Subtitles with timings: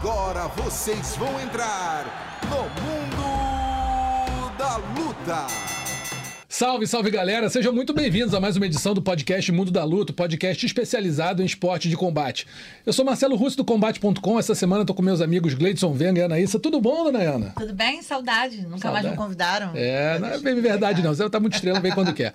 [0.00, 2.04] Agora vocês vão entrar
[2.48, 5.77] no Mundo da Luta.
[6.58, 10.12] Salve, salve galera, sejam muito bem-vindos a mais uma edição do podcast Mundo da Luta,
[10.12, 12.48] podcast especializado em esporte de combate.
[12.84, 16.24] Eu sou Marcelo Russo do Combate.com, essa semana estou com meus amigos Gleidson Venga e
[16.24, 16.58] Anaísa.
[16.58, 17.52] Tudo bom, dona Ana?
[17.56, 18.02] Tudo bem?
[18.02, 19.06] Saudade, nunca Saudade.
[19.06, 19.70] mais me convidaram.
[19.76, 22.34] É, não é bem verdade não, você tá muito estrela, vem quando quer.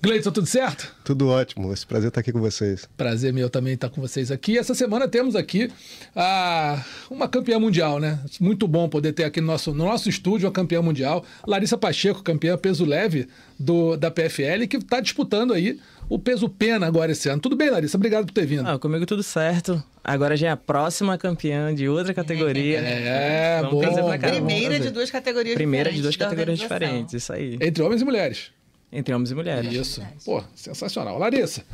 [0.00, 0.94] Gleidson, tudo certo?
[1.04, 2.88] Tudo ótimo, esse prazer estar aqui com vocês.
[2.96, 4.56] Prazer meu também estar com vocês aqui.
[4.56, 5.68] Essa semana temos aqui
[6.14, 6.80] a,
[7.10, 8.20] uma campeã mundial, né?
[8.40, 12.22] Muito bom poder ter aqui no nosso, no nosso estúdio uma campeã mundial, Larissa Pacheco,
[12.22, 13.26] campeã peso leve
[13.64, 17.40] do, da PFL, que está disputando aí o peso pena agora esse ano.
[17.40, 17.96] Tudo bem, Larissa?
[17.96, 18.68] Obrigado por ter vindo.
[18.68, 19.82] Ah, comigo tudo certo.
[20.02, 22.78] Agora já é a próxima campeã de outra categoria.
[22.78, 23.80] É, bom.
[24.18, 27.56] Primeira de duas categorias Primeira de duas categorias diferentes, isso aí.
[27.60, 28.50] Entre homens e mulheres.
[28.92, 29.72] Entre homens e mulheres.
[29.72, 30.02] Isso.
[30.24, 31.18] Pô, sensacional.
[31.18, 31.64] Larissa,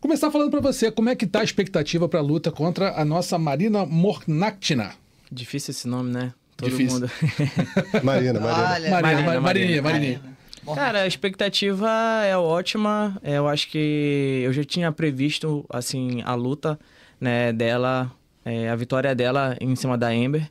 [0.00, 3.04] começar falando para você, como é que tá a expectativa para a luta contra a
[3.04, 4.92] nossa Marina Mornactina?
[5.32, 6.32] Difícil esse nome, né?
[6.56, 7.00] Todo Difícil.
[7.00, 7.10] mundo.
[8.04, 8.74] Marina, Marina.
[8.74, 10.37] Olha, Marina, Marininha, Marininha.
[10.74, 11.88] Cara, a expectativa
[12.24, 13.16] é ótima.
[13.22, 16.78] É, eu acho que eu já tinha previsto, assim, a luta
[17.20, 18.10] né, dela,
[18.44, 20.48] é, a vitória dela em cima da Ember.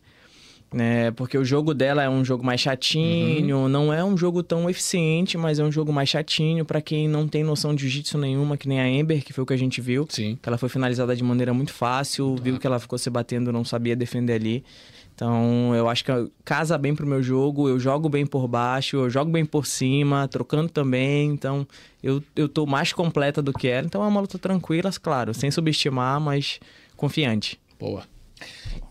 [0.73, 3.69] Né, porque o jogo dela é um jogo mais chatinho, uhum.
[3.69, 7.25] não é um jogo tão eficiente, mas é um jogo mais chatinho para quem não
[7.25, 9.79] tem noção de jiu-jitsu nenhuma, que nem a Ember, que foi o que a gente
[9.79, 10.05] viu.
[10.09, 10.37] Sim.
[10.41, 13.63] Que ela foi finalizada de maneira muito fácil, viu que ela ficou se batendo, não
[13.63, 14.61] sabia defender ali.
[15.17, 16.11] Então, eu acho que
[16.45, 20.27] casa bem pro meu jogo, eu jogo bem por baixo, eu jogo bem por cima,
[20.27, 21.31] trocando também.
[21.31, 21.67] Então,
[22.03, 23.87] eu, eu tô mais completa do que ela.
[23.87, 26.59] Então, é uma luta tranquila, claro, sem subestimar, mas
[26.95, 27.59] confiante.
[27.79, 28.03] Boa.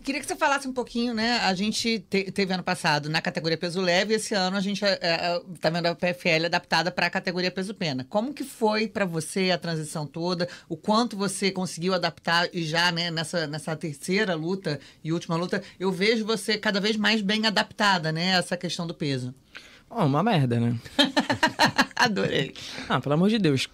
[0.03, 1.39] Queria que você falasse um pouquinho, né?
[1.39, 4.97] A gente te, teve ano passado na categoria peso leve, esse ano a gente é,
[5.01, 8.05] é, tá vendo a PFL adaptada para a categoria peso pena.
[8.09, 10.47] Como que foi para você a transição toda?
[10.69, 15.61] O quanto você conseguiu adaptar e já, né, nessa, nessa terceira luta e última luta,
[15.77, 19.35] eu vejo você cada vez mais bem adaptada, né, a essa questão do peso.
[19.89, 20.77] Oh, uma merda, né?
[21.95, 22.53] Adorei.
[22.87, 23.67] Ah, pelo amor de Deus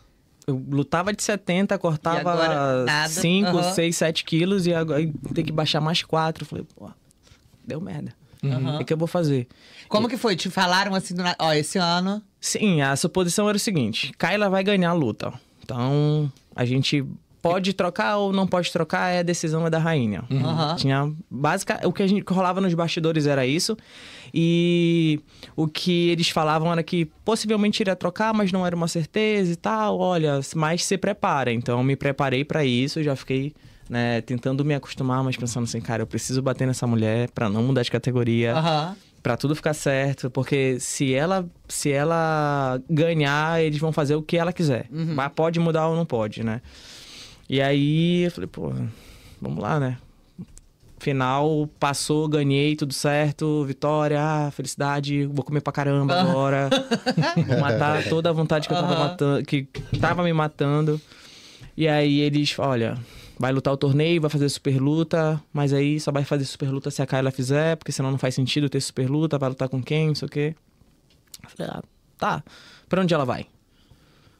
[0.46, 2.36] eu lutava de 70, cortava
[3.08, 3.74] 5, uhum.
[3.74, 6.46] 6, 7 quilos e agora tem que baixar mais 4.
[6.46, 6.90] Falei, pô,
[7.66, 8.14] deu merda.
[8.44, 8.76] Uhum.
[8.76, 9.48] O que, que, eu vou fazer?
[9.88, 10.10] Como e...
[10.10, 10.36] que foi?
[10.36, 11.24] Te falaram assim, do...
[11.40, 12.22] ó, esse ano...
[12.42, 15.34] Sim, a suposição era o seguinte, Kyla vai ganhar a luta.
[15.64, 17.06] Então, a gente
[17.44, 20.24] pode trocar ou não pode trocar, é a decisão é da rainha.
[20.32, 20.76] Uhum.
[20.78, 23.76] Tinha básica, o que a gente rolava nos bastidores era isso.
[24.34, 25.20] E
[25.54, 29.56] o que eles falavam era que possivelmente iria trocar, mas não era uma certeza e
[29.58, 30.00] tal.
[30.00, 31.52] Olha, mas se prepara.
[31.52, 33.54] Então me preparei para isso, já fiquei
[33.90, 37.62] né, tentando me acostumar, mas pensando assim, cara, eu preciso bater nessa mulher para não
[37.62, 38.56] mudar de categoria.
[38.56, 38.96] Uhum.
[39.22, 44.38] Pra tudo ficar certo, porque se ela se ela ganhar, eles vão fazer o que
[44.38, 44.88] ela quiser.
[44.90, 45.14] Uhum.
[45.14, 46.62] Mas pode mudar ou não pode, né?
[47.50, 48.72] E aí eu falei, pô,
[49.42, 49.98] vamos lá, né?
[51.00, 56.70] Final, passou, ganhei, tudo certo, vitória, ah, felicidade, vou comer pra caramba agora.
[57.46, 59.68] vou matar toda a vontade que eu tava matando, que
[60.00, 61.02] tava me matando.
[61.76, 62.98] E aí eles, olha,
[63.38, 66.90] vai lutar o torneio, vai fazer super luta, mas aí só vai fazer super luta
[66.90, 69.84] se a Kyla fizer, porque senão não faz sentido ter super luta, vai lutar com
[69.84, 70.56] quem, não sei o quê.
[71.44, 71.84] Eu falei, ah,
[72.18, 72.44] tá.
[72.88, 73.46] Pra onde ela vai?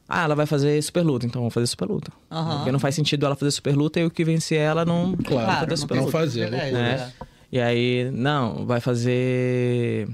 [0.08, 2.12] Ah, ela vai fazer super luta, então vamos fazer super luta.
[2.30, 2.56] Uhum.
[2.56, 5.50] Porque não faz sentido ela fazer super luta e o que vencer ela não, claro,
[5.50, 6.18] não fazer super não luta.
[6.18, 7.12] fazer, é, né?
[7.50, 10.08] E aí, não, vai fazer.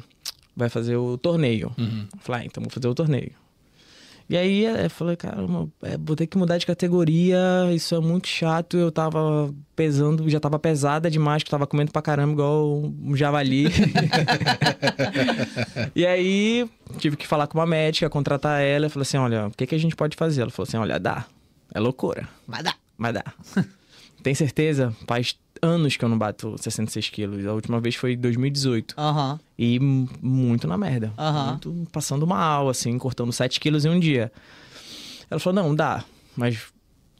[0.54, 1.72] Vai fazer o torneio.
[1.78, 2.06] Uhum.
[2.20, 3.32] Falei, ah, então vou fazer o torneio.
[4.30, 8.28] E aí eu falei, caramba, é, vou ter que mudar de categoria, isso é muito
[8.28, 8.76] chato.
[8.76, 13.66] Eu tava pesando, já tava pesada demais, que tava comendo pra caramba igual um javali.
[15.96, 18.86] e aí tive que falar com uma médica, contratar ela.
[18.86, 20.42] Eu falei assim: olha, o que, que a gente pode fazer?
[20.42, 21.24] Ela falou assim: olha, dá.
[21.74, 22.28] É loucura.
[22.46, 22.76] Vai dar.
[22.96, 23.34] Vai dar.
[24.22, 24.94] Tem certeza?
[25.08, 27.46] Faz anos que eu não bato 66 quilos.
[27.46, 28.94] A última vez foi em 2018.
[28.98, 29.38] Uhum.
[29.58, 31.12] E muito na merda.
[31.18, 31.46] Uhum.
[31.46, 34.32] Muito passando mal, assim, cortando 7 quilos em um dia.
[35.30, 36.04] Ela falou, não, dá.
[36.36, 36.60] Mas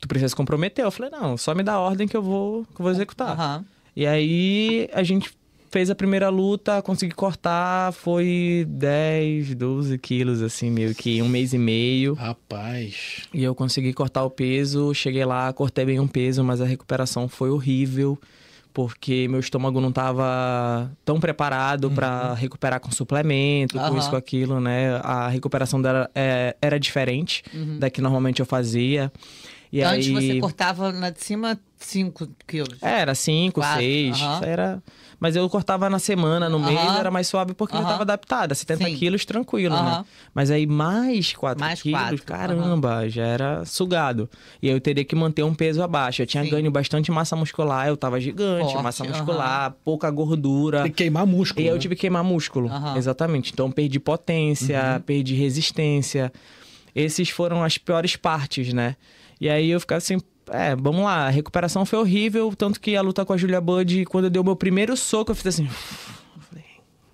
[0.01, 0.85] tu precisa se comprometer.
[0.85, 3.39] Eu falei, não, só me dá a ordem que eu vou, que eu vou executar.
[3.39, 3.65] Uhum.
[3.95, 5.33] E aí a gente
[5.71, 11.53] fez a primeira luta, consegui cortar, foi 10, 12 quilos, assim, meio que um mês
[11.53, 12.15] e meio.
[12.15, 13.29] Rapaz.
[13.33, 17.29] E eu consegui cortar o peso, cheguei lá, cortei bem um peso, mas a recuperação
[17.29, 18.19] foi horrível.
[18.73, 21.95] Porque meu estômago não estava tão preparado uhum.
[21.95, 23.91] para recuperar com suplemento, uhum.
[23.91, 24.97] com isso, com aquilo, né?
[25.03, 27.79] A recuperação dela é, era diferente uhum.
[27.79, 29.13] da que normalmente eu fazia.
[29.73, 30.15] E Antes aí...
[30.15, 32.83] você cortava na de cima 5 quilos.
[32.83, 34.21] Era cinco, Quatro, seis.
[34.21, 34.45] aham.
[34.45, 34.83] Era...
[35.21, 36.99] Mas eu cortava na semana, no mês, Aham.
[36.99, 37.85] era mais suave porque eu Aham.
[37.87, 38.55] já tava adaptada.
[38.55, 38.97] 70 Sim.
[38.97, 39.91] quilos, tranquilo, né?
[39.91, 40.05] Aham.
[40.35, 44.31] Mas aí mais 4 Mais quilos, quatro, caramba, já era sugado.
[44.63, 46.23] E aí eu teria que manter um peso abaixo.
[46.23, 46.49] Eu tinha Sim.
[46.51, 50.83] ganho bastante massa muscular, eu tava gigante, Forte, massa muscular, pouca gordura.
[50.83, 51.61] Tem que queimar músculo.
[51.61, 51.81] E aí eu né?
[51.81, 52.69] tive que queimar músculo.
[52.69, 52.97] Aham.
[52.97, 53.53] Exatamente.
[53.53, 56.33] Então perdi potência, perdi resistência.
[56.95, 58.97] Esses foram as piores partes, né?
[59.41, 60.19] E aí eu ficava assim,
[60.51, 64.05] é, vamos lá, a recuperação foi horrível, tanto que a luta com a Julia Bud,
[64.07, 65.65] quando eu dei o meu primeiro soco, eu fiz assim.
[65.67, 66.65] eu falei,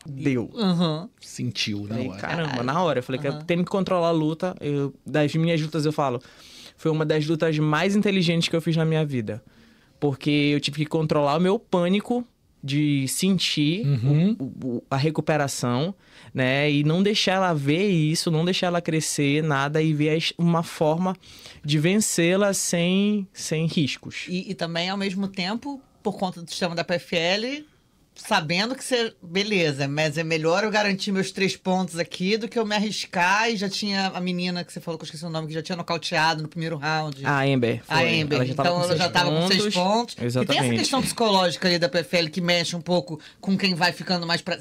[0.06, 0.50] Deu.
[0.54, 1.08] Uhum.
[1.20, 2.20] Sentiu na Falei, hora.
[2.20, 2.98] caramba, na hora.
[3.00, 4.54] Eu falei que eu tenho que controlar a luta.
[4.60, 6.20] Eu, das minhas lutas, eu falo,
[6.76, 9.42] foi uma das lutas mais inteligentes que eu fiz na minha vida.
[9.98, 12.24] Porque eu tive que controlar o meu pânico
[12.66, 13.86] de sentir
[14.38, 15.94] o- o- a recuperação,
[16.34, 16.70] né?
[16.70, 21.14] E não deixar ela ver isso, não deixar ela crescer, nada, e ver uma forma
[21.64, 24.26] de vencê-la sem, sem riscos.
[24.28, 27.64] E, e também, ao mesmo tempo, por conta do sistema da PFL,
[28.16, 29.12] sabendo que você.
[29.22, 33.50] Beleza, mas é melhor eu garantir meus três pontos aqui do que eu me arriscar
[33.50, 35.62] e já tinha a menina que você falou que eu esqueci o nome, que já
[35.62, 37.24] tinha nocauteado no primeiro round.
[37.24, 37.82] A Amber.
[37.88, 38.20] A foi.
[38.20, 38.36] Amber.
[38.38, 40.14] Ela já tava então ela já tava com seis pontos.
[40.14, 40.78] E tem essa Exatamente.
[40.78, 44.58] questão psicológica ali da PFL que mexe um pouco com quem vai ficando mais pra.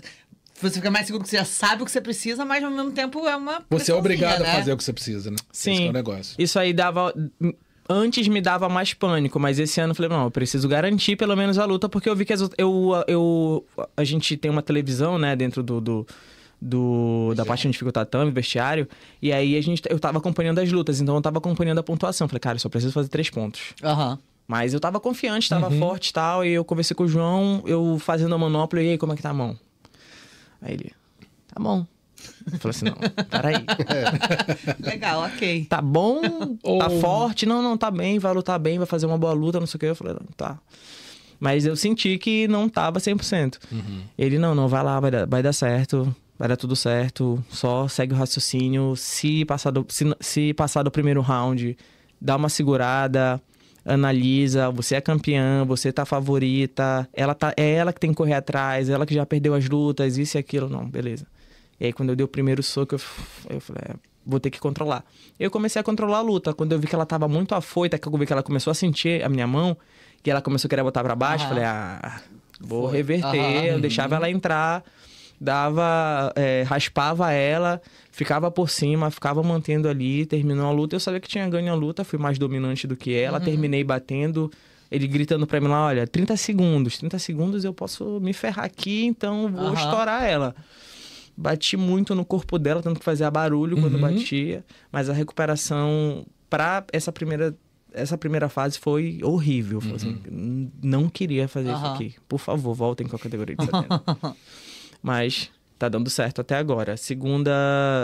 [0.61, 2.91] Você fica mais seguro que você já sabe o que você precisa, mas ao mesmo
[2.91, 3.63] tempo é uma.
[3.69, 4.49] Você é obrigado né?
[4.49, 5.37] a fazer o que você precisa, né?
[5.53, 5.87] Esse Sim.
[5.87, 6.35] é o negócio.
[6.39, 7.13] Isso aí dava.
[7.87, 11.35] Antes me dava mais pânico, mas esse ano eu falei, não, eu preciso garantir pelo
[11.35, 13.65] menos a luta, porque eu vi que as, eu, eu,
[13.95, 15.79] a gente tem uma televisão, né, dentro do.
[15.81, 16.05] do
[16.61, 18.87] do- da parte onde fica o tatame, vestiário,
[19.21, 22.27] e aí a gente, eu tava acompanhando as lutas, então eu tava acompanhando a pontuação.
[22.27, 23.73] Falei, cara, eu só preciso fazer três pontos.
[23.83, 24.17] Aham.
[24.47, 25.77] Mas eu tava confiante, tava Uhum.
[25.79, 28.97] forte e tal, e eu conversei com o João, eu fazendo a manopla, e aí,
[28.97, 29.59] como é que tá a mão?
[30.61, 30.91] Aí ele,
[31.53, 31.85] tá bom.
[32.51, 32.95] Eu falei assim, não,
[33.29, 33.65] peraí.
[34.83, 35.65] Legal, ok.
[35.65, 36.21] tá bom,
[36.79, 39.67] tá forte, não, não, tá bem, vai lutar bem, vai fazer uma boa luta, não
[39.67, 39.85] sei o que.
[39.87, 40.57] Eu falei, não, tá.
[41.39, 43.57] Mas eu senti que não tava 100%.
[44.17, 47.87] Ele, não, não, vai lá, vai dar, vai dar certo, vai dar tudo certo, só
[47.87, 48.95] segue o raciocínio.
[48.95, 51.77] Se passar do, se, se passar do primeiro round,
[52.21, 53.41] dá uma segurada,
[53.85, 58.33] analisa, você é campeã, você tá favorita, ela tá, é ela que tem que correr
[58.33, 61.25] atrás, ela que já perdeu as lutas, isso e aquilo, não, beleza.
[61.79, 63.01] E aí, quando eu dei o primeiro soco, eu,
[63.49, 63.95] eu falei, é,
[64.25, 65.03] vou ter que controlar.
[65.39, 66.53] Eu comecei a controlar a luta.
[66.53, 68.73] Quando eu vi que ela tava muito afoita, que eu vi que ela começou a
[68.73, 69.77] sentir a minha mão,
[70.23, 71.49] que ela começou a querer botar pra baixo, Aham.
[71.49, 72.21] falei, ah,
[72.59, 72.97] vou Foi.
[72.97, 73.39] reverter.
[73.39, 73.65] Aham.
[73.65, 74.83] Eu deixava ela entrar,
[75.39, 80.95] dava, é, raspava ela, ficava por cima, ficava mantendo ali, terminou a luta.
[80.95, 84.51] Eu sabia que tinha ganho a luta, fui mais dominante do que ela, terminei batendo.
[84.89, 89.05] Ele gritando pra mim lá, olha, 30 segundos, 30 segundos eu posso me ferrar aqui,
[89.05, 89.73] então vou Aham.
[89.73, 90.55] estourar ela.
[91.37, 96.83] Bati muito no corpo dela, tanto que fazia barulho quando batia, mas a recuperação pra
[96.93, 97.55] essa primeira
[97.93, 99.81] essa primeira fase foi horrível.
[99.95, 101.93] Assim, "N- não queria fazer isso Aham.
[101.95, 102.15] aqui.
[102.27, 104.03] Por favor, voltem com a categoria de 70.
[105.01, 105.49] mas
[105.79, 106.97] tá dando certo até agora.
[106.97, 107.51] Segunda,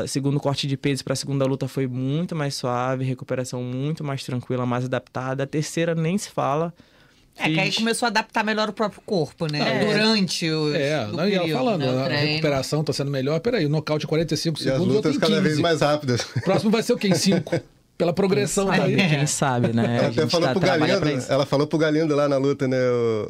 [0.08, 4.24] segundo corte de peso para a segunda luta foi muito mais suave, recuperação muito mais
[4.24, 5.44] tranquila, mais adaptada.
[5.44, 6.74] A terceira nem se fala.
[7.38, 9.60] É, que aí Fiz- começou a adaptar melhor o próprio corpo, né?
[9.82, 9.86] É.
[9.86, 10.76] Durante o.
[10.76, 12.28] É, o não, ia período, falando, né, o a treino.
[12.28, 13.40] recuperação tá sendo melhor.
[13.40, 15.42] Peraí, o nocaute 45 E as segundos, eu lutas cada 15.
[15.42, 16.22] vez mais rápidas.
[16.36, 17.08] O próximo vai ser o quê?
[17.08, 17.60] Em 5?
[17.98, 19.10] Pela progressão Sabe, daí.
[19.10, 19.98] Quem sabe, né?
[19.98, 22.78] Ela A até falou tá, pro Galindo, ela falou pro Galindo lá na luta, né,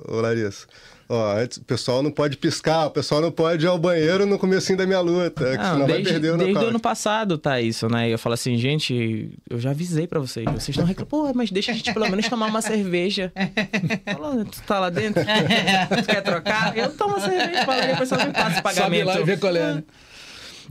[0.07, 0.65] o, Larissa?
[1.13, 4.77] Ó, o pessoal não pode piscar, o pessoal não pode ir ao banheiro no comecinho
[4.77, 7.59] da minha luta, que Não, senão vai desde, perder o desde o ano passado tá
[7.59, 8.07] isso, né?
[8.07, 10.45] E eu falo assim, gente, eu já avisei pra vocês.
[10.45, 13.29] Vocês estão reclamando, pô, mas deixa a gente pelo menos tomar uma cerveja.
[14.05, 15.21] Fala, tu tá lá dentro?
[15.21, 16.77] tu quer trocar?
[16.77, 19.07] Eu tomo uma cerveja, fala, depois só me passa o Sobe pagamento.
[19.07, 19.73] lá e vê qual é.
[19.73, 19.83] né?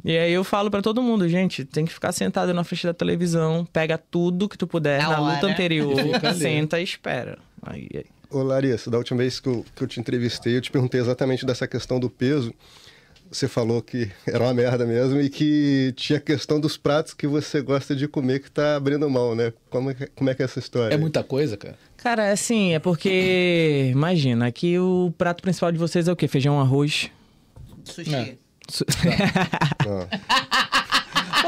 [0.03, 2.95] E aí eu falo pra todo mundo, gente, tem que ficar sentado na frente da
[2.95, 5.97] televisão, pega tudo que tu puder Na na, luta anterior,
[6.35, 7.37] senta e espera.
[7.63, 8.07] Aí, aí.
[8.31, 11.45] Ô, Larissa, da última vez que eu, que eu te entrevistei, eu te perguntei exatamente
[11.45, 12.55] dessa questão do peso.
[13.31, 17.27] Você falou que era uma merda mesmo e que tinha a questão dos pratos que
[17.27, 19.53] você gosta de comer que tá abrindo mão, né?
[19.69, 20.95] Como é que, como é, que é essa história?
[20.95, 21.77] É muita coisa, cara.
[21.97, 23.89] Cara, é assim, é porque.
[23.93, 26.27] Imagina, aqui o prato principal de vocês é o quê?
[26.27, 27.11] Feijão, arroz.
[27.85, 28.15] Sushi.
[28.15, 28.37] É.
[28.69, 28.85] Su-
[29.87, 30.80] Ah, Ô,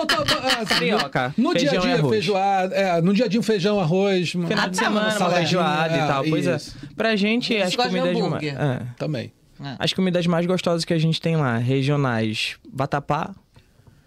[0.06, 2.74] tô- tô- ah, Carioca, No dia a dia, feijoada.
[2.74, 4.30] É, no dia a dia, um feijão, arroz.
[4.30, 6.24] Final de semana, uma feijoada é, e tal.
[6.24, 6.56] Pois é.
[6.96, 8.20] Pra gente, Você as gosta de comidas.
[8.20, 8.54] ma- hambúrguer?
[8.60, 8.80] é.
[8.98, 9.32] Também.
[9.78, 13.30] As comidas mais gostosas que a gente tem lá, regionais, vatapá,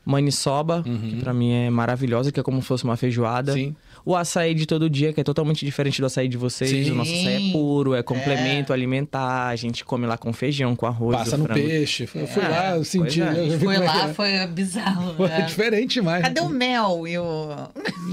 [0.05, 3.53] maniçoba, que pra mim é maravilhosa, que é como se fosse uma feijoada.
[3.53, 3.75] Sim.
[4.05, 6.69] O açaí de todo dia, que é totalmente diferente do açaí de vocês.
[6.69, 6.91] Sim.
[6.91, 9.47] O nosso açaí é puro, é complemento alimentar.
[9.47, 11.17] A gente come lá com feijão, com arroz.
[11.17, 12.07] Passa o no peixe.
[12.13, 13.21] Eu fui É, lá, eu senti.
[13.21, 13.47] é.
[13.55, 14.13] eu Foi é lá, é.
[14.13, 15.15] foi bizarro.
[15.15, 15.41] Foi né?
[15.41, 16.21] diferente demais.
[16.21, 17.49] Cadê o mel e o.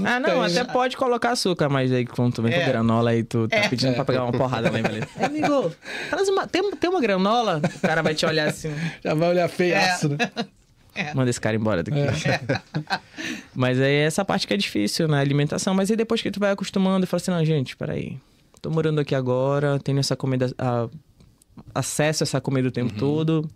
[0.03, 0.59] Ah, não, Tem.
[0.59, 2.59] até pode colocar açúcar, mas aí quando tu vem É.
[2.61, 3.95] com granola aí tu tá pedindo É.
[3.95, 5.07] pra pegar uma porrada lá, beleza.
[5.19, 5.71] É, amigo,
[6.29, 7.61] uma, tem, tem uma granola?
[7.75, 8.71] O cara vai te olhar assim.
[9.03, 10.17] Já vai olhar feiaço, né?
[11.15, 11.97] Manda esse cara embora daqui.
[13.55, 15.19] Mas aí essa parte que é difícil, né?
[15.19, 15.73] Alimentação.
[15.73, 18.17] Mas aí depois que tu vai acostumando e fala assim, não, gente, peraí.
[18.61, 20.53] Tô morando aqui agora, tenho essa comida.
[20.57, 20.87] a-
[21.75, 23.49] acesso a essa comida o tempo todo.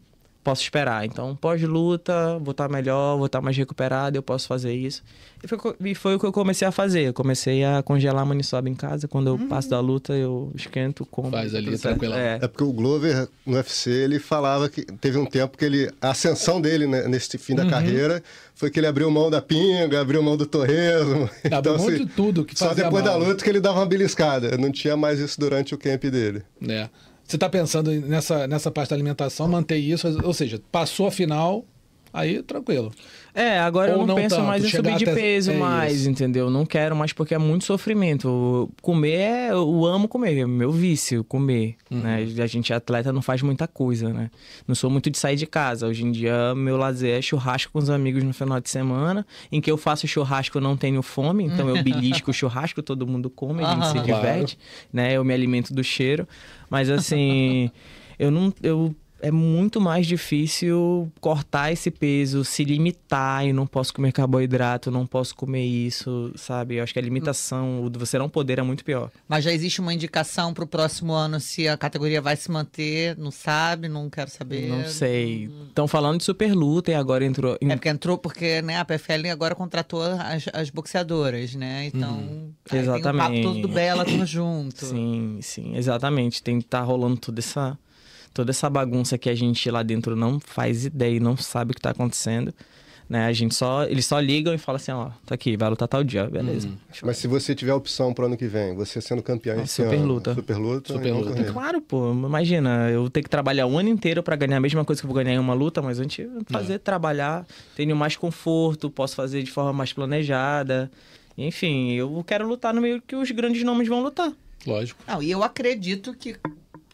[0.47, 1.05] Posso esperar.
[1.05, 5.03] Então, pós-luta, vou estar melhor, vou estar mais recuperado, eu posso fazer isso.
[5.43, 7.01] E foi, e foi o que eu comecei a fazer.
[7.01, 9.09] Eu comecei a congelar a maniçoba em casa.
[9.09, 11.29] Quando eu passo da luta, eu esquento, como.
[11.31, 11.99] Faz ali, tudo certo.
[11.99, 12.17] tranquilão.
[12.17, 12.39] É.
[12.41, 15.91] É porque o Glover, no UFC, ele falava que teve um tempo que ele.
[16.01, 17.69] A ascensão dele né, nesse fim da Uhum.
[17.69, 18.23] carreira
[18.55, 21.29] foi que ele abriu mão da pinga, abriu mão do torresmo.
[21.51, 23.19] Abriu mão de tudo que Só depois mal.
[23.19, 24.57] da luta que ele dava uma beliscada.
[24.57, 26.41] Não tinha mais isso durante o camp dele.
[26.67, 26.89] É.
[27.27, 31.65] Você está pensando nessa, nessa parte da alimentação, manter isso, ou seja, passou a final,
[32.19, 32.91] aí tranquilo.
[33.37, 36.07] É, agora Ou eu não, não penso tanto, mais em subir de peso é mais,
[36.07, 36.49] entendeu?
[36.49, 38.67] Não quero mais porque é muito sofrimento.
[38.81, 39.51] Comer é.
[39.51, 41.75] Eu amo comer, é meu vício, comer.
[41.91, 41.99] Uhum.
[41.99, 42.27] Né?
[42.41, 44.31] A gente, atleta, não faz muita coisa, né?
[44.67, 45.85] Não sou muito de sair de casa.
[45.85, 49.23] Hoje em dia, meu lazer é churrasco com os amigos no final de semana.
[49.51, 53.05] Em que eu faço churrasco, eu não tenho fome, então eu belisco o churrasco, todo
[53.05, 54.57] mundo come, a gente se diverte,
[54.91, 55.13] né?
[55.13, 56.27] Eu me alimento do cheiro.
[56.71, 57.69] Mas assim,
[58.17, 58.51] eu não.
[58.63, 64.91] Eu, é muito mais difícil cortar esse peso, se limitar e não posso comer carboidrato,
[64.91, 66.75] não posso comer isso, sabe?
[66.75, 69.11] Eu acho que a limitação, o de você não poder é muito pior.
[69.27, 73.17] Mas já existe uma indicação pro próximo ano se a categoria vai se manter?
[73.17, 74.69] Não sabe, não quero saber.
[74.69, 75.49] Não sei.
[75.67, 77.57] Estão falando de super luta e agora entrou.
[77.61, 81.85] É porque entrou porque né, a PFL agora contratou as, as boxeadoras, né?
[81.93, 83.43] Então aí tem o papo Exatamente.
[83.43, 84.85] todo do Bellator junto.
[84.85, 86.41] Sim, sim, exatamente.
[86.43, 87.77] Tem que estar rolando toda essa,
[88.37, 91.73] toda essa bagunça que a gente lá dentro não faz ideia e não sabe o
[91.73, 92.53] que tá acontecendo.
[93.09, 93.25] Né?
[93.25, 93.85] A gente só.
[93.85, 96.69] Eles só ligam e falam assim, ó, tá aqui, vai lutar tal dia, beleza.
[97.01, 99.95] Mas se você tiver opção pro ano que vem, você sendo campeão Ah, esse super
[99.95, 100.35] ano, luta.
[100.35, 100.93] Super luta.
[100.93, 101.43] Super então luta.
[101.51, 102.11] Claro, pô.
[102.11, 105.09] Imagina, eu ter que trabalhar o ano inteiro pra ganhar a mesma coisa que eu
[105.11, 109.41] vou ganhar em uma luta, mas antes eu fazer, trabalhar, tenho mais conforto, posso fazer
[109.41, 110.91] de forma mais planejada.
[111.35, 114.31] Enfim, eu quero lutar no meio que os grandes nomes vão lutar.
[114.65, 115.01] Lógico.
[115.07, 116.35] Não, e eu acredito que,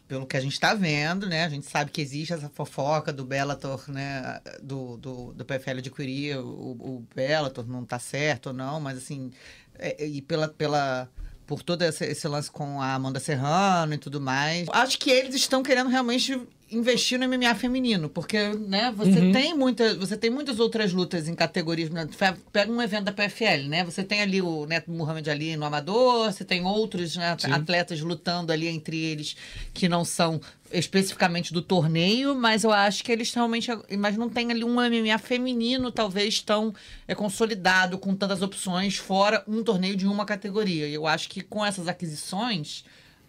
[0.06, 1.44] pelo que a gente está vendo, né?
[1.44, 4.40] A gente sabe que existe essa fofoca do Bellator, né?
[4.62, 9.30] Do, do, do PFL adquirir o, o Bellator, não tá certo ou não, mas assim,
[9.78, 11.08] é- e pela, pela,
[11.46, 15.34] por todo esse, esse lance com a Amanda Serrano e tudo mais, acho que eles
[15.34, 16.40] estão querendo realmente
[16.74, 18.38] investir no MMA feminino, porque,
[18.68, 22.08] né, você tem muita, você tem muitas outras lutas em categorias, né,
[22.52, 26.32] pega um evento da PFL, né, você tem ali o Neto Muhammad Ali no amador,
[26.32, 29.36] você tem outros né, atletas lutando ali entre eles
[29.72, 30.40] que não são
[30.72, 35.18] especificamente do torneio, mas eu acho que eles realmente, mas não tem ali um MMA
[35.18, 36.74] feminino talvez tão
[37.06, 40.88] é, consolidado com tantas opções fora um torneio de uma categoria.
[40.88, 42.84] E eu acho que com essas aquisições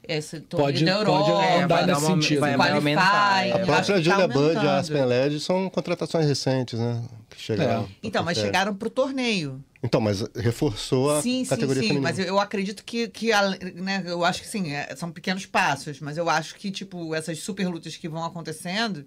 [0.07, 2.39] esse torneio Pode- da Europa, pode andar É, vai nesse dar uma- sentido.
[2.39, 2.57] vai- né?
[2.57, 3.51] vai Qualify, aumentar, é.
[3.51, 4.77] A própria tá Julia Bud e a.
[4.77, 7.01] Aspen Led são contratações recentes, né?
[7.29, 7.83] Que chegaram.
[7.83, 7.87] É.
[8.03, 9.63] Então, mas chegaram pro torneio.
[9.83, 11.87] Então, mas reforçou a Sim, sim, categoria sim.
[11.89, 12.09] feminina.
[12.09, 15.45] Mas eu, eu acredito que, que a- né, eu acho que sim, é, são pequenos
[15.45, 19.05] passos, mas eu acho que, tipo, essas super lutas que vão acontecendo,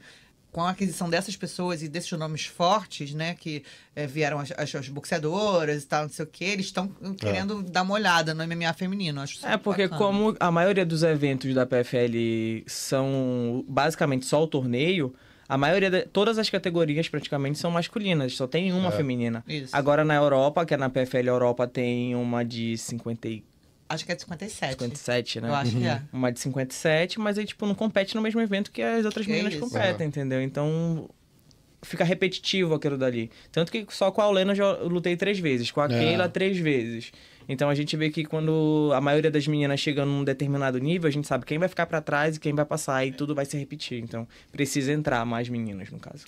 [0.50, 3.62] com a aquisição dessas pessoas e desses nomes fortes, né, que
[3.94, 6.88] é, vieram as, as, as boxeadoras e tal, não sei o quê, eles estão
[7.18, 9.20] querendo dar uma olhada no MMA feminino.
[9.20, 9.98] Acho É porque bacana.
[9.98, 15.14] como a maioria dos eventos da PFL são basicamente só o torneio,
[15.48, 19.42] a maioria de todas as categorias praticamente são masculinas, só tem uma feminina.
[19.48, 19.74] Isso.
[19.74, 23.44] Agora na Europa, que é na PFL Europa, tem uma de 50 e
[23.88, 24.72] Acho que é de 57.
[24.72, 25.48] 57, né?
[25.48, 26.02] Eu acho que é.
[26.12, 29.32] Uma de 57, mas aí, tipo, não compete no mesmo evento que as outras Que
[29.32, 29.62] meninas isso.
[29.62, 30.42] competem, entendeu?
[30.42, 31.08] Então,
[31.82, 33.30] fica repetitivo aquilo dali.
[33.50, 35.88] Tanto que só com a Olena eu já lutei três vezes, com a É.
[35.88, 37.12] Keila três vezes.
[37.48, 41.10] Então a gente vê que quando a maioria das meninas chega num determinado nível, a
[41.10, 43.56] gente sabe quem vai ficar pra trás e quem vai passar e tudo vai se
[43.56, 44.02] repetir.
[44.02, 46.24] Então precisa entrar mais meninas, no caso.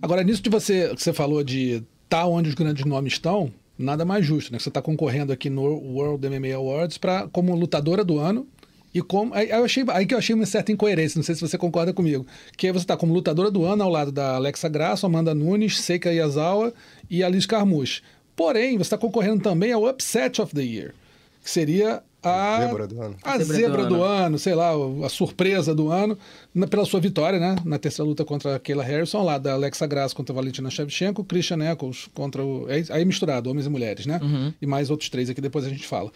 [0.00, 4.04] Agora, nisso de você, que você falou de estar onde os grandes nomes estão, nada
[4.04, 4.58] mais justo, né?
[4.58, 8.46] Você está concorrendo aqui no World MMA Awards pra, como lutadora do ano.
[8.92, 9.32] E como.
[9.34, 11.92] Aí, eu achei, aí que eu achei uma certa incoerência, não sei se você concorda
[11.92, 12.26] comigo.
[12.56, 16.12] Que você está como lutadora do ano ao lado da Alexa Grasso, Amanda Nunes, Seika
[16.12, 16.72] Yazawa
[17.08, 18.02] e Alice Carmouche.
[18.34, 20.94] Porém, você está concorrendo também ao Upset of the Year,
[21.42, 23.16] que seria a Zebra do ano.
[23.22, 24.38] a zebra, do, ano.
[24.38, 24.70] sei lá,
[25.04, 26.18] a surpresa do ano,
[26.54, 27.56] na- pela sua vitória, né?
[27.64, 31.24] Na terceira luta contra a Kayla Harrison, lá da Alexa Grasso contra a Valentina Shevchenko,
[31.24, 32.66] Christian Eccles contra o.
[32.70, 32.82] é?
[32.90, 34.20] Aí misturado, homens e mulheres, né?
[34.60, 36.10] E mais outros três aqui, depois a gente fala.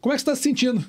[0.00, 0.84] Como é que você está se sentindo?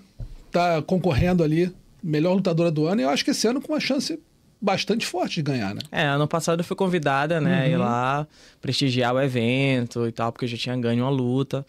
[0.51, 1.71] Tá concorrendo ali,
[2.03, 4.19] melhor lutadora do ano, e eu acho que esse ano com uma chance
[4.59, 5.81] bastante forte de ganhar, né?
[5.91, 8.27] É, ano passado eu fui convidada, né, a ir lá
[8.61, 11.65] prestigiar o evento e tal, porque eu já tinha ganho uma luta.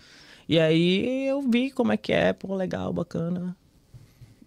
[0.48, 3.56] E aí eu vi como é que é, pô, legal, bacana.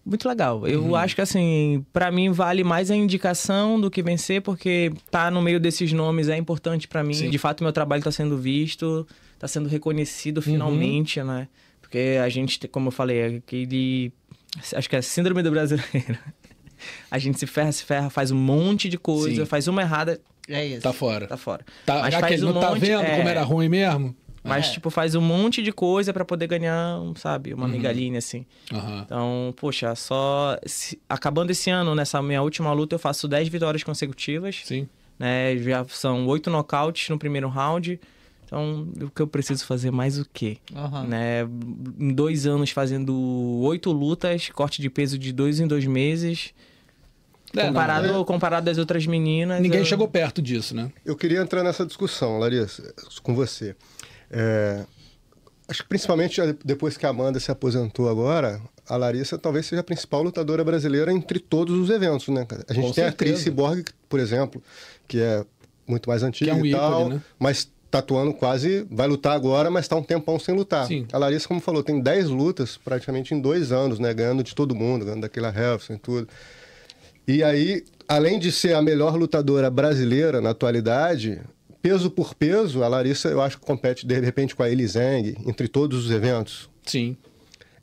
[0.06, 0.68] Muito legal.
[0.68, 5.32] Eu acho que assim, pra mim vale mais a indicação do que vencer, porque tá
[5.32, 7.16] no meio desses nomes é importante pra mim.
[7.16, 7.30] Sim.
[7.32, 9.08] De fato, meu trabalho tá sendo visto,
[9.40, 11.48] tá sendo reconhecido finalmente, né?
[11.82, 14.12] Porque a gente, como eu falei, é aquele.
[14.76, 16.18] Acho que é a síndrome do brasileiro.
[17.10, 19.46] A gente se ferra, se ferra, faz um monte de coisa, Sim.
[19.46, 20.82] faz uma errada, É isso.
[20.82, 21.26] Tá fora.
[21.26, 21.66] tá fora.
[21.86, 23.16] Tá, Mas já que faz ele um não tá monte- vendo é.
[23.18, 24.16] como era ruim mesmo.
[24.48, 24.72] Mas, É.
[24.74, 27.58] tipo, faz um monte de coisa pra poder ganhar, sabe, Uhum.
[27.60, 28.46] uma migalhinha, assim.
[28.72, 29.02] Aham.
[29.06, 30.58] Então, poxa, só.
[30.66, 34.62] se- acabando esse ano, nessa minha última luta, eu faço 10 vitórias consecutivas.
[34.64, 34.88] Sim.
[35.18, 35.58] Né?
[35.58, 38.00] Já são 8 nocautes no primeiro round.
[38.46, 40.58] Então, o que eu preciso fazer mais o quê?
[40.76, 41.08] Aham.
[41.08, 41.42] Né?
[42.00, 43.12] Em dois anos fazendo
[43.64, 46.54] oito lutas, corte de peso de dois em dois meses.
[47.56, 49.62] É, não, comparado, é- comparado às outras meninas.
[49.62, 50.92] Ninguém eu- chegou perto disso, né?
[51.06, 53.76] Eu queria entrar nessa discussão, Larissa, com você.
[54.30, 54.84] É,
[55.68, 59.84] acho que principalmente depois que a Amanda se aposentou agora, a Larissa talvez seja a
[59.84, 62.46] principal lutadora brasileira entre todos os eventos, né?
[62.68, 63.44] A gente Com tem a Cris certeza.
[63.44, 64.62] Cyborg, por exemplo,
[65.08, 65.44] que é
[65.88, 67.22] muito mais antiga é um e tal, ícone, né?
[67.40, 70.86] mas tá atuando quase, vai lutar agora, mas tá um tempão sem lutar.
[70.86, 71.08] Sim.
[71.14, 74.14] A Larissa, como falou, tem 10 lutas praticamente em dois anos, né?
[74.14, 76.28] Ganhando de todo mundo, ganhando daquela Helfson e tudo.
[77.28, 81.42] E aí, além de ser a melhor lutadora brasileira na atualidade,
[81.86, 85.38] peso por peso, a Larissa eu acho que compete de repente com a Eli Zeng
[85.46, 86.68] entre todos os eventos.
[86.84, 87.16] Sim.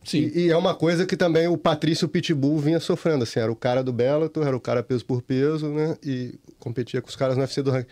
[0.02, 0.28] Sim.
[0.34, 3.54] E, e é uma coisa que também o Patrício Pitbull vinha sofrendo, assim, era o
[3.54, 5.96] cara do Bellator, era o cara peso por peso, né?
[6.02, 7.88] E competia com os caras no UFC do ranking.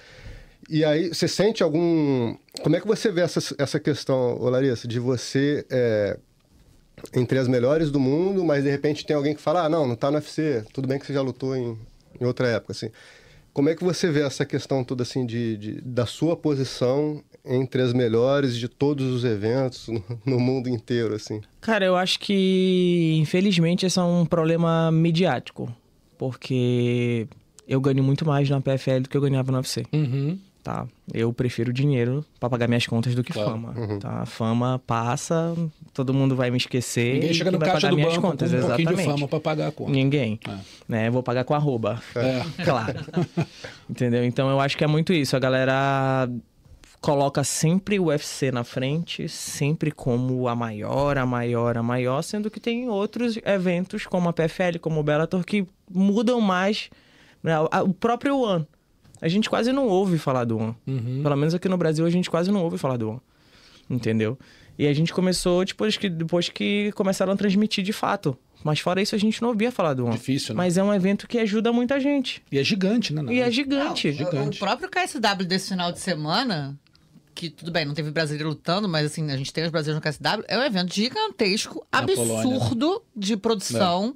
[0.68, 2.34] E aí, você sente algum...
[2.60, 5.64] Como é que você vê essa, essa questão, ô Larissa, de você...
[5.70, 6.18] é,
[7.14, 9.94] entre as melhores do mundo, mas de repente tem alguém que fala, ah, não, não
[9.94, 11.78] tá no UFC, tudo bem que você já lutou em,
[12.20, 12.90] em outra época, assim.
[13.60, 17.82] Como é que você vê essa questão toda, assim, de, de- da sua posição entre
[17.82, 21.42] as melhores de todos os eventos no, no mundo inteiro, assim?
[21.60, 25.70] Cara, eu acho que, infelizmente, esse é um problema midiático.
[26.16, 27.28] Porque
[27.68, 30.38] eu ganho muito mais na PFL do que eu ganhava no UFC, Uhum.
[30.62, 30.86] Tá?
[31.12, 33.50] Eu prefiro dinheiro pra pagar minhas contas do que Claro.
[33.50, 34.26] fama, tá?
[34.26, 35.54] Fama passa,
[35.94, 38.50] todo mundo vai me esquecer Ninguém chega no vai caixa pagar do minhas banco contas,
[38.50, 39.16] com um pouquinho de exatamente.
[39.18, 39.90] fama pra pagar a conta.
[39.90, 40.58] Ninguém, É.
[40.88, 41.10] né?
[41.10, 42.02] Vou pagar com arroba.
[42.14, 42.42] É.
[42.64, 42.98] Claro.
[43.88, 44.24] Entendeu?
[44.24, 45.34] Então eu acho que é muito isso.
[45.36, 46.28] A galera
[47.00, 52.50] coloca sempre o UFC na frente, sempre como a maior, a maior, a maior, sendo
[52.50, 56.90] que tem outros eventos como a PFL, como o Bellator, que mudam mais.
[57.42, 57.54] né?
[57.82, 58.66] O próprio One.
[59.20, 60.76] A gente quase não ouve falar do One.
[60.86, 61.20] Uhum.
[61.22, 63.20] Pelo menos aqui no Brasil a gente quase não ouve falar do One.
[63.88, 64.38] Entendeu?
[64.78, 68.36] E a gente começou depois que, depois que começaram a transmitir de fato.
[68.62, 70.16] Mas fora isso, a gente não ouvia falar do One.
[70.16, 70.58] Difícil, né?
[70.58, 72.42] Mas é um evento que ajuda muita gente.
[72.52, 73.22] E é gigante, né?
[73.32, 74.06] E é Não, gigante.
[74.08, 74.56] Não, o- gigante.
[74.56, 76.78] O próprio KSW desse final de semana,
[77.34, 80.10] que tudo bem, não teve brasileiro lutando, mas assim, a gente tem os brasileiros no
[80.10, 82.40] KSW, é um evento gigantesco, Na Polônia, né?
[82.56, 84.14] absurdo de produção.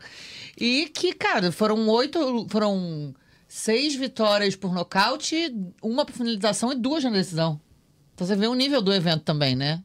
[0.58, 2.46] E que, cara, foram oito.
[2.48, 3.14] Foram
[3.54, 7.60] seis vitórias por nocaute, uma por finalização e duas na decisão.
[8.12, 9.80] Então você vê o nível do evento também, né?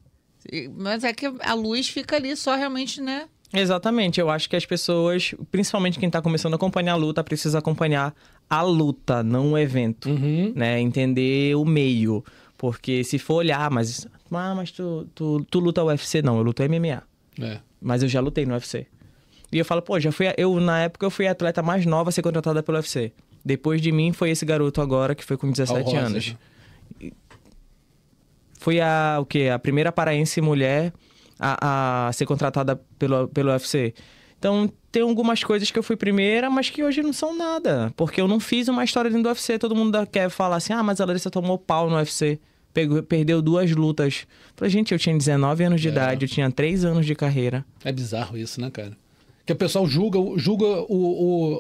[0.76, 3.28] Mas é que a luz fica ali só realmente, né?
[3.54, 4.20] Exatamente.
[4.20, 8.16] Eu acho que as pessoas, principalmente quem tá começando a acompanhar a luta, precisa acompanhar
[8.50, 10.10] a luta, não o evento.
[10.10, 10.52] Uhum.
[10.56, 10.80] Né?
[10.80, 12.26] Entender o meio.
[12.58, 14.08] Porque se for olhar, mas.
[14.32, 16.24] Ah, mas tu, tu, tu luta UFC?
[16.24, 17.04] Não, eu luto MMA.
[17.40, 17.60] É.
[17.80, 18.88] Mas eu já lutei no UFC.
[19.52, 20.26] E eu falo, pô, já fui.
[20.38, 23.14] Eu, na época, eu fui a atleta mais nova a ser contratada pelo UFC.
[23.50, 26.36] Depois de mim foi esse garoto agora, que foi com 17 Al anos.
[28.60, 29.50] Fui a, o quê?
[29.52, 30.94] A primeira paraense mulher
[31.40, 33.94] a, a ser contratada pelo, pelo UFC.
[34.38, 37.92] Então, tem algumas coisas que eu fui primeira, mas que hoje não são nada.
[37.96, 39.58] Porque eu não fiz uma história dentro do UFC.
[39.58, 42.40] Todo mundo quer falar assim, ah, mas a Larissa tomou pau no UFC.
[42.74, 44.28] Pegou- perdeu duas lutas.
[44.56, 45.92] Falei, gente, eu tinha 19 anos de É.
[45.92, 47.66] idade, eu tinha 3 anos de carreira.
[47.84, 48.96] É bizarro isso, né, cara?
[49.50, 51.54] Que o pessoal julga, julga o, o,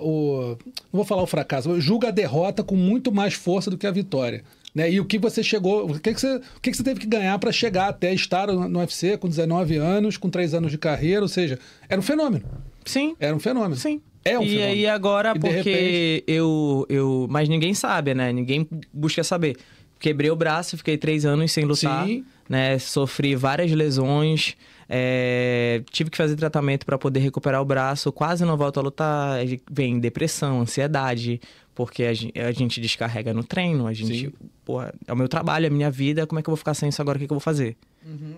[0.52, 3.88] o- Não vou falar o fracasso, julga a derrota com muito mais força do que
[3.88, 4.43] a vitória.
[4.75, 4.91] Né?
[4.91, 5.89] E o que você chegou.
[5.89, 8.45] O que, que, você, o que, que você teve que ganhar para chegar até estar
[8.45, 11.21] no no UFC com 19 anos, com 3 anos de carreira?
[11.23, 11.58] Ou seja,
[11.89, 12.45] era um fenômeno.
[12.86, 13.75] Sim, Era um fenômeno.
[13.75, 13.99] sim.
[14.23, 14.71] É um e fenômeno.
[14.71, 17.25] aí agora, E porque repente- eu, eu.
[17.28, 18.32] Mas ninguém sabe, né?
[18.32, 19.58] Ninguém busca saber.
[19.99, 22.06] Quebrei o braço, fiquei três anos sem lutar.
[22.06, 22.23] Sim.
[22.47, 22.78] Né?
[22.78, 24.56] Sofri várias lesões.
[24.91, 29.38] É, tive que fazer tratamento para poder recuperar o braço, quase não volto a lutar.
[29.71, 31.39] Vem depressão, ansiedade,
[31.75, 34.34] porque a gen- a gente, descarrega no treino, a gente.
[34.65, 36.73] Porra, é o meu trabalho, é a minha vida, como é que eu vou ficar
[36.73, 37.17] sem isso agora?
[37.17, 37.78] O que, que eu vou fazer?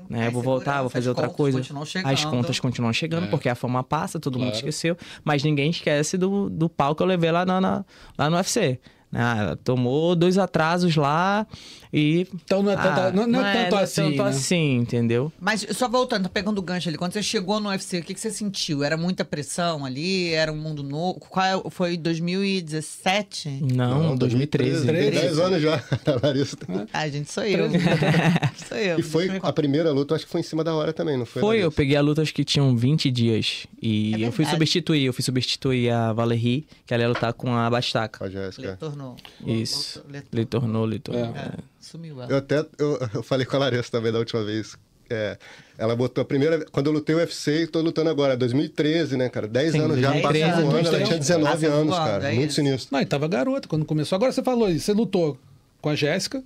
[0.09, 0.25] Né?
[0.25, 1.61] É, Eu vou voltar, vou fazer outra coisa.
[2.03, 3.29] As contas continuam chegando, É.
[3.29, 4.57] porque a fama passa, todo mundo Claro.
[4.57, 4.97] esqueceu.
[5.23, 7.85] Mas ninguém esquece do, do pau que eu levei lá, na, na-
[8.17, 8.79] lá no UFC.
[9.13, 11.45] Ah, tomou dois atrasos lá
[11.93, 12.25] e.
[12.45, 14.29] Então não é, tanta- Ah, não, não é tanto não é assim, tanto né?
[14.29, 15.31] assim, entendeu?
[15.39, 18.13] Mas só voltando, tá pegando o gancho ali, quando você chegou no UFC, o que,
[18.13, 18.83] que você sentiu?
[18.83, 20.33] Era muita pressão ali?
[20.33, 21.19] Era um mundo novo?
[21.19, 23.59] Qual é- foi 2017?
[23.73, 24.85] Não, 2013.
[24.85, 26.57] Tem 10 anos já, a Larissa.
[26.93, 27.69] Ah, gente, sou eu.
[28.67, 28.99] sou eu.
[28.99, 31.41] E foi a primeira luta, acho que foi em cima da hora também, não foi?
[31.41, 33.67] Foi, eu peguei a luta acho que tinham 20 dias.
[33.81, 37.53] E É eu fui substituir, eu fui substituir a Valerie, que ela ia lutar com
[37.55, 38.23] a Bastaca.
[38.25, 38.77] A Jéssica.
[39.01, 39.17] Tornou.
[39.45, 40.03] Isso.
[40.31, 41.35] Lhe- tornou, lhe tornou.
[41.35, 41.39] É.
[41.39, 41.51] é.
[41.79, 42.37] Sumiu Eu ela.
[42.37, 44.77] até eu, eu falei com a Larissa também da última vez.
[45.09, 45.37] É,
[45.77, 46.63] ela botou a primeira.
[46.71, 49.45] Quando eu lutei o UFC, tô lutando agora, 2013, né, cara?
[49.47, 51.05] 10 Sim, anos já, 2013, passando voando, ela 2013.
[51.09, 52.31] tinha 19 Passa anos, cara.
[52.31, 52.89] é Muito sinistro.
[52.93, 54.15] Não, e tava garota quando começou.
[54.15, 55.37] Agora você falou isso, você lutou
[55.81, 56.41] com a Jéssica,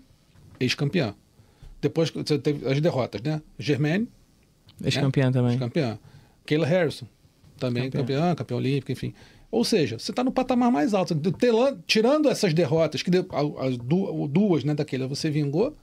[0.60, 1.14] ex-campeã.
[1.80, 3.40] Depois que você teve as derrotas, né?
[3.60, 4.08] Germaine,
[4.84, 5.52] Ex-campeã também.
[5.52, 6.00] ex-campeã.
[6.46, 7.06] Kayla Harrison,
[7.60, 8.02] também Campeã.
[8.02, 9.14] campeã, campeã olímpica, enfim.
[9.56, 11.16] Ou seja, você está no patamar mais alto.
[11.88, 13.10] Tirando essas derrotas, que
[13.60, 15.74] as du- duas, né, daquele você vingou,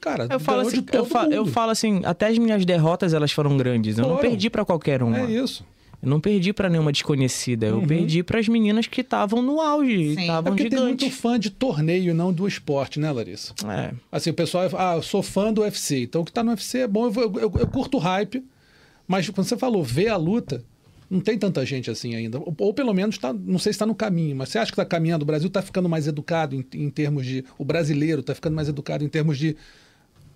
[0.00, 3.56] cara, Eu falo, assim, eu, fa- eu falo assim, até as minhas derrotas elas foram
[3.58, 3.98] grandes.
[3.98, 5.18] Eu não perdi pra qualquer uma.
[5.20, 5.64] É isso.
[6.02, 7.66] Eu não perdi pra nenhuma desconhecida.
[7.66, 7.86] Eu Uhum.
[7.86, 10.18] perdi pras meninas que estavam no auge, Sim.
[10.18, 11.20] É estavam porque tem muito gigantes.
[11.20, 13.52] fã de torneio, não do esporte, né, Larissa?
[13.68, 13.92] É.
[14.10, 16.04] Assim, o pessoal, ah, eu sou fã do UFC.
[16.04, 18.42] Então, o que tá no UFC é bom, eu, eu, eu- eu curto o hype.
[19.06, 20.62] Mas quando você falou ver a luta,
[21.10, 22.38] não tem tanta gente assim ainda.
[22.38, 24.74] Ou, ou pelo menos, tá, não sei se está no caminho, mas você acha que
[24.80, 25.22] está caminhando?
[25.22, 27.44] O Brasil está ficando mais educado em, em termos de.
[27.56, 29.56] O brasileiro está ficando mais educado em termos de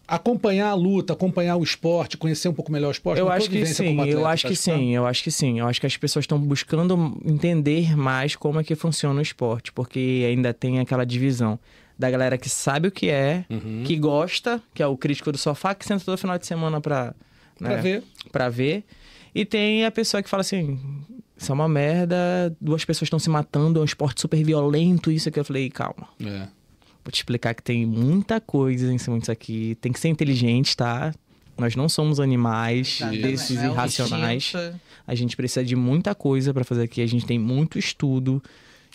[0.06, 3.18] acompanhar a luta, acompanhar o esporte, conhecer um pouco melhor o esporte.
[3.18, 4.78] Eu acho que sim, como eu atleta, acho tá que ficando?
[4.78, 5.58] sim, eu acho que sim.
[5.60, 9.72] Eu acho que as pessoas estão buscando entender mais como é que funciona o esporte,
[9.72, 11.58] porque ainda tem aquela divisão
[11.98, 13.84] da galera que sabe o que é, Uhum.
[13.86, 17.14] que gosta, que é o crítico do sofá, que senta todo final de semana Pra
[17.60, 18.02] né, ver.
[18.32, 18.82] pra ver.
[19.34, 20.78] E tem a pessoa que fala assim,
[21.36, 25.28] isso é uma merda, duas pessoas estão se matando, é um esporte super violento, isso
[25.28, 25.40] aqui.
[25.40, 26.06] Eu falei, calma.
[26.20, 26.46] É.
[27.04, 29.76] Vou te explicar que tem muita coisa em cima disso aqui.
[29.80, 31.12] Tem que ser inteligente, tá?
[31.58, 33.22] Nós não somos animais Exatamente.
[33.22, 34.36] desses É irracionais.
[34.54, 34.80] instinto.
[35.06, 37.00] A gente precisa de muita coisa pra fazer aqui.
[37.02, 38.42] A gente tem muito estudo.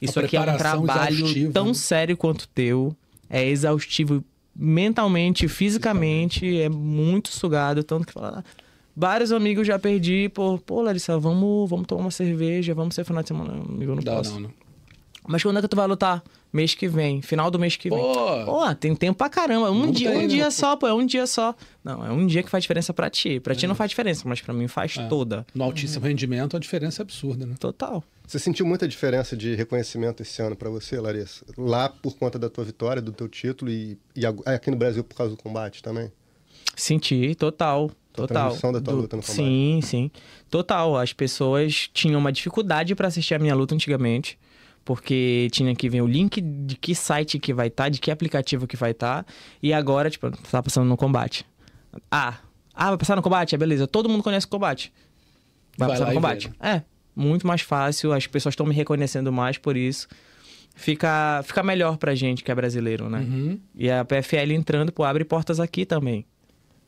[0.01, 1.73] Isso A aqui é um trabalho tão né?
[1.73, 2.95] sério quanto o teu.
[3.29, 4.23] É exaustivo
[4.55, 6.59] mentalmente, fisicamente.
[6.61, 7.83] É muito sugado.
[7.83, 8.43] Tanto que fala.
[8.99, 13.21] Vários amigos já perdi por, pô, Larissa, vamos, vamos tomar uma cerveja, vamos ser final
[13.21, 13.53] de semana.
[13.53, 14.33] Amigo, eu não Dá, posso.
[14.33, 14.51] não, não.
[15.29, 16.23] Mas quando é que tu vai lutar?
[16.53, 17.99] Mês que vem, final do mês que vem.
[17.99, 18.45] Pô!
[18.45, 19.69] Pô, tem tempo pra caramba.
[19.69, 20.27] Um dia, tem, um né?
[20.27, 21.53] dia só, pô, é um dia só.
[21.83, 23.39] Não, é um dia que faz diferença pra ti.
[23.39, 25.05] Pra ti não faz diferença, mas pra mim faz É.
[25.07, 25.45] toda.
[25.53, 27.55] No altíssimo rendimento, a diferença é absurda, né?
[27.59, 28.01] Total.
[28.25, 31.45] Você sentiu muita diferença de reconhecimento esse ano pra você, Larissa?
[31.57, 35.03] Lá por conta da tua vitória, do teu título e, e ag- aqui no Brasil
[35.03, 36.09] por causa do combate também?
[36.77, 37.91] Senti, total.
[38.13, 38.49] Total.
[38.71, 39.35] da tua luta no combate.
[39.35, 40.11] Sim, sim.
[40.49, 40.95] Total.
[40.97, 44.39] As pessoas tinham uma dificuldade pra assistir a minha luta antigamente.
[44.85, 48.65] Porque tinha que ver o link de que site que vai estar, de que aplicativo
[48.65, 49.25] que vai estar.
[49.61, 51.45] E agora, tipo, tá passando no combate.
[52.09, 52.37] Ah,
[52.73, 53.53] ah, vai passar no combate?
[53.53, 53.85] É beleza.
[53.85, 54.93] Todo mundo conhece o combate.
[55.77, 56.47] Vai, Vai passar no combate.
[56.47, 56.83] vê, É,
[57.15, 58.13] muito mais fácil.
[58.13, 60.07] As pessoas estão me reconhecendo mais por isso.
[60.73, 63.19] Fica, fica melhor pra gente que é brasileiro, né?
[63.19, 63.59] Uhum.
[63.75, 66.25] E a PFL entrando, pô, abre portas aqui também.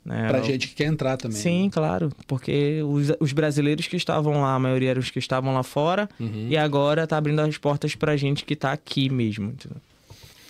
[0.10, 0.28] Né?
[0.28, 1.38] Pra Eu- gente que quer entrar também.
[1.38, 1.70] Sim, né?
[1.72, 2.12] claro.
[2.26, 6.10] Porque os, os brasileiros que estavam lá, a maioria eram os que estavam lá fora.
[6.20, 6.48] Uhum.
[6.50, 9.50] E agora tá abrindo as portas pra gente que tá aqui mesmo.
[9.52, 9.78] entendeu?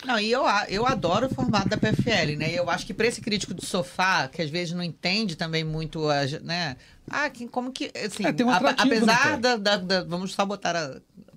[0.05, 2.53] Não, e eu, eu adoro o formato da PFL, né?
[2.53, 5.65] E eu acho que pra esse crítico do sofá, que às vezes não entende também
[5.65, 6.07] muito,
[6.41, 6.77] né?
[7.11, 7.91] Ah, que, como que.
[8.05, 10.95] Assim, É, tem um atrativo, né, apesar da, da- da- Vamos só botar a.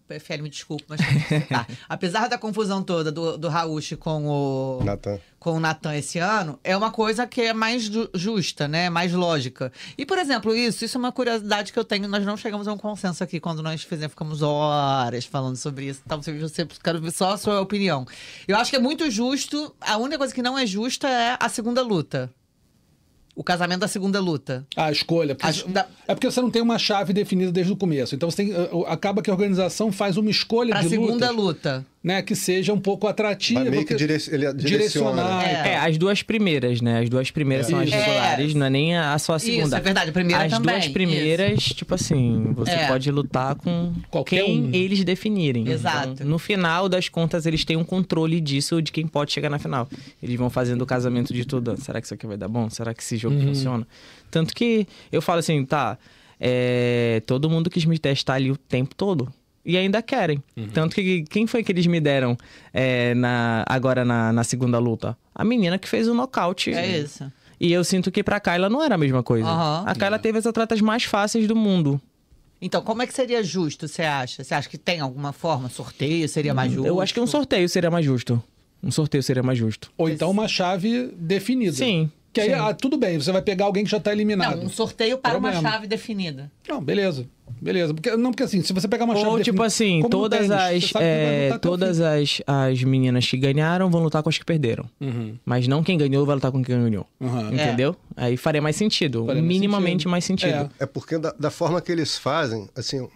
[0.08, 1.00] PFL, me desculpe, mas.
[1.48, 1.66] tá.
[1.88, 5.18] Apesar da confusão toda do, do Rauch com o Natan.
[5.38, 8.90] com o Natan esse ano, é uma coisa que é mais ju- justa, né?
[8.90, 9.72] Mais lógica.
[9.96, 12.06] E, por exemplo, isso, isso é uma curiosidade que eu tenho.
[12.08, 16.02] Nós não chegamos a um consenso aqui quando nós fizemos, ficamos horas falando sobre isso.
[16.04, 18.06] Então, você, você quero ver só a sua opinião.
[18.46, 19.74] Eu acho que é muito justo.
[19.80, 22.30] A única coisa que não é justa é a segunda luta.
[23.34, 24.66] O casamento da segunda luta.
[24.76, 25.34] A escolha.
[25.34, 28.14] porque A- da- É porque você não tem uma chave definida desde o começo.
[28.14, 31.36] Então você tem, uh, acaba que a organização faz uma escolha Pra de segunda lutas.
[31.36, 31.86] luta.
[32.04, 33.60] Né, que seja um pouco atrativa.
[33.60, 35.22] Vai meio que porque- direc- ele direciona.
[35.22, 35.44] direcionar.
[35.66, 35.68] É.
[35.74, 36.98] É, as duas primeiras, né?
[37.00, 37.96] As duas primeiras são as Isso.
[37.96, 38.58] regulares, É.
[38.58, 39.66] não é nem a, só a segunda.
[39.66, 42.86] Isso, é verdade, a primeira As também, duas primeiras, tipo assim, você É.
[42.88, 44.70] pode lutar com Qualquer quem um.
[44.74, 45.68] eles definirem.
[45.68, 46.08] Exato.
[46.14, 49.58] Então, no final das contas, eles têm um controle disso, de quem pode chegar na
[49.60, 49.88] final.
[50.20, 51.80] Eles vão fazendo o casamento de tudo.
[51.80, 52.68] Será que isso aqui vai dar bom?
[52.68, 53.48] Será que esse jogo Uhum.
[53.48, 53.86] funciona?
[54.30, 55.96] Tanto que eu falo assim, tá,
[56.40, 59.32] é, todo mundo quis me testar ali o tempo todo.
[59.64, 60.42] E ainda querem.
[60.56, 60.68] Uhum.
[60.68, 62.36] Tanto que quem foi que eles me deram
[62.72, 65.16] é, na, agora na, na segunda luta?
[65.34, 66.72] A menina que fez o nocaute.
[66.72, 67.30] É isso.
[67.60, 69.46] E eu sinto que pra Kyla não era a mesma coisa.
[69.46, 69.84] Aham.
[69.86, 72.00] A Kyla teve as atletas mais fáceis do mundo.
[72.60, 74.42] Então, como é que seria justo, você acha?
[74.44, 75.68] Você acha que tem alguma forma?
[75.68, 76.86] Sorteio seria mais justo?
[76.86, 78.42] Eu acho que um sorteio seria mais justo.
[78.82, 79.92] Um sorteio seria mais justo.
[79.96, 81.72] Ou então uma chave definida.
[81.72, 82.10] Sim.
[82.32, 84.56] Que aí, ah, tudo bem, você vai pegar alguém que já está eliminado.
[84.56, 85.70] Não, um sorteio para uma Problema.
[85.70, 86.50] chave definida.
[86.68, 87.26] Não, beleza.
[87.60, 87.92] Beleza.
[87.92, 90.50] Porque, não, porque assim, se você pegar uma chave Ou tipo definida- assim, todas tênis,
[90.96, 94.88] as é, todas as, as meninas que ganharam vão lutar com as que perderam.
[95.00, 95.36] Uhum.
[95.44, 97.06] Mas não quem ganhou vai lutar com quem ganhou.
[97.20, 97.52] Uhum.
[97.52, 97.94] Entendeu?
[98.16, 99.26] Aí faria mais sentido.
[99.26, 100.10] Faria mais minimamente sentido.
[100.10, 100.70] mais sentido.
[100.80, 100.84] É.
[100.84, 103.06] É porque da, da forma que eles fazem, assim,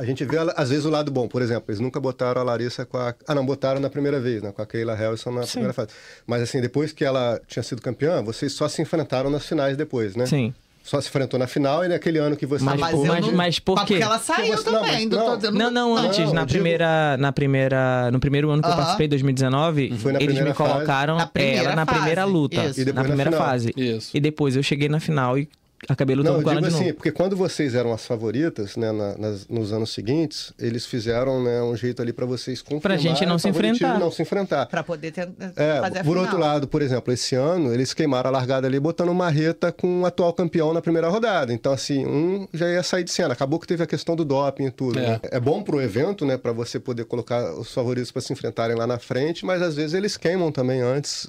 [0.00, 1.28] a gente vê às vezes o lado bom.
[1.28, 3.14] Por exemplo, eles nunca botaram a Larissa com a...
[3.28, 4.50] Ah, não, botaram na primeira vez, né?
[4.52, 5.88] Com a Keila Harrison na primeira fase.
[6.26, 10.16] Mas assim, depois que ela tinha sido campeã, vocês só se enfrentaram nas finais depois,
[10.16, 10.26] né?
[10.26, 10.54] Sim.
[10.82, 12.64] Só se enfrentou na final e naquele ano que você...
[12.64, 13.32] Mas- Mas, pô, eu mas- não...
[13.34, 13.94] mas por Mas quê?
[13.94, 14.92] Porque ela saiu Porque você- não, também.
[14.94, 15.38] mas do- não.
[15.38, 18.66] tô- Não, não, antes, Não, na eu digo- primeira, na primeira, no primeiro ano que
[18.68, 18.78] eu Aham.
[18.80, 22.80] participei, 2019, Foi na eles me colocaram Na primeira ela na fase, primeira luta, isso.
[22.80, 23.46] E depois na na primeira final.
[23.46, 23.72] fase.
[23.76, 24.16] Isso.
[24.16, 25.48] E depois eu cheguei na final e
[25.88, 26.96] acabei lutando Não, eu com ela digo de assim, novo.
[26.96, 31.62] porque quando vocês eram as favoritas, né, na- nas- nos anos seguintes, eles fizeram né,
[31.62, 33.98] um jeito ali para vocês confirmar gente não o se enfrentar.
[33.98, 34.66] não se enfrentar.
[34.66, 36.22] Pra poder ter, É, fazer a por final.
[36.22, 40.02] outro lado, por exemplo, esse ano eles queimaram a largada ali botando uma marreta com
[40.02, 41.52] o atual campeão na primeira rodada.
[41.52, 43.32] Então, assim, um já ia sair de cena.
[43.32, 44.98] Acabou que teve a questão do doping e tudo.
[44.98, 45.02] É.
[45.02, 45.20] né?
[45.24, 48.86] É, bom pro evento, né, para você poder colocar os favoritos para se enfrentarem lá
[48.86, 51.28] na frente, mas às vezes eles queimam também antes.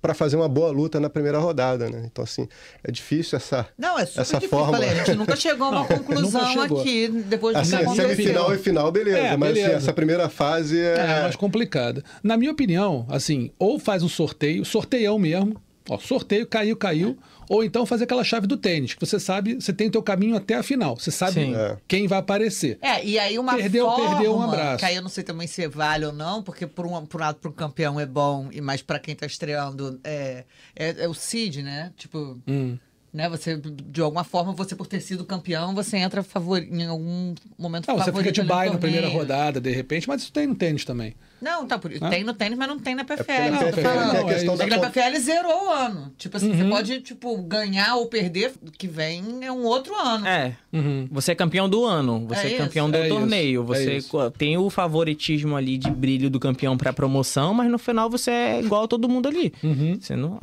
[0.00, 2.02] Para fazer uma boa luta na primeira rodada, né?
[2.10, 2.48] Então, assim,
[2.82, 4.48] é difícil essa, Não, é super essa difícil.
[4.58, 4.72] forma.
[4.72, 8.08] Falei, a gente nunca chegou a uma conclusão aqui depois do Assim, aconteceu.
[8.10, 9.18] semifinal e final, beleza.
[9.18, 9.76] É, mas assim, beleza.
[9.78, 10.94] essa primeira fase é.
[10.98, 12.02] É, mais complicada.
[12.22, 17.18] Na minha opinião, assim, ou faz um sorteio, sorteião mesmo, ó, sorteio, caiu, caiu,
[17.50, 20.36] ou então fazer aquela chave do tênis, que você sabe, você tem o teu caminho
[20.36, 21.54] até a final, você sabe Sim.
[21.56, 21.76] É.
[21.88, 22.78] quem vai aparecer.
[22.80, 24.78] É, e aí uma Perdeu, forma, perdeu, um abraço.
[24.78, 27.24] que aí eu não sei também se vale ou não, porque por um, por um
[27.24, 30.44] lado pro campeão é bom, e mais pra quem tá estreando é,
[30.76, 31.92] é, é o Cid, né?
[31.96, 32.78] Tipo, Hum.
[33.12, 33.28] né?
[33.28, 37.90] Você, de alguma forma, você por ter sido campeão, você entra favor, em algum momento
[37.90, 40.54] Ah, você fica favorito de bye na primeira rodada, de repente, mas isso tem no
[40.54, 41.16] tênis também.
[41.40, 42.10] Não, tá por Hã?
[42.10, 43.32] Tem no tênis, mas não tem na PFL.
[43.32, 44.10] na não, PFL falando.
[44.12, 46.12] tem a questão É da que na PFL zerou o ano.
[46.18, 46.56] Tipo assim, Uhum.
[46.58, 50.26] você pode, tipo, ganhar ou perder, que vem é um outro ano.
[50.26, 50.56] É.
[50.72, 51.08] Uhum.
[51.10, 52.92] Você é campeão do ano, você É é, campeão isso.
[52.92, 54.08] do É isso, torneio, é você isso.
[54.10, 58.30] co- tem o favoritismo ali de brilho do campeão pra promoção, mas no final você
[58.30, 59.52] é igual a todo mundo ali.
[59.62, 59.98] Uhum.
[60.00, 60.38] Você não.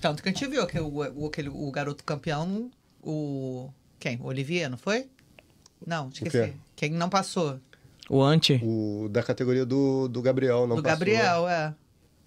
[0.00, 2.70] Tanto que a gente viu que o, aquele, o garoto campeão,
[3.02, 3.68] o.
[3.98, 4.18] Quem?
[4.22, 5.06] O Olivier, não foi?
[5.86, 6.52] Não, esqueci.
[6.74, 7.58] Quem não passou?
[8.10, 8.60] O ante.
[8.64, 10.98] O da categoria do, do Gabriel, não do passou.
[10.98, 11.72] Gabriel, é.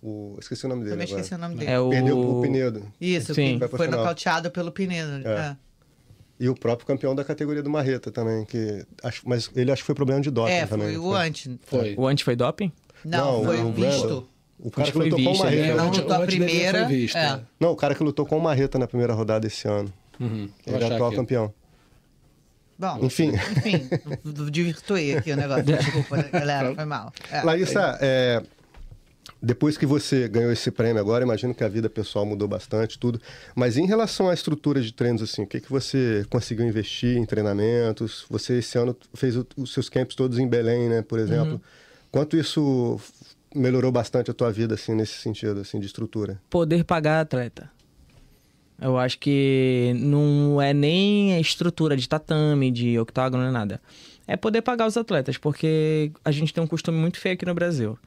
[0.01, 0.91] O, esqueci o nome dele.
[0.91, 1.21] Também agora.
[1.21, 1.71] esqueci o nome dele.
[1.71, 1.89] É o.
[1.89, 2.83] Perdeu pro Pinedo.
[3.01, 3.59] Isso, Sim.
[3.59, 3.99] foi final.
[3.99, 5.27] nocauteado pelo Pinedo.
[5.27, 5.31] É.
[5.31, 5.57] É.
[6.39, 9.85] E o próprio campeão da categoria do Marreta também, que acho, mas ele acho que
[9.85, 10.87] foi problema de doping É, também.
[10.87, 11.51] foi não o antes.
[11.65, 11.95] Foi.
[11.97, 12.71] O ante foi doping?
[13.03, 14.27] Não, foi o visto.
[14.59, 15.67] O cara que lutou com o visto, Marreta.
[15.67, 16.87] Ele não lutou a primeira.
[16.87, 17.25] visto, é.
[17.25, 17.39] é.
[17.59, 19.91] Não, o cara que lutou com o Marreta na primeira rodada esse ano.
[20.17, 20.49] Uhum.
[20.65, 21.17] Ele é atual aqui.
[21.17, 21.53] campeão.
[22.77, 23.31] Bom, Enfim.
[23.57, 23.87] enfim,
[24.51, 25.63] divirtuei aqui o negócio.
[25.65, 27.13] Desculpa, galera, foi mal.
[27.31, 27.41] É.
[27.43, 28.41] Larissa, é,
[29.41, 33.21] depois que você ganhou esse prêmio agora, imagino que a vida pessoal mudou bastante, tudo.
[33.55, 37.25] Mas em relação à estrutura de treinos, assim, o que, que você conseguiu investir em
[37.25, 38.25] treinamentos?
[38.29, 41.61] Você esse ano fez o- os seus camps todos em Belém, né, por exemplo.
[42.11, 42.99] Quanto isso
[43.55, 46.39] melhorou bastante a tua vida, assim, nesse sentido, assim, de estrutura?
[46.49, 47.69] Poder pagar atleta.
[48.81, 53.81] Eu acho que não é nem a estrutura de tatame, de octágono, não é nada.
[54.27, 57.53] É poder pagar os atletas, porque a gente tem um costume muito feio aqui no
[57.53, 57.97] Brasil,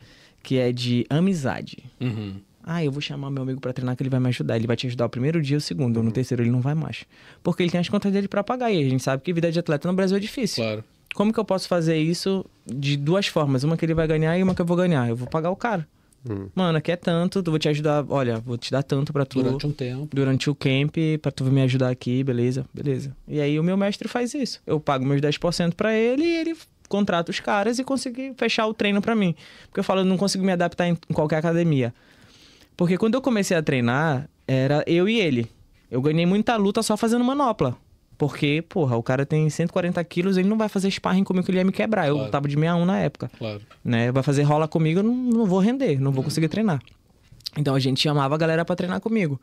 [0.43, 1.79] que é de amizade.
[2.01, 2.37] Uhum.
[2.69, 4.57] Ah, eu vou chamar meu amigo pra treinar que ele vai me ajudar.
[4.57, 7.05] Ele vai te ajudar o primeiro dia, o segundo, no terceiro ele não vai mais.
[7.41, 9.59] Porque ele tem as contas dele pra pagar e a gente sabe que vida de
[9.61, 10.65] atleta no Brasil é difícil.
[10.65, 10.85] Claro.
[11.15, 13.63] Como que eu posso fazer isso de duas formas?
[13.63, 15.09] Uma que ele vai ganhar e uma que eu vou ganhar.
[15.09, 15.87] Eu vou pagar o cara.
[16.29, 16.49] Hum.
[16.55, 18.05] Mano, aqui é tanto, vou te ajudar.
[18.09, 20.09] Olha, vou te dar tanto pra tu Durante um tempo.
[20.15, 22.67] durante o camp pra tu me ajudar aqui, beleza?
[22.73, 23.17] Beleza.
[23.29, 24.61] E aí o meu mestre faz isso.
[24.67, 26.57] Eu pago meus 10% pra ele e ele
[26.89, 29.35] contrata os caras e consegue fechar o treino pra mim.
[29.69, 31.95] Porque eu falo, eu não consigo me adaptar em qualquer academia.
[32.77, 35.47] Porque quando eu comecei a treinar, era eu e ele.
[35.91, 37.77] Eu ganhei muita luta só fazendo manopla.
[38.19, 41.59] Porque, porra, o cara tem 140 quilos, ele não vai fazer sparring comigo que ele
[41.59, 42.09] ia me quebrar.
[42.09, 42.31] Eu Claro.
[42.31, 43.31] tava de 61 na época.
[43.39, 43.61] Claro.
[43.85, 44.11] Né?
[44.11, 46.81] Vai fazer rola comigo, eu não, não vou render, não vou conseguir treinar.
[47.59, 49.39] Então a gente chamava a galera pra treinar comigo.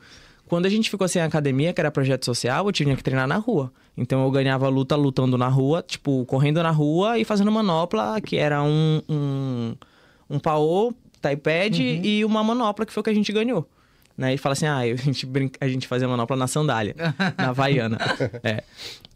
[0.47, 3.37] Quando a gente ficou sem academia, que era projeto social, eu tinha que treinar na
[3.37, 3.71] rua.
[3.97, 8.37] Então eu ganhava luta lutando na rua, tipo, correndo na rua e fazendo manopla, que
[8.37, 9.75] era um, um,
[10.29, 13.67] um paô, taipad e uma manopla, que foi o que a gente ganhou.
[14.17, 14.35] Né?
[14.35, 16.95] E fala assim, ah, a gente, brinca, a gente fazia manopla na sandália,
[17.37, 17.97] na Havaiana.
[18.43, 18.63] É.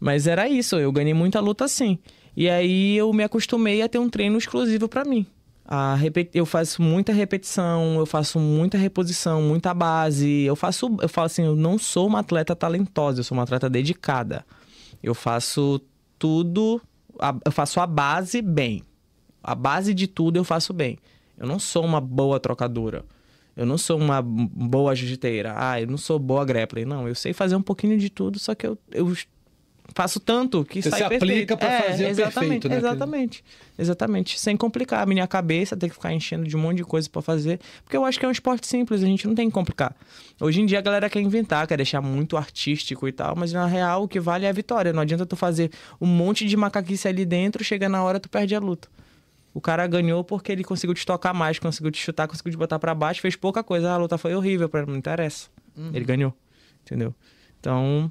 [0.00, 1.98] Mas era isso, eu ganhei muita luta assim.
[2.36, 5.26] E aí eu me acostumei a ter um treino exclusivo pra mim.
[5.64, 6.30] A repet...
[6.32, 10.44] Eu faço muita repetição, eu faço muita reposição, muita base.
[10.44, 13.68] Eu faço, eu falo assim, eu não sou uma atleta talentosa, eu sou uma atleta
[13.68, 14.46] dedicada.
[15.02, 15.80] Eu faço
[16.18, 16.80] tudo,
[17.44, 18.82] eu faço a base bem.
[19.42, 20.98] A base de tudo eu faço bem.
[21.36, 23.04] Eu não sou uma boa trocadora.
[23.58, 25.52] Eu não sou uma boa jiu-jiteira.
[25.56, 26.86] Ah, eu não sou boa grappler.
[26.86, 29.12] Não, eu sei fazer um pouquinho de tudo, só que eu, eu
[29.94, 31.56] faço tanto que Você sai se aplica perfeito.
[31.56, 32.76] pra É, fazer exatamente, perfeito, né?
[32.76, 33.44] Exatamente.
[33.76, 34.38] Exatamente.
[34.38, 37.20] Sem complicar a minha cabeça, ter que ficar enchendo de um monte de coisa pra
[37.20, 37.58] fazer.
[37.82, 39.92] Porque eu acho que é um esporte simples, a gente não tem que complicar.
[40.40, 43.66] Hoje em dia a galera quer inventar, quer deixar muito artístico e tal, mas na
[43.66, 44.92] real o que vale é a vitória.
[44.92, 48.54] Não adianta tu fazer um monte de macaquice ali dentro, chega na hora tu perde
[48.54, 48.88] a luta.
[49.54, 52.78] O cara ganhou porque ele conseguiu te tocar mais, conseguiu te chutar, conseguiu te botar
[52.78, 53.90] pra baixo, fez pouca coisa.
[53.90, 55.48] Ah, a luta foi horrível, mim não interessa.
[55.94, 56.34] Ele ganhou,
[56.82, 57.14] entendeu?
[57.58, 58.10] Então,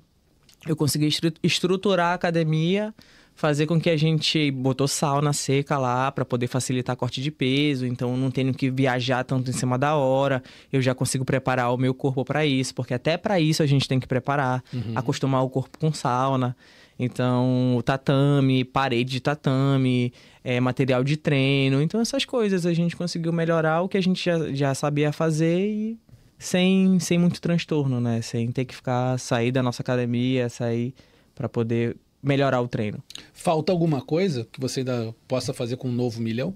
[0.67, 2.93] eu consegui estru- estruturar a academia,
[3.35, 7.85] fazer com que a gente botou sauna seca lá para poder facilitar corte de peso,
[7.85, 10.41] então não tenho que viajar tanto em cima da hora,
[10.73, 13.87] eu já consigo preparar o meu corpo para isso, porque até para isso a gente
[13.87, 14.63] tem que preparar,
[14.95, 16.57] acostumar o corpo com sauna.
[16.99, 20.11] Então, o tatame, parede de tatame,
[20.43, 21.81] é, material de treino.
[21.81, 25.67] Então, essas coisas a gente conseguiu melhorar o que a gente já, já sabia fazer
[25.67, 25.97] e
[26.39, 28.21] sem, sem muito transtorno, né?
[28.21, 30.93] Sem ter que ficar, sair da nossa academia, sair
[31.35, 33.03] para poder melhorar o treino.
[33.33, 36.53] Falta alguma coisa que você ainda possa fazer com um novo milhão?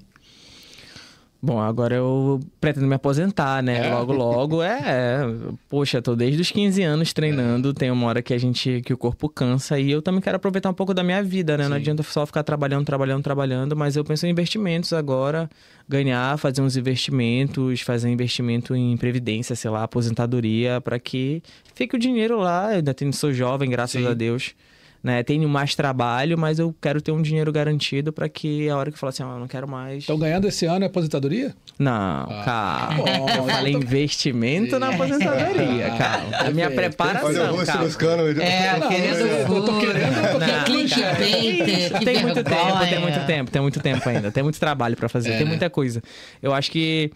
[1.43, 3.88] Bom, agora eu pretendo me aposentar, né?
[3.88, 3.93] É?
[3.95, 4.62] Logo, logo.
[4.62, 5.21] É, é.
[5.67, 7.73] Poxa, tô desde os 15 anos treinando.
[7.73, 9.80] Tem uma hora que a gente, que o corpo cansa.
[9.80, 11.63] E eu também quero aproveitar um pouco da minha vida, né?
[11.63, 11.82] Não Sim.
[11.82, 13.75] adianta só ficar trabalhando, trabalhando, trabalhando.
[13.75, 15.49] Mas eu penso em investimentos agora.
[15.89, 21.41] Ganhar, fazer uns investimentos, fazer investimento em previdência, sei lá, aposentadoria, para que
[21.73, 22.71] fique o dinheiro lá.
[22.71, 24.08] Eu ainda tenho, sou jovem, graças Sim.
[24.08, 24.54] a Deus.
[25.03, 25.23] Né?
[25.23, 28.95] Tenho mais trabalho, mas eu quero ter um dinheiro garantido para que a hora que
[28.95, 29.99] eu falar assim, ah, eu não quero mais.
[30.03, 31.55] Estão ganhando esse ano é aposentadoria?
[31.79, 31.91] Não,
[32.29, 33.03] Ah, calma.
[33.03, 36.37] bom, eu falei investimento na aposentadoria, Ah, calma.
[36.37, 38.41] A minha preparação, Olha o rosto buscando.
[38.41, 42.43] É, Não, querendo eu tô querendo- eu tô Não, querendo- clickbait, Isso, que tem muito
[42.43, 44.31] tempo, tem muito tempo, tem muito tempo ainda.
[44.31, 45.49] Tem muito trabalho pra fazer, É, tem né?
[45.49, 45.99] muita coisa.
[46.43, 47.11] Eu acho que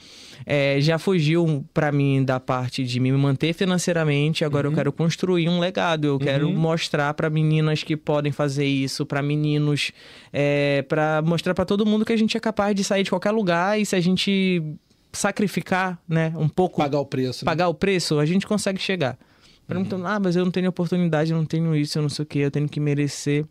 [0.45, 4.43] é, já fugiu pra mim da parte de me manter financeiramente.
[4.43, 4.73] Agora Uhum.
[4.73, 6.05] eu quero construir um legado.
[6.05, 9.91] Eu quero mostrar pra meninas que podem fazer isso, pra meninos,
[10.33, 13.31] é, para mostrar pra todo mundo que a gente é capaz de sair de qualquer
[13.31, 14.63] lugar e se a gente
[15.13, 17.45] sacrificar, né, um pouco Pagar o preço.
[17.45, 17.49] né?
[17.49, 19.17] pagar o preço, a gente consegue chegar.
[19.67, 22.25] Perguntando, ah, mas eu não tenho oportunidade, eu não tenho isso, eu não sei o
[22.25, 23.45] que, eu tenho que merecer.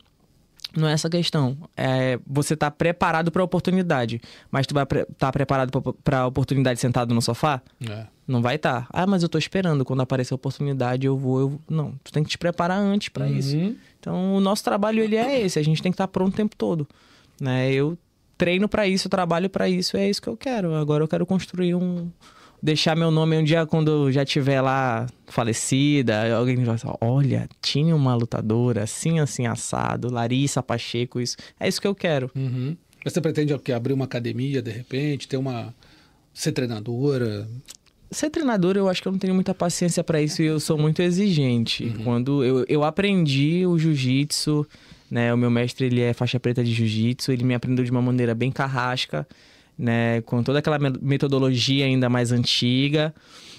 [0.77, 1.57] Não é essa questão.
[1.77, 5.71] É, você tá preparado para a oportunidade, mas tu vai estar tá preparado
[6.03, 7.63] para a oportunidade sentado no sofá?
[7.89, 8.07] É.
[8.27, 8.83] Não vai estar.
[8.83, 8.89] Tá.
[8.93, 11.61] Ah, mas eu tô esperando quando aparecer a oportunidade, eu vou, eu.
[11.69, 13.57] Não, tu tem que te preparar antes para isso.
[13.57, 13.77] Uhum.
[14.01, 16.57] Então, o nosso trabalho ele é esse, a gente tem que estar pronto o tempo
[16.57, 16.89] todo,
[17.41, 17.73] né?
[17.73, 17.97] Eu
[18.37, 20.75] treino para isso, trabalho para isso, é isso que eu quero.
[20.75, 22.11] Agora eu quero construir um
[22.65, 27.47] deixar meu nome um dia quando eu já tiver lá falecida, alguém vai falar, olha,
[27.61, 31.37] tinha uma lutadora assim assim assado, Larissa Pacheco, isso.
[31.61, 32.31] É isso que eu quero.
[32.35, 32.75] Uhum.
[33.05, 33.71] Você pretende o quê?
[33.71, 35.75] abrir uma academia de repente, ter uma
[36.33, 37.47] ser treinadora?
[38.11, 40.79] Ser treinador, eu acho que eu não tenho muita paciência para isso e eu sou
[40.79, 41.95] muito exigente.
[42.03, 44.67] Quando eu, eu aprendi o jiu-jitsu,
[45.11, 45.35] né?
[45.35, 48.35] O meu mestre, ele é faixa preta de jiu-jitsu, ele me aprendeu de uma maneira
[48.35, 49.27] bem carrasca,
[49.79, 50.21] né?
[50.23, 53.15] Com toda aquela me- metodologia ainda mais antiga.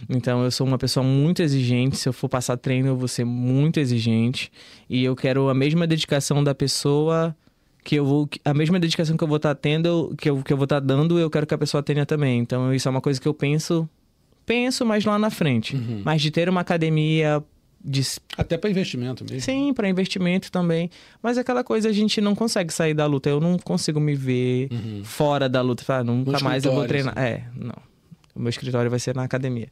[0.10, 1.98] Então, eu sou uma pessoa muito exigente.
[1.98, 4.52] Se eu for passar treino, eu vou ser muito exigente.
[4.90, 7.36] E eu quero a mesma dedicação da pessoa
[7.84, 10.52] que eu vou a mesma dedicação que eu vou estar tendo eu- que eu, que
[10.52, 13.00] eu vou estar dando eu quero que a pessoa tenha também então isso é uma
[13.00, 13.88] coisa que eu penso
[14.44, 17.44] penso mais lá na frente mas de ter uma academia
[17.86, 18.02] de
[18.38, 19.42] Até para investimento mesmo.
[19.42, 20.90] sim para investimento também.
[21.22, 23.30] Mas aquela coisa a gente não consegue sair da luta.
[23.30, 24.70] Eu não consigo me ver
[25.04, 27.14] fora da luta falar, nunca No mais eu vou treinar.
[27.18, 27.76] é não
[28.36, 29.70] O meu escritório vai ser na academia.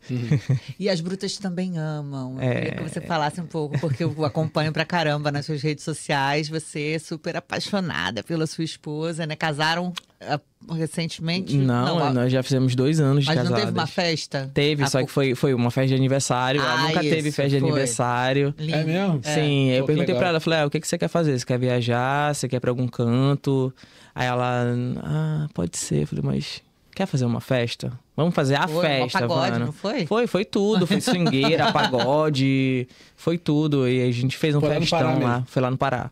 [0.80, 2.36] E as brutas também amam.
[2.38, 2.54] Eu É.
[2.56, 6.48] queria que você falasse um pouco, porque eu acompanho pra caramba nas suas redes sociais.
[6.48, 9.36] Você é super apaixonada pela sua esposa, né?
[9.36, 10.40] Casaram ah,
[10.74, 11.58] recentemente?
[11.58, 14.50] Não, a- nós já fizemos dois anos de mas não teve uma festa?
[14.54, 16.62] Teve, Há só que foi, foi uma festa de aniversário.
[16.62, 17.70] ela Ah, nunca teve isso, festa de foi.
[17.70, 18.56] aniversário.
[18.58, 18.78] Lindo.
[18.78, 19.22] É mesmo?
[19.24, 20.20] Sim, aí eu Pô, perguntei legal.
[20.20, 21.38] pra ela, falei, ah, o que, que você quer fazer?
[21.38, 22.34] Você quer viajar?
[22.34, 23.74] Você quer ir pra algum canto?
[24.16, 24.66] Aí ela,
[25.04, 26.04] ah, pode ser.
[26.04, 26.62] Eu falei, mas
[26.96, 27.92] quer fazer uma festa?
[28.16, 29.66] Vamos fazer a Foi, festa, pagode, Vana.
[29.66, 30.06] não foi?
[30.06, 30.86] Foi, foi tudo.
[30.86, 33.88] Foi swingueira, pagode, foi tudo.
[33.88, 35.38] E a gente fez um Foi lá festão lá.
[35.40, 35.44] Hum.
[35.48, 36.12] Foi lá no Pará.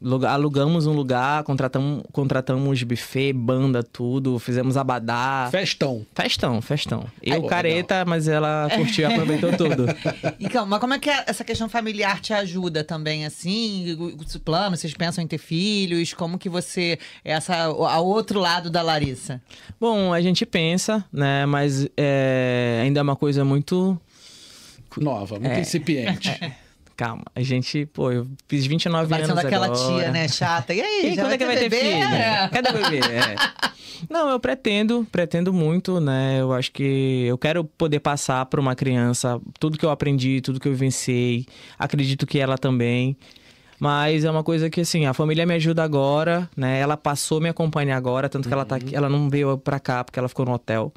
[0.00, 4.38] Lugar- alugamos um lugar, contratamos, contratamos buffet, banda, tudo.
[4.38, 5.48] Fizemos abadá.
[5.50, 6.06] Festão.
[6.14, 7.04] Festão, festão.
[7.22, 9.86] Eu pô, careta, mas ela curtiu e aproveitou tudo.
[10.38, 13.96] Então, mas como é que é- essa questão familiar te ajuda também, assim?
[14.18, 16.12] Os planos, vocês pensam em ter filhos?
[16.12, 16.98] Como que você...
[17.24, 19.40] Essa, a outro lado da Larissa?
[19.80, 21.46] Bom, a gente pensa, né?
[21.46, 23.98] Mas é, ainda é uma coisa muito.
[24.98, 25.60] Nova, muito É.
[25.60, 26.30] incipiente.
[26.96, 29.98] Calma, a gente, pô, eu fiz 29 Parecendo anos aquela agora.
[30.00, 30.72] tia, né, chata.
[30.72, 31.80] E aí, E quando é que vai ter bebê?
[31.80, 32.14] filho?
[32.14, 32.48] É.
[32.50, 33.06] Cadê o bebê?
[33.06, 33.34] É.
[34.08, 36.38] Não, eu pretendo, pretendo muito, né?
[36.40, 40.58] Eu acho que eu quero poder passar para uma criança tudo que eu aprendi, tudo
[40.60, 41.46] que eu vivenciei.
[41.78, 43.16] Acredito que ela também.
[43.78, 46.80] Mas é uma coisa que, assim, a família me ajuda agora, né?
[46.80, 49.78] Ela passou a me acompanhar agora, tanto que ela tá aqui, ela não veio pra
[49.78, 50.92] cá porque ela ficou no hotel.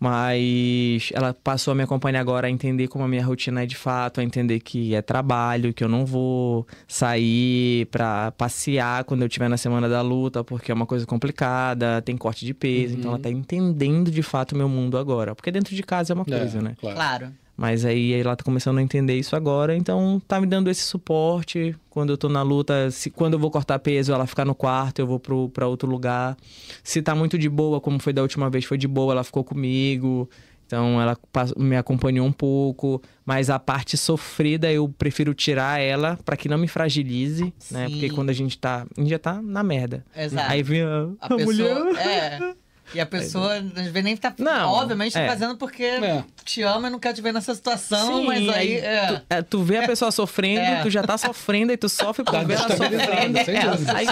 [0.00, 3.76] Mas ela passou a me acompanhar agora a entender como a minha rotina é de
[3.76, 9.26] fato, a entender que é trabalho, que eu não vou sair pra passear quando eu
[9.26, 12.96] estiver na semana da luta, porque é uma coisa complicada, tem corte de peso.
[12.96, 15.34] Então ela tá entendendo de fato o meu mundo agora.
[15.34, 16.76] Porque dentro de casa é uma coisa, É, né?
[16.80, 16.96] Claro.
[16.96, 17.32] Claro.
[17.58, 21.74] Mas aí ela tá começando a entender isso agora, então tá me dando esse suporte.
[21.90, 25.00] Quando eu tô na luta, se, quando eu vou cortar peso, ela fica no quarto,
[25.00, 26.36] eu vou pro, pra outro lugar.
[26.84, 29.42] Se tá muito de boa, como foi da última vez, foi de boa, ela ficou
[29.42, 30.30] comigo.
[30.68, 31.16] Então ela
[31.56, 36.58] me acompanhou um pouco, mas a parte sofrida eu prefiro tirar ela pra que não
[36.58, 37.88] me fragilize, né?
[37.88, 38.14] Porque Sim.
[38.14, 40.04] quando a gente tá, a gente já tá na merda.
[40.16, 40.48] Exato.
[40.52, 41.84] Aí vem a, A, a pessoa.
[41.84, 41.96] mulher.
[42.06, 42.54] É.
[42.94, 44.32] E a pessoa, às vezes, nem tá.
[44.38, 45.28] Não, obviamente, tá é.
[45.28, 46.24] fazendo porque É.
[46.44, 48.78] te ama e não quer te ver nessa situação, Sim, mas aí.
[48.78, 49.06] é.
[49.06, 50.80] tu, é, tu vê a pessoa sofrendo, É.
[50.82, 53.44] tu já tá sofrendo, aí tu sofre por Tá ver ela sofrendo.
[53.44, 53.92] sem É, dúvida.
[53.94, 54.06] aí-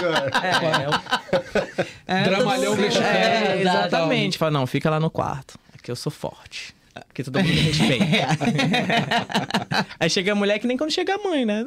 [2.07, 3.07] é, é, Dramalhão mexicano.
[3.07, 4.37] é, e exatamente.
[4.37, 5.57] Fala, não, fica lá no quarto.
[5.73, 6.75] Aqui eu sou forte.
[6.95, 8.05] Aqui todo mundo me respeita.
[9.99, 11.65] aí chega a mulher que nem quando chega a mãe, né?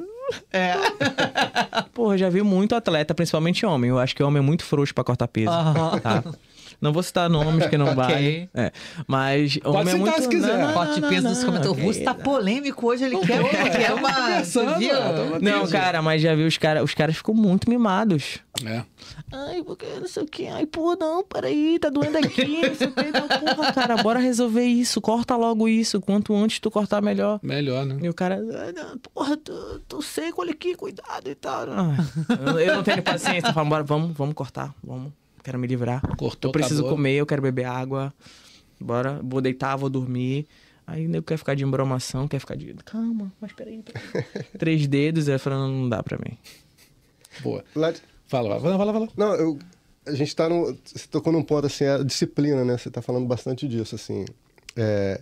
[0.53, 0.75] É.
[1.95, 3.91] Porra, já vi muito atleta, principalmente homem.
[3.91, 5.51] Eu acho que homem é muito frouxo pra cortar peso.
[6.03, 6.25] Tá?
[6.81, 7.97] Não vou citar nomes que não Ok.
[7.97, 8.51] vale.
[8.55, 8.73] É.
[9.07, 10.23] Mas homem é muito...
[10.23, 10.59] se quiser.
[10.59, 11.79] Não, não, não, peso não, dos comentários.
[11.79, 14.11] O Russo tá polêmico hoje, ele quer, ele quer uma.
[14.43, 14.71] viu?
[14.71, 15.45] aqui.
[15.45, 16.83] Não, cara, mas já vi os caras.
[16.83, 18.39] Os caras ficam muito mimados.
[18.65, 18.83] É.
[19.33, 20.47] Ai, porque não sei o que.
[20.47, 22.69] Ai, pô, não, peraí, tá doendo aqui.
[22.69, 23.11] Não sei o que.
[23.11, 25.01] Não, porra, cara, bora resolver isso.
[25.01, 26.01] Corta logo isso.
[26.01, 27.41] Quanto antes tu cortar, melhor.
[27.43, 27.99] Melhor, né?
[28.03, 29.53] E o cara, "Ai, não, porra, tô,
[29.89, 31.67] tô seco, olha aqui, cuidado e tal.
[32.47, 33.49] Eu, eu não tenho paciência.
[33.49, 35.13] Eu falo, bora, vamos, vamos cortar, vamos.
[35.43, 36.01] Quero me livrar.
[36.17, 36.97] Cortou, eu preciso acabou.
[36.97, 38.13] comer, eu quero beber água.
[38.81, 40.47] Bora, vou deitar, vou dormir.
[40.87, 42.75] Aí nego quer ficar de embromação, quer ficar de.
[42.85, 43.83] Calma, mas peraí.
[43.83, 44.25] peraí.
[44.59, 46.37] Três dedos, aí falando, não dá pra mim.
[47.43, 47.65] Boa.
[47.75, 47.93] Lá-
[48.27, 49.09] Fala, fala, fala, fala.
[49.17, 49.59] Não, eu,
[50.07, 50.67] a gente tá no.
[50.85, 52.79] Você tocou num ponto assim, a disciplina, né?
[52.79, 54.25] Você tá falando bastante disso, assim.
[54.77, 55.21] É,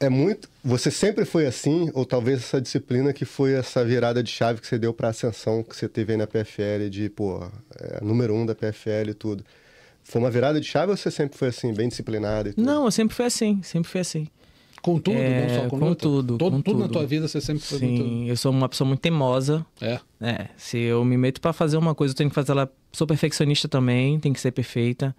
[0.00, 0.48] é muito.
[0.64, 4.66] Você sempre foi assim, ou talvez essa disciplina que foi essa virada de chave que
[4.66, 7.42] você deu pra ascensão que você teve aí na PFL, de, pô,
[7.78, 9.44] é, número um da PFL e tudo.
[10.02, 12.64] Foi uma virada de chave ou você sempre foi assim, bem disciplinado e tudo?
[12.64, 14.28] Não, eu sempre fui assim, sempre fui assim.
[14.82, 16.02] Com tudo, É, não só com, com luta?
[16.02, 16.92] tudo, Todo, com tudo na tudo.
[16.92, 18.28] tua vida você sempre foi Sim, muito...
[18.30, 19.64] eu sou uma pessoa muito teimosa.
[19.80, 19.98] É.
[20.20, 22.70] É, se eu me meto pra fazer uma coisa, eu tenho que fazer ela.
[22.92, 25.16] Sou perfeccionista também, tem que ser perfeita.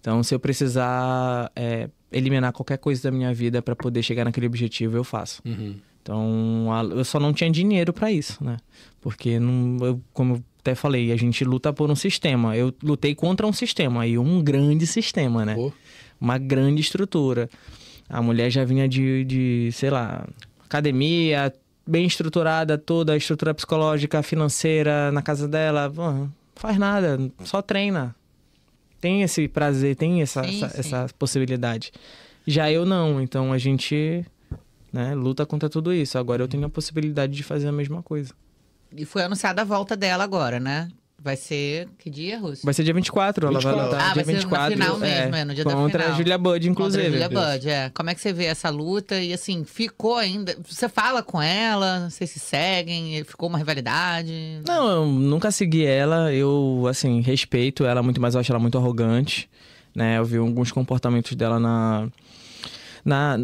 [0.00, 4.46] Então, se eu precisar é, eliminar qualquer coisa da minha vida pra poder chegar naquele
[4.46, 5.42] objetivo, eu faço.
[5.44, 5.74] Uhum.
[6.02, 8.58] Então, eu só não tinha dinheiro pra isso, né?
[9.00, 12.56] Porque, não, eu, como eu até falei, a gente luta por um sistema.
[12.56, 15.54] Eu lutei contra um sistema, e um grande sistema, né?
[15.54, 15.72] Pô.
[16.20, 17.48] Uma grande estrutura.
[18.08, 20.26] A mulher já vinha de, de sei lá,
[20.64, 21.52] academia,
[21.86, 25.90] bem estruturada, toda a estrutura psicológica, financeira na casa dela.
[25.94, 28.14] Não faz nada, só treina.
[29.04, 30.80] Tem esse prazer, tem essa, Sim, essa, sim.
[30.80, 31.92] essa possibilidade.
[32.46, 34.24] Já eu não, então a gente
[34.90, 36.16] né, luta contra tudo isso.
[36.16, 38.32] Agora eu tenho a possibilidade de fazer a mesma coisa.
[38.96, 40.88] E foi anunciada a volta dela agora, né?
[41.24, 41.88] Vai ser.
[41.98, 42.60] Que dia, Russo?
[42.64, 43.84] Vai ser dia 24, ela vai 24.
[43.96, 44.72] lutar Ah, dia vai ser no 24.
[44.76, 46.14] final mesmo, é, no dia da contra final.
[46.14, 47.02] a Julia Budd, inclusive.
[47.04, 47.90] Contra a Julia Budd, é.
[47.94, 49.18] Como é que você vê essa luta?
[49.18, 50.54] E assim, ficou ainda.
[50.68, 52.10] Você fala com ela?
[52.10, 53.24] Vocês se seguem?
[53.24, 54.60] Ficou uma rivalidade?
[54.68, 56.30] Não, eu nunca segui ela.
[56.30, 59.48] Eu, assim, respeito ela muito, mas eu acho ela muito arrogante.
[59.94, 60.18] né?
[60.18, 62.06] Eu vi alguns comportamentos dela na,
[63.04, 63.38] na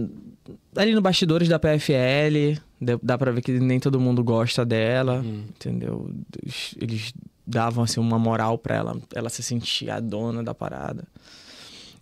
[0.77, 2.59] ali no bastidores da PFL,
[3.03, 6.11] dá pra ver que nem todo mundo gosta dela, entendeu?
[6.43, 7.13] Eles- Eles
[7.47, 11.05] davam assim uma moral pra ela, ela se sentia a dona da parada.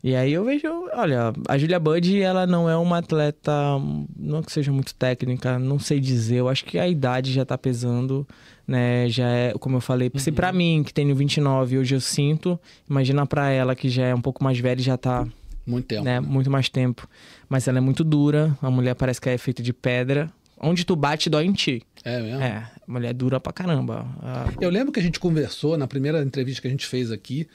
[0.03, 3.51] E aí eu vejo, olha, a Julia Budd, ela não é uma atleta,
[4.17, 7.59] não que seja muito técnica, não sei dizer, eu acho que a idade já tá
[7.59, 8.25] pesando,
[8.65, 9.09] né?
[9.09, 13.27] Já é, como eu falei, se pra mim, que tenho 29, hoje eu sinto, imagina
[13.27, 15.27] pra ela que já é um pouco mais velha e já tá
[15.67, 16.05] Muito tempo.
[16.05, 17.09] né, muito mais tempo.
[17.49, 20.31] Mas ela é muito dura, a mulher parece que é feita de pedra.
[20.61, 21.83] Onde tu bate, dói em ti.
[22.05, 22.43] É mesmo?
[22.43, 24.07] É, mulher dura pra caramba.
[24.23, 27.47] Ah, Eu lembro que a gente conversou na primeira entrevista que a gente fez aqui,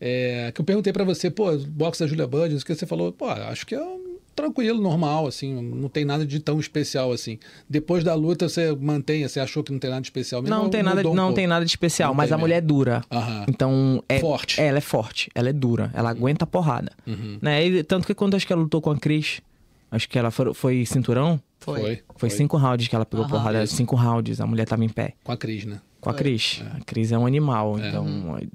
[0.00, 3.12] é, que eu perguntei pra você, pô, boxe da Julia Budd, isso que você falou,
[3.12, 7.38] pô, acho que é um tranquilo, normal, assim, não tem nada de tão especial assim.
[7.68, 10.56] Depois da luta você mantém, você achou que não tem nada de especial mesmo?
[10.56, 11.34] não tem nada, um não pouco?
[11.34, 13.02] tem nada de especial, Não mas a mulher é dura.
[13.12, 13.44] Aham.
[13.46, 14.58] Então é Forte.
[14.60, 17.38] Ela é forte, ela é dura, ela aguenta a porrada, Uhum.
[17.42, 17.64] né?
[17.66, 19.42] E tanto que quando acho que ela lutou com a Cris,
[19.90, 21.80] acho que ela foi, foi cinturão, Foi.
[21.80, 22.02] Foi.
[22.16, 23.30] foi, cinco rounds que ela pegou Aham.
[23.34, 25.14] porrada, cinco rounds, a mulher tava em pé.
[25.22, 25.80] Com a Cris, né?
[26.00, 26.18] Com a Foi.
[26.22, 26.62] Cris.
[26.74, 27.88] A Cris é um animal, É.
[27.88, 28.04] então,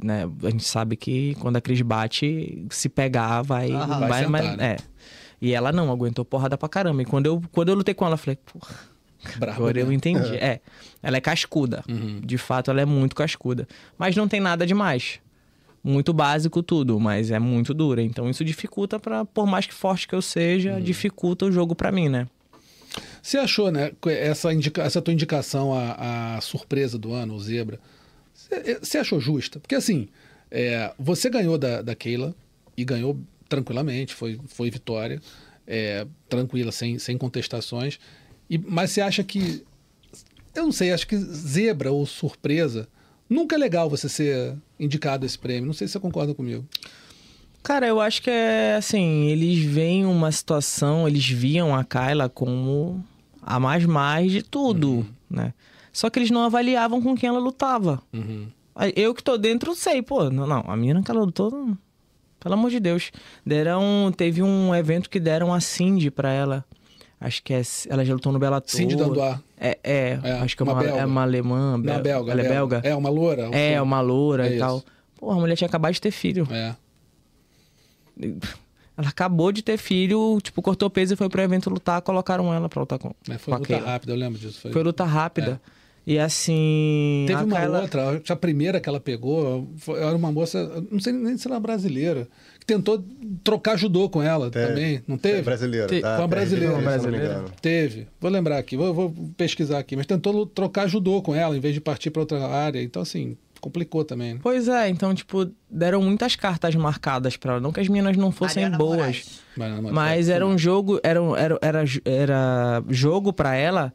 [0.03, 3.71] né, a gente sabe que quando a Cris bate, se pegar, vai.
[3.71, 3.99] Aham.
[4.07, 4.71] Vai sentar, mas- né?
[4.73, 4.77] É.
[5.39, 7.01] E ela não, aguentou porrada pra caramba.
[7.01, 8.75] E quando eu, quando eu lutei com ela, eu falei, porra,
[9.37, 9.93] Brabo, agora eu né?
[9.93, 10.35] entendi.
[10.35, 10.59] É.
[11.01, 11.83] Ela é cascuda.
[12.25, 13.67] De fato, ela é muito cascuda.
[13.97, 15.19] Mas não tem nada demais.
[15.83, 18.01] Muito básico tudo, mas é muito dura.
[18.01, 21.91] Então isso dificulta para por mais que forte que eu seja, dificulta o jogo pra
[21.91, 22.27] mim, né?
[23.27, 27.77] Você achou, né, essa, indica, essa tua indicação à, à surpresa do ano, o Zebra,
[28.33, 29.59] você- você achou justa?
[29.59, 30.07] Porque assim,
[30.49, 32.33] é, você ganhou da, da Keila
[32.77, 33.19] e ganhou
[33.49, 35.19] tranquilamente, foi, foi vitória,
[35.67, 37.99] é, tranquila, sem, sem contestações.
[38.49, 39.61] E, mas você acha que.
[40.55, 42.87] Eu não sei, acho que zebra ou surpresa.
[43.29, 45.65] Nunca é legal você ser indicado a esse prêmio.
[45.65, 46.65] Não sei se você concorda comigo.
[47.61, 53.03] Cara, eu acho que é assim, eles veem uma situação, eles viam a Kyla como
[53.47, 55.53] a mais mais de tudo, né?
[55.93, 58.01] Só que eles não avaliavam com quem ela lutava.
[58.13, 58.47] Uhum.
[58.95, 61.77] Eu que tô dentro sei, pô, não, não, a menina que ela lutou, não-
[62.39, 63.11] pelo amor de Deus.
[63.45, 66.63] Deram, teve um evento que deram a Cindy pra ela.
[67.19, 68.69] Acho que é, ela já lutou no Bellator.
[68.69, 69.39] Cindy Dandois.
[69.59, 70.99] É, é, É, acho que é uma uma, belga.
[71.01, 71.71] é uma alemã.
[71.71, 72.31] Não, bel- belga.
[72.31, 72.81] Ela é belga?
[72.83, 73.49] É, uma loura?
[73.53, 74.77] É, uma loura É e tal.
[74.77, 74.85] isso.
[75.15, 76.47] Pô, a mulher tinha acabado de ter filho.
[76.51, 76.75] É.
[78.97, 82.67] Ela acabou de ter filho, tipo, cortou peso e foi pro evento lutar, colocaram ela
[82.67, 83.13] pra lutar com.
[83.29, 83.87] É, foi com a luta Keila.
[83.91, 84.59] rápida, eu lembro disso.
[84.61, 85.61] Foi, Foi luta rápida.
[86.05, 87.25] E assim.
[87.27, 90.31] Teve a uma Kyla- outra, acho que a primeira que ela pegou, foi- era uma
[90.31, 92.27] moça, não sei nem se ela é brasileira,
[92.59, 93.03] que tentou
[93.43, 94.67] trocar judô com ela Teve.
[94.67, 95.01] também.
[95.05, 95.41] Não É teve?
[95.41, 96.11] brasileira, Te- tá?
[96.15, 96.77] Foi uma brasileira.
[96.77, 97.45] Me Brasileira.
[97.61, 98.07] Teve.
[98.21, 99.95] Vou lembrar aqui, vou, vou pesquisar aqui.
[99.97, 102.81] Mas tentou trocar judô com ela, em vez de partir para outra área.
[102.81, 104.35] Então, assim, complicou também.
[104.35, 104.39] né?
[104.41, 107.61] Pois é, então, tipo, deram muitas cartas marcadas pra ela.
[107.61, 108.97] Não que as meninas não fossem Mariana boas.
[108.97, 109.41] Moraes.
[109.81, 113.93] Mas, Mas era um jogo, era, um- era, era, era jogo pra ela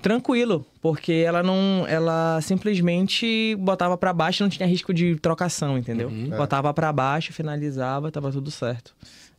[0.00, 6.10] tranquilo, porque ela não, ela simplesmente botava pra baixo, não tinha risco de trocação, entendeu?
[6.36, 8.94] Botava pra baixo, finalizava, tava tudo certo.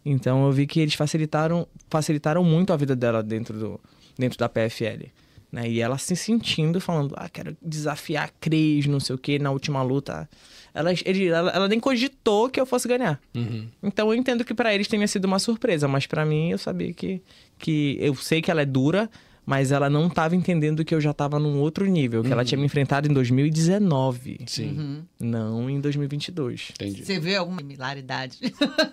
[0.05, 3.79] Então eu vi que eles facilitaram, facilitaram muito a vida dela dentro do
[4.17, 5.05] dentro da PFL.
[5.51, 5.67] Né?
[5.69, 9.49] E ela se sentindo, falando, ah, quero desafiar a Cris, não sei o que, na
[9.51, 10.29] última luta.
[10.73, 13.19] Ela, ele- ela, ela nem cogitou que eu fosse ganhar.
[13.35, 13.67] Uhum.
[13.81, 16.93] Então eu entendo que pra eles tenha sido uma surpresa, mas pra mim eu sabia
[16.93, 17.21] que
[17.57, 19.09] que eu sei que ela é dura,
[19.49, 22.59] mas ela não tava entendendo que eu já tava num outro nível, que ela tinha
[22.59, 26.69] me enfrentado em 2019, Sim, não em 2022.
[26.75, 27.03] entendi.
[27.03, 28.37] Você vê alguma similaridade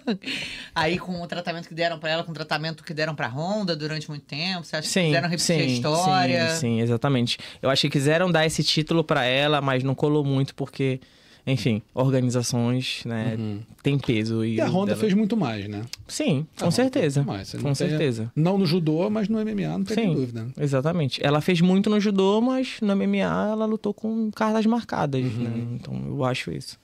[0.74, 3.76] aí com o tratamento que deram pra ela, com o tratamento que deram pra Honda
[3.76, 4.64] durante muito tempo?
[4.64, 6.48] Você acha que Sim, quiseram repetir a sim, história?
[6.50, 7.38] sim, sim, exatamente.
[7.60, 11.00] Eu acho que quiseram dar esse título pra ela, mas não colou muito porque,
[11.46, 13.38] enfim, organizações, né,
[13.82, 15.82] tem peso e, E a Honda dela- fez muito mais, né?
[16.08, 17.22] Sim, A com Honda certeza.
[17.22, 17.50] mais.
[17.52, 18.32] Com não tem- certeza.
[18.34, 20.42] Não no judô, mas no MMA, não tem Sim, dúvida.
[20.44, 20.50] né?
[20.58, 21.24] exatamente.
[21.24, 25.42] Ela fez muito no judô, mas no MMA ela lutou com cartas marcadas, Uhum.
[25.42, 25.66] né?
[25.80, 26.78] Então eu acho isso.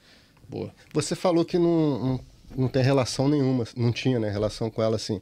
[0.48, 0.70] Boa.
[0.92, 2.20] Você falou que não, não,
[2.56, 5.20] não tem relação nenhuma, não tinha né, relação com ela assim.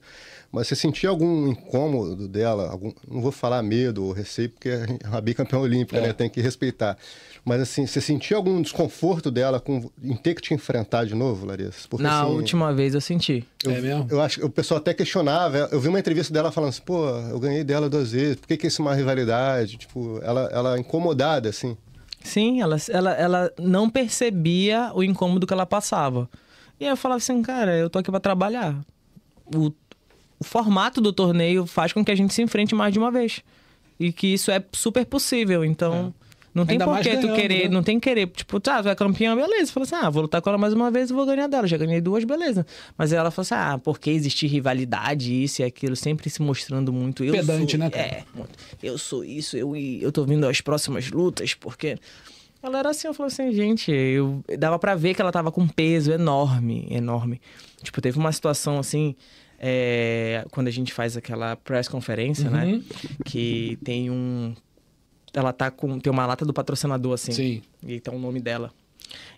[0.52, 2.68] Mas você sentia algum incômodo dela?
[2.68, 6.08] Algum, não vou falar medo ou receio, porque é uma bicampeã olímpica, É.
[6.08, 6.12] né?
[6.12, 6.98] Tem que respeitar.
[7.44, 11.46] Mas assim, você sentia algum desconforto dela com, em ter que te enfrentar de novo,
[11.46, 11.88] Larissa?
[11.88, 13.44] Porque, Na assim, última vez eu senti.
[13.64, 14.06] Eu, É mesmo?
[14.10, 15.68] Eu acho que o pessoal até questionava.
[15.72, 18.56] Eu vi uma entrevista dela falando assim, pô, eu ganhei dela duas vezes, por que,
[18.56, 19.78] que isso é uma rivalidade?
[19.78, 21.76] Tipo, ela, ela incomodada, assim.
[22.22, 26.28] Sim, ela, ela, ela não percebia o incômodo que ela passava.
[26.78, 28.78] E aí eu falava assim, cara, eu tô aqui pra trabalhar.
[29.54, 29.72] O,
[30.38, 33.40] o formato do torneio faz com que a gente se enfrente mais de uma vez.
[33.98, 35.64] E que isso é super possível.
[35.64, 36.14] Então,
[36.52, 37.68] Não tem por que tu querer, né?
[37.68, 39.70] não tem que querer, tipo, tá, tu é campeão, beleza.
[39.72, 41.66] Fala assim, ah, vou lutar com ela mais uma vez e vou ganhar dela.
[41.66, 42.66] Já ganhei duas, beleza.
[42.98, 47.22] Mas ela falou assim, ah, porque existir rivalidade, isso e aquilo, sempre se mostrando muito.
[47.22, 48.02] Eu Pedante, sou, né, cara?
[48.04, 48.24] É,
[48.82, 51.96] eu sou isso, eu, eu tô vindo às próximas lutas, porque.
[52.62, 55.62] Ela era assim, eu falei assim, gente, eu dava pra ver que ela tava com
[55.62, 57.40] um peso enorme, enorme.
[57.82, 59.14] Tipo, teve uma situação assim,
[59.58, 62.56] é, quando a gente faz aquela press conferência, Uhum.
[62.56, 62.82] né?
[63.24, 64.54] Que tem um.
[65.32, 65.98] Ela tá com.
[65.98, 67.32] Tem uma lata do patrocinador, assim.
[67.32, 67.62] Sim.
[67.82, 68.72] E aí tá o nome dela.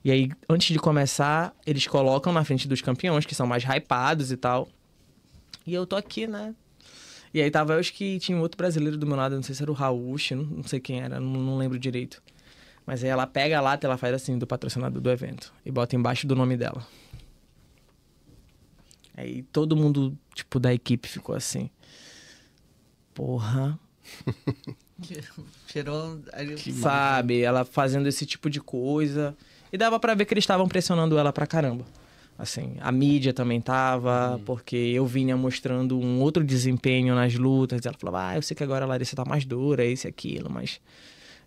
[0.05, 4.30] E aí, antes de começar, eles colocam na frente dos campeões, que são mais hypados
[4.32, 4.68] e tal.
[5.66, 6.55] E eu tô aqui, né?
[7.32, 9.55] E aí tava, eu acho que tinha um outro brasileiro do meu lado, não sei
[9.55, 12.22] se era o Raul, não, não sei quem era, não, não lembro direito.
[12.84, 15.53] Mas aí ela pega a lata, ela faz assim, do patrocinador do evento.
[15.64, 16.86] E bota embaixo do nome dela.
[19.16, 21.70] Aí todo mundo, tipo, da equipe ficou assim.
[23.14, 23.78] Porra.
[25.73, 26.20] Tirou.
[26.81, 27.41] sabe?
[27.41, 29.35] Ela fazendo esse tipo de coisa.
[29.73, 31.85] E dava pra ver que eles estavam pressionando ela pra caramba.
[32.39, 37.87] Assim, a mídia também tava, porque eu vinha mostrando um outro desempenho nas lutas.
[37.87, 40.51] Ela falava, ah, eu sei que agora a Larissa tá mais dura, isso e aquilo,
[40.51, 40.81] mas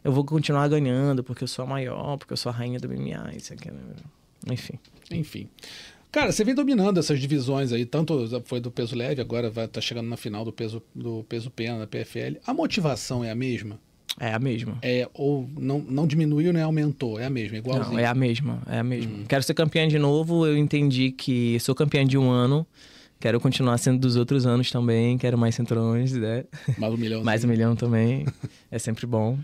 [0.04, 2.88] eu vou continuar ganhando porque eu sou a maior, porque eu sou a rainha do
[2.88, 3.78] MMA, isso e aquilo.
[4.50, 4.80] Enfim.
[5.12, 5.50] Enfim.
[6.12, 9.82] Cara, você vem dominando essas divisões aí, tanto foi do peso leve, agora vai tá
[9.82, 12.38] chegando na final do peso do peso pena da PFL.
[12.48, 13.78] A motivação é a mesma?
[14.20, 14.78] É a mesma.
[14.82, 17.94] É ou não, não diminuiu nem aumentou, é a mesma, igualzinho.
[17.94, 19.26] Não, é a mesma, é a mesma.
[19.28, 22.66] Quero ser campeã de novo, eu entendi que sou campeã de um ano,
[23.20, 26.44] quero continuar sendo dos outros anos também, quero mais cinturões, né?
[26.78, 27.24] Mais um milhão.
[27.24, 28.26] Mais um milhão também,
[28.70, 29.38] é sempre bom.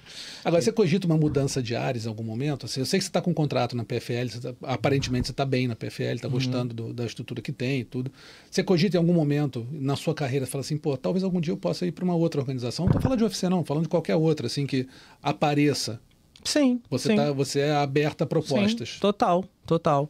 [0.44, 2.66] Agora, você cogita uma mudança de áreas em algum momento?
[2.66, 5.32] Assim, eu sei que você está com um contrato na PFL, você tá- aparentemente você
[5.32, 8.12] está bem na PFL, está gostando do- da estrutura que tem e tudo.
[8.50, 11.58] Você cogita em algum momento na sua carreira, fala assim, pô, talvez algum dia eu
[11.58, 12.86] possa ir para uma outra organização.
[12.86, 14.88] Não tô falando de UFC não, falando de qualquer outra, assim, que
[15.24, 16.00] apareça.
[16.44, 17.16] Sim, Você, sim.
[17.16, 18.90] tá, você é aberta a propostas.
[18.94, 20.10] Sim, total, total.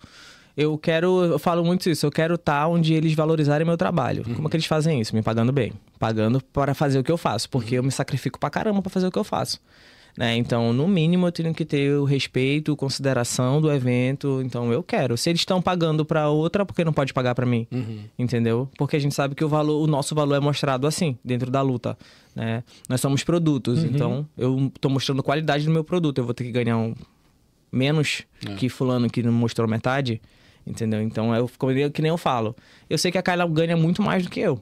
[0.55, 4.23] Eu quero, eu falo muito isso, eu quero estar onde eles valorizarem meu trabalho.
[4.23, 5.15] Como é que eles fazem isso?
[5.15, 5.73] Me pagando bem.
[5.97, 9.07] Pagando para fazer o que eu faço, porque eu me sacrifico pra caramba pra fazer
[9.07, 9.59] o que eu faço.
[10.17, 10.35] Né?
[10.35, 14.41] Então, no mínimo, eu tenho que ter o respeito, consideração do evento.
[14.43, 15.17] Então, eu quero.
[15.17, 17.65] Se eles estão pagando pra outra, por que não pode pagar pra mim?
[18.19, 18.69] Entendeu?
[18.77, 21.61] Porque a gente sabe que o valor, o nosso valor é mostrado assim, dentro da
[21.61, 21.97] luta.
[22.35, 22.63] Né?
[22.89, 26.17] Nós somos produtos, então eu tô mostrando qualidade do meu produto.
[26.17, 26.93] Eu vou ter que ganhar um,
[27.71, 28.23] menos
[28.57, 30.21] que fulano que não mostrou metade,
[30.65, 31.01] entendeu?
[31.01, 32.55] Então eu eu- que nem eu falo.
[32.89, 34.61] Eu sei que a Kyla ganha muito mais do que eu.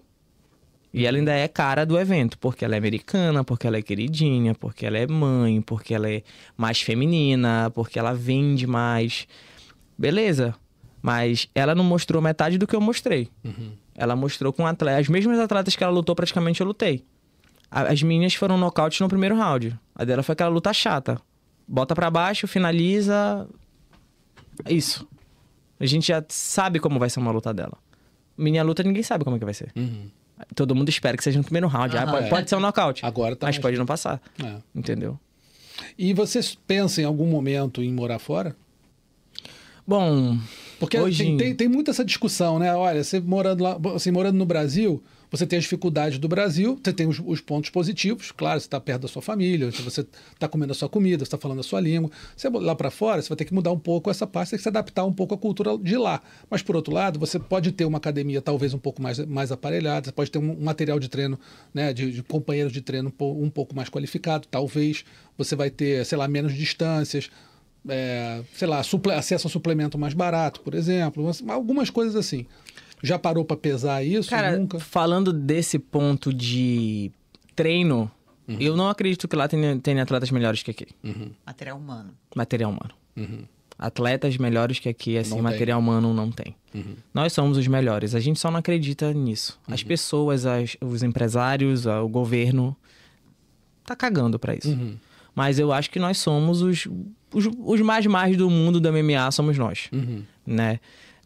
[0.91, 4.56] E ela ainda é cara do evento, porque ela é americana, porque ela é queridinha,
[4.56, 6.24] porque ela é mãe, porque ela é
[6.58, 9.28] mais feminina, porque ela vende mais.
[9.97, 10.56] Beleza.
[11.02, 13.30] Mas ela não mostrou metade do que eu mostrei.
[13.95, 17.04] Ela mostrou com atleta, as mesmas atletas que ela lutou, praticamente eu lutei.
[17.70, 19.78] As minhas foram nocaute no primeiro round.
[19.93, 21.22] A dela foi aquela luta chata.
[21.68, 23.47] Bota pra baixo, finaliza.
[24.68, 25.08] Isso.
[25.80, 27.77] A gente já sabe como vai ser uma luta dela.
[28.38, 29.71] Minha luta ninguém sabe como é que vai ser.
[30.55, 31.95] Todo mundo espera que seja no primeiro round.
[31.97, 32.11] Ah, Aham.
[32.11, 33.05] pode, pode ser um nocaute.
[33.05, 34.21] Agora tá mas mais- pode não passar.
[34.43, 34.55] É.
[34.73, 35.19] Entendeu?
[35.97, 38.55] E você pensa em algum momento em morar fora?
[39.88, 40.38] Bom,
[40.80, 41.23] Porque hoje...
[41.23, 42.73] tem, tem, tem muito essa discussão, né?
[42.75, 45.01] Olha, você morando, lá, assim, morando no Brasil,
[45.32, 48.80] você tem as dificuldades do Brasil, você tem os, os pontos positivos, claro, você está
[48.80, 50.01] perto da sua família, você
[50.34, 52.09] está comendo a sua comida, você está falando a sua língua.
[52.36, 54.63] Você lá para fora, você vai ter que mudar um pouco essa parte, tem que
[54.63, 56.21] se adaptar um pouco à cultura de lá.
[56.49, 60.05] Mas, por outro lado, você pode ter uma academia talvez um pouco mais, mais aparelhada,
[60.05, 61.39] você pode ter um, um material de treino,
[61.73, 65.03] né, de, de companheiros de treino um, po- pouco mais qualificado, talvez.
[65.38, 67.30] Você vai ter, sei lá, menos distâncias,
[67.88, 72.45] é, sei lá, suple- acesso a suplemento mais barato, por exemplo, umas- algumas coisas assim.
[73.02, 74.30] Já parou para pesar isso?
[74.30, 74.80] Cara, Nunca?
[74.80, 77.12] falando desse ponto de
[77.56, 78.10] treino,
[78.47, 78.58] Uhum.
[78.60, 80.88] eu não acredito que lá tenha, tenha atletas melhores que aqui.
[81.45, 82.12] Material humano.
[82.36, 83.45] Material humano.
[83.78, 85.38] Atletas melhores que aqui, assim, Uhum.
[85.38, 85.52] Não tem.
[85.52, 85.54] Uhum.
[85.54, 86.56] material humano não tem.
[87.14, 88.14] Nós somos os melhores.
[88.14, 89.58] A gente só não acredita nisso.
[89.68, 92.76] As pessoas, as- os empresários, o governo
[93.86, 94.70] tá cagando pra isso.
[94.70, 94.95] Uhum.
[95.34, 96.88] Mas eu acho que nós somos os,
[97.34, 99.88] os, os mais mais do mundo do MMA, somos nós.
[99.93, 100.24] Uhum.
[100.45, 100.80] Né?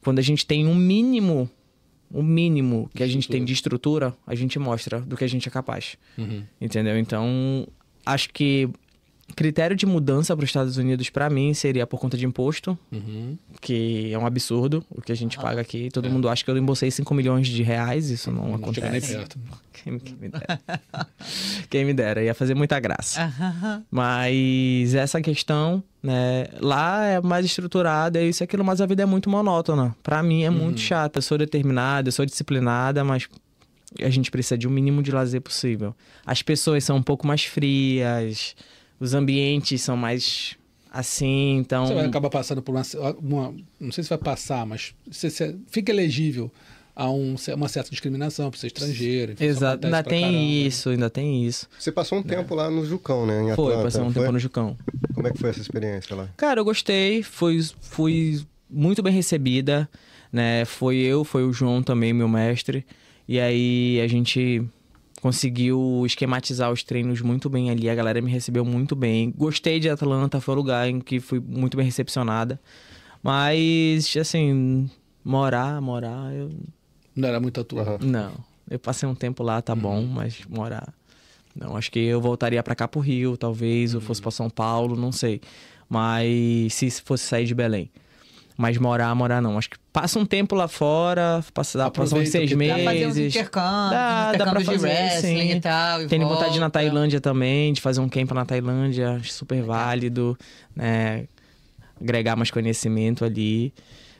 [0.03, 1.49] Quando a gente tem um mínimo,
[2.13, 5.47] o mínimo que a gente tem de estrutura, a gente mostra do que a gente
[5.47, 5.97] é capaz.
[6.17, 6.43] Uhum.
[6.61, 6.97] Entendeu?
[6.97, 7.67] Então,
[8.05, 8.69] acho que
[9.35, 13.37] critério de mudança para os Estados Unidos, para mim, seria por conta de imposto, Uhum.
[13.61, 15.89] que é um absurdo o que a gente paga aqui.
[15.91, 18.81] Todo mundo acha que eu embolsei 5 milhões de reais, isso não, Não acontece.
[18.81, 19.39] chega nem perto.
[19.83, 20.59] Quem, quem me dera.
[21.69, 23.19] quem me dera, ia fazer muita graça.
[23.91, 29.03] Mas essa questão, né, lá é mais estruturada, é isso e aquilo, mas a vida
[29.03, 29.93] é muito monótona.
[30.01, 31.17] Pra mim é muito chata.
[31.19, 33.27] Eu sou determinada, eu sou disciplinada, mas
[34.01, 35.93] a gente precisa de um mínimo de lazer possível.
[36.25, 38.55] As pessoas são um pouco mais frias,
[39.03, 40.55] os ambientes são mais
[40.91, 41.85] assim, então.
[41.87, 42.83] Você vai acabar passando por uma,
[43.19, 46.51] uma- Não sei se vai passar, mas você, você fica elegível
[46.95, 49.31] a um- uma certa discriminação por ser estrangeiro.
[49.33, 50.39] enfim, isso Exato, ainda tem caramba.
[50.39, 51.67] isso, ainda tem isso.
[51.79, 53.41] Você passou um tempo lá no Jucão, né?
[53.43, 53.55] Em É.
[53.55, 54.33] Foi, Atlanta, passei um não tempo foi?
[54.33, 54.77] no Jucão.
[55.15, 56.29] Como é que foi essa experiência lá?
[56.37, 59.89] Cara, eu gostei, fui, fui muito bem recebida,
[60.31, 60.63] né?
[60.65, 62.85] Foi eu, foi o João também, meu mestre.
[63.27, 64.63] E aí a gente
[65.23, 69.31] conseguiu esquematizar os treinos muito bem ali, a galera me recebeu muito bem.
[69.31, 72.59] Gostei de Atlanta, foi um lugar em que fui muito bem recepcionada.
[73.23, 74.89] Mas, assim,
[75.23, 76.51] morar, morar, eu.
[77.15, 77.97] Não era muito a tua.
[78.01, 78.33] Não.
[78.69, 80.93] Eu passei um tempo lá, tá bom, mas morar.
[81.55, 84.97] Não, acho que eu voltaria pra cá pro Rio, talvez, ou fosse pra São Paulo,
[84.97, 85.39] não sei.
[85.87, 87.89] Mas se fosse sair de Belém.
[88.57, 89.57] Mas morar, morar não.
[89.57, 92.75] Acho que passa um tempo lá fora, passa, dá pra passar uns seis porque Dá
[92.75, 93.35] pra fazer uns meses.
[93.35, 95.51] intercâmbios, Dá, dá pra intercâmbios de fazer, wrestling sim.
[95.57, 96.01] e tal.
[96.03, 96.69] e Tenho vontade de ir na.
[96.69, 100.37] Tailândia também, de fazer um camp na Tailândia, acho super válido,
[100.75, 101.25] né?
[101.99, 103.73] Agregar mais conhecimento ali.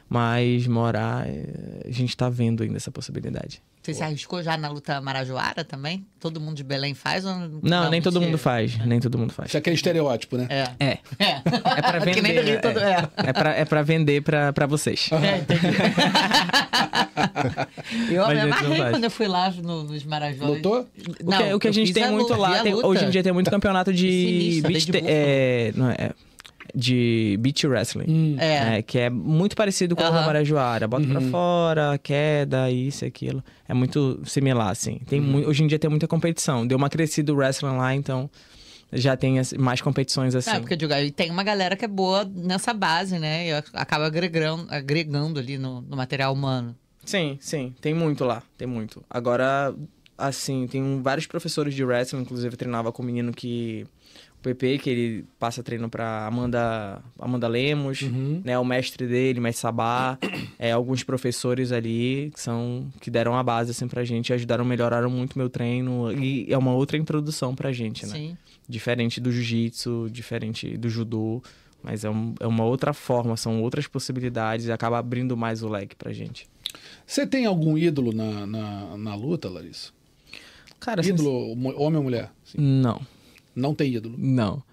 [0.10, 3.62] Mas morar, eh, a gente tá vendo ainda essa possibilidade.
[3.84, 6.06] Você se arriscou já na luta marajoara também?
[6.18, 7.26] Todo mundo de Belém faz?
[7.26, 7.34] Ou...
[7.62, 9.50] Não, nem todo mundo faz, nem todo mundo faz.
[9.50, 10.48] Isso é aquele estereótipo, né?
[10.50, 10.70] É.
[10.80, 10.98] É.
[11.20, 11.42] É.
[11.78, 12.14] É pra vender.
[12.16, 13.10] Que nem Rio todo- é.
[13.18, 13.34] é.
[13.34, 15.10] pra, é pra vender pra, pra vocês.
[15.12, 15.68] É, entendi.
[18.10, 20.50] eu Mas me não amarrei quando eu fui lá no- nos Marajós.
[20.50, 20.88] Lutou?
[21.22, 23.52] O que, o que a gente tem muito lá, tem- hoje em dia tem muito
[23.52, 26.12] campeonato de Sinistro, beach, é, não é,
[26.76, 28.36] de beach wrestling.
[28.40, 28.66] É.
[28.66, 30.16] né, que é muito parecido com o Aham.
[30.22, 30.88] da Marajoara.
[30.88, 33.44] Bota pra fora, queda, isso e aquilo.
[33.68, 35.00] É muito similar, assim.
[35.08, 36.66] Tem mui- hoje em dia tem muita competição.
[36.66, 38.30] Deu uma crescida o wrestling lá, então
[38.92, 40.52] já tem as- mais competições assim.
[40.52, 43.48] É, porque eu digo, tem uma galera que é boa nessa base, né?
[43.50, 46.76] E acaba agregando, agregando ali no, no material humano.
[47.06, 49.04] Sim, sim, tem muito lá, tem muito.
[49.10, 49.74] Agora,
[50.18, 53.86] assim, tem um- vários professores de wrestling, inclusive eu treinava com um menino que.
[54.40, 58.02] O PP, que ele passa treino pra Amanda, Amanda Lemos,
[58.44, 58.60] né?
[58.60, 60.18] O mestre dele, mestre Sabá,
[60.60, 65.10] é, alguns professores ali que são que deram a base assim pra gente, ajudaram, melhoraram
[65.10, 68.12] muito meu treino e é uma outra introdução pra gente, né?
[68.12, 68.38] Sim.
[68.68, 71.42] Diferente do jiu-jitsu, diferente do judô,
[71.82, 75.70] mas é, um- é uma outra forma, são outras possibilidades e acaba abrindo mais o
[75.70, 76.48] leque pra gente.
[77.08, 79.92] Você tem algum ídolo na, na, na luta, Larissa?
[80.84, 82.32] Cara, ídolo, mo- homem ou mulher?
[82.44, 82.58] Sim.
[82.60, 83.02] Não.
[83.56, 84.16] Não tem ídolo.
[84.18, 84.64] Não.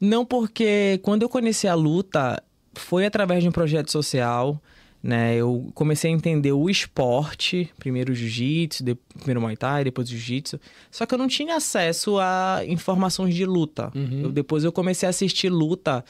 [0.00, 2.42] Não porque quando eu conheci a luta,
[2.74, 4.60] foi através de um projeto social,
[5.02, 5.36] né?
[5.36, 10.08] Eu comecei a entender o esporte, primeiro o jiu-jitsu, de- primeiro o muay thai, depois
[10.08, 10.58] o jiu-jitsu.
[10.90, 13.92] Só que eu não tinha acesso a informações de luta.
[13.94, 16.04] Eu- depois eu comecei a assistir luta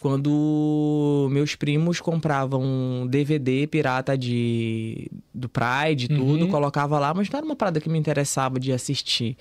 [0.00, 7.28] quando meus primos compravam um DVD pirata de do Pride e tudo, colocava lá, mas
[7.28, 9.36] não era uma parada que me interessava de assistir.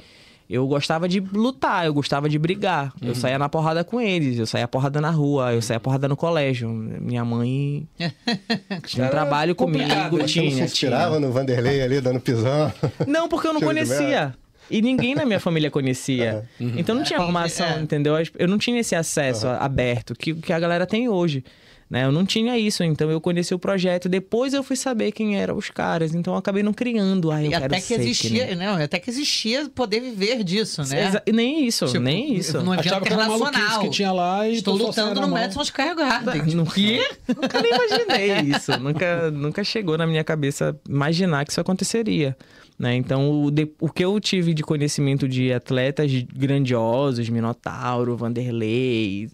[0.50, 2.94] Eu gostava de lutar, eu gostava de brigar.
[3.02, 6.16] Eu saía na porrada com eles, eu saía porrada na rua, eu saía porrada no
[6.16, 6.70] colégio.
[6.70, 7.86] Minha mãe
[8.88, 10.08] tinha um trabalho comigo, né?
[10.10, 11.28] Você não se tinha, inspirava tinha.
[11.28, 12.72] no Vanderlei ali, dando pisão?
[13.06, 14.36] Não, porque eu não de conhecia.
[14.70, 16.44] E ninguém na minha família conhecia.
[16.60, 17.80] Então não tinha informação, É.
[17.80, 18.16] entendeu?
[18.38, 21.44] Eu não tinha esse acesso aberto que, que a galera tem hoje.
[21.90, 22.04] Né?
[22.04, 24.10] Eu não tinha isso, então eu conheci o projeto.
[24.10, 26.14] Depois eu fui saber quem eram os caras.
[26.14, 27.32] Então eu acabei não criando.
[27.32, 30.44] Ah, eu E quero até que ser existia, nem- não, até que existia poder viver
[30.44, 31.08] disso, né?
[31.08, 32.60] Exa- Nem isso, Tipo, nem isso.
[32.62, 33.80] No evento que internacional.
[33.82, 35.30] que tinha lá e Estou lutando no.
[35.30, 36.44] Madison Square Garden.
[36.44, 38.78] Tipo, Nunca, nunca nem imaginei isso.
[38.80, 42.36] nunca, nunca chegou na minha cabeça imaginar que isso aconteceria.
[42.78, 42.96] Né?
[42.96, 49.30] Então, o, de- o que eu tive de conhecimento de atletas grandiosos, Minotauro, Vanderlei,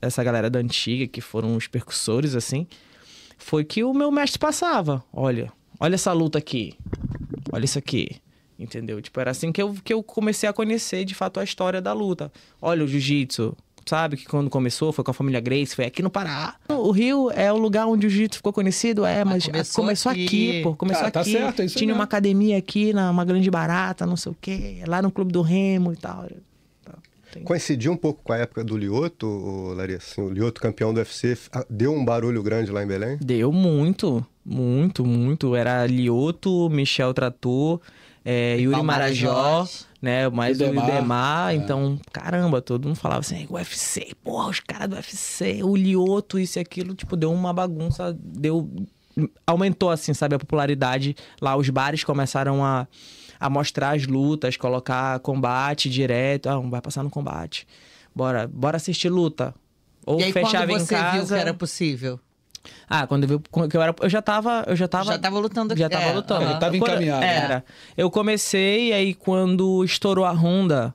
[0.00, 2.66] essa galera da antiga, que foram os percussores, assim,
[3.36, 5.02] foi que o meu mestre passava.
[5.12, 6.74] Olha, olha essa luta aqui.
[7.52, 8.16] Olha isso aqui.
[8.58, 9.00] Entendeu?
[9.00, 11.92] Tipo, era assim que eu, que eu comecei a conhecer, de fato, a história da
[11.92, 12.32] luta.
[12.60, 13.56] Olha o jiu-jitsu.
[13.86, 16.56] Sabe que quando começou foi com a família Grace, foi aqui no Pará.
[16.68, 20.26] O Rio é o lugar onde o jiu-jitsu ficou conhecido, é, mas, começou começou, aqui.
[20.26, 20.62] aqui.
[20.62, 20.74] pô.
[20.74, 21.32] Começou Cara, tá aqui.
[21.32, 22.02] certo, é Tinha uma mesmo.
[22.02, 25.92] academia aqui, na uma grande barata, não sei o quê, lá no Clube do Remo
[25.92, 26.26] e tal.
[27.32, 30.12] Tem- Coincidiu um pouco com a época do Lioto, Larissa?
[30.12, 33.18] Assim, o Lioto, campeão do UFC, ah, deu um barulho grande lá em Belém?
[33.20, 35.54] Deu muito, muito, muito.
[35.54, 37.80] Era Lioto, Michel Trator,
[38.24, 39.66] é, Yuri Marajó,
[40.00, 40.28] né?
[40.28, 40.88] Mais o Idemar.
[40.88, 41.54] Idemar.
[41.54, 46.58] Então, caramba, todo mundo falava assim, UFC, porra, os caras do UFC, o Lioto, isso
[46.58, 48.68] e aquilo, tipo, deu uma bagunça, deu...
[49.46, 51.16] Aumentou, assim, sabe, a popularidade.
[51.40, 52.86] Lá os bares começaram a,
[53.38, 56.48] a mostrar as lutas, colocar combate direto.
[56.48, 57.66] Ah, vai passar no combate.
[58.14, 59.54] Bora, bora assistir luta.
[60.04, 61.16] Ou E aí, fechava quando em você casa...
[61.18, 62.18] viu que era possível?
[62.88, 65.38] Ah, quando eu vi que eu era, eu já tava, eu já tava, Já tava
[65.38, 66.44] lutando já tava É, lutando.
[66.44, 67.24] Já tava encaminhado.
[67.24, 67.64] Era.
[67.96, 70.94] Eu comecei aí quando estourou a Honda,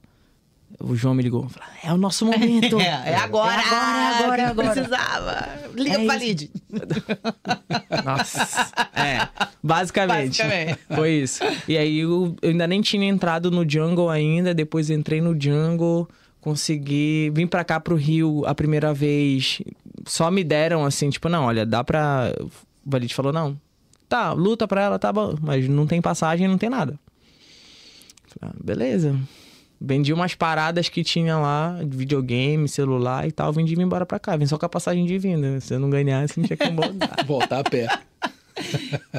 [0.80, 1.48] O João me ligou.
[1.48, 2.80] falou, É o nosso momento.
[2.82, 4.72] É, é agora, É agora, é agora, é agora.
[4.72, 5.48] Precisava.
[5.76, 6.08] Liga É isso.
[6.08, 6.52] Valide.
[8.04, 8.72] Nossa.
[8.96, 9.28] É,
[9.64, 10.42] basicamente.
[10.42, 10.80] Basicamente.
[10.94, 11.44] Foi isso.
[11.68, 16.08] E aí eu, eu ainda nem tinha entrado no Jungle ainda, depois entrei no Jungle,
[16.42, 19.62] consegui vim pra cá pro Rio a primeira vez.
[20.06, 22.34] Só me deram assim, tipo, não, olha, dá pra.
[22.42, 22.50] O
[22.86, 23.60] Valide falou, não.
[24.10, 25.36] Tá, luta pra ela, tá bom.
[25.42, 27.00] Mas não tem passagem, não tem nada.
[28.28, 29.18] Falei, ah, beleza.
[29.86, 33.52] Vendi umas paradas que tinha lá, de videogame, celular e tal.
[33.52, 34.38] Vendi e vim embora pra cá.
[34.38, 35.60] Vim só com a passagem de vinda.
[35.60, 37.16] Se eu não ganhasse, não tinha como voltar.
[37.28, 37.88] Voltar a pé.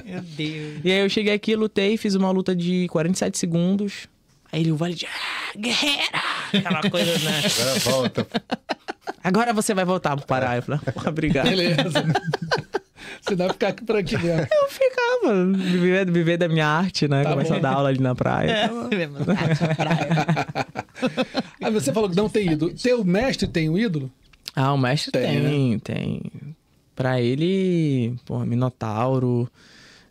[0.06, 0.80] Meu Deus.
[0.82, 4.08] E aí eu cheguei aqui, lutei, fiz uma luta de 47 segundos.
[4.50, 5.04] Aí ele, o Vale de...
[5.04, 6.22] Ah, guerreira!
[6.54, 7.42] Aquela coisa, né?
[7.44, 8.26] Agora volta.
[9.22, 10.56] Agora você vai voltar pro Pará.
[10.56, 11.44] Eu falei, "Porra, obrigado.
[11.50, 12.04] Beleza.
[13.24, 14.46] Você deve ficar aqui por aqui mesmo.
[14.52, 17.22] Eu ficava, viver, viver da minha arte, né?
[17.22, 18.70] Tá Começar a dar aula ali na praia.
[21.62, 22.72] Aí você falou que não tem ídolo.
[22.74, 24.10] Teu mestre tem um ídolo?
[24.54, 25.48] Ah, o mestre Tem, né?
[25.50, 26.22] tem, tem.
[26.94, 29.48] Pra ele, porra, Minotauro,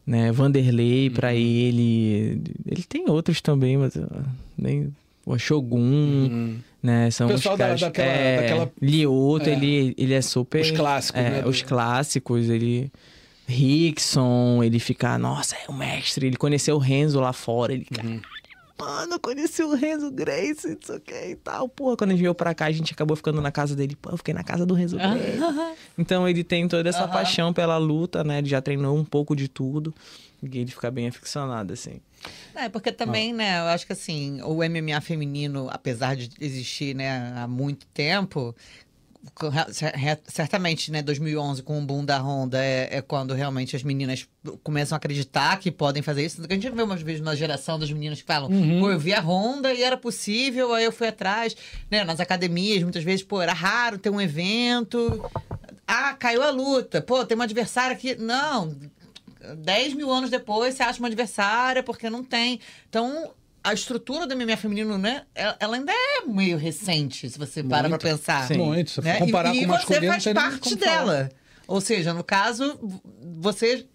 [0.05, 0.31] né?
[0.31, 1.35] Vanderlei, pra Uhum.
[1.35, 2.41] ele.
[2.65, 4.09] Ele tem outros também, mas eu
[4.57, 4.93] nem.
[5.25, 7.09] O Shogun, né?
[7.09, 7.35] São O Uhum.
[7.37, 7.81] pessoal os da- caras.
[7.81, 9.53] daquela- é, daquela- Lioto, é.
[9.53, 10.61] ele, ele é super.
[10.61, 12.91] Os clássicos, é, né, do- Os clássicos, ele.
[13.47, 16.27] Rickson, ele fica, nossa, é o mestre.
[16.27, 17.73] Ele conheceu o Renzo lá fora.
[17.73, 18.19] Ele, Uhum.
[18.79, 21.67] mano, eu conheci o Renzo Grace, não sei o que e tal.
[21.69, 23.95] Porra, quando a gente veio pra cá, a gente acabou ficando na casa dele.
[24.01, 25.37] Pô, eu fiquei na casa do Renzo Grace.
[25.97, 28.39] Então ele tem toda essa paixão pela luta, né?
[28.39, 29.93] Ele já treinou um pouco de tudo.
[30.51, 32.01] Ele fica bem aficionado, assim.
[32.55, 37.33] É, porque também, né, eu acho que assim, o MMA feminino, apesar de existir, né,
[37.35, 38.55] há muito tempo,
[40.27, 44.27] certamente, né, 2011, com o boom da Honda, é, é quando realmente as meninas
[44.63, 46.41] começam a acreditar que podem fazer isso.
[46.47, 49.21] A gente vê umas vezes uma geração das meninas que falam, pô, eu vi a
[49.21, 51.55] Honda e era possível, aí eu fui atrás,
[51.89, 55.23] né, nas academias, muitas vezes, pô, era raro ter um evento,
[55.87, 58.75] ah, caiu a luta, pô, tem uma adversária aqui, não...
[59.57, 62.59] 10 mil anos depois, você acha uma adversária, porque não tem.
[62.89, 63.31] Então,
[63.63, 65.23] a estrutura do MMA feminino, né?
[65.33, 68.01] Ela ainda é meio recente, se você para pra Muito.
[68.01, 68.47] pensar.
[68.47, 68.57] Sim.
[68.57, 68.91] Muito.
[68.91, 69.17] Se né?
[69.19, 71.29] comparar e, com e você faz parte dela.
[71.67, 72.77] Ou seja, no caso,
[73.39, 73.85] você.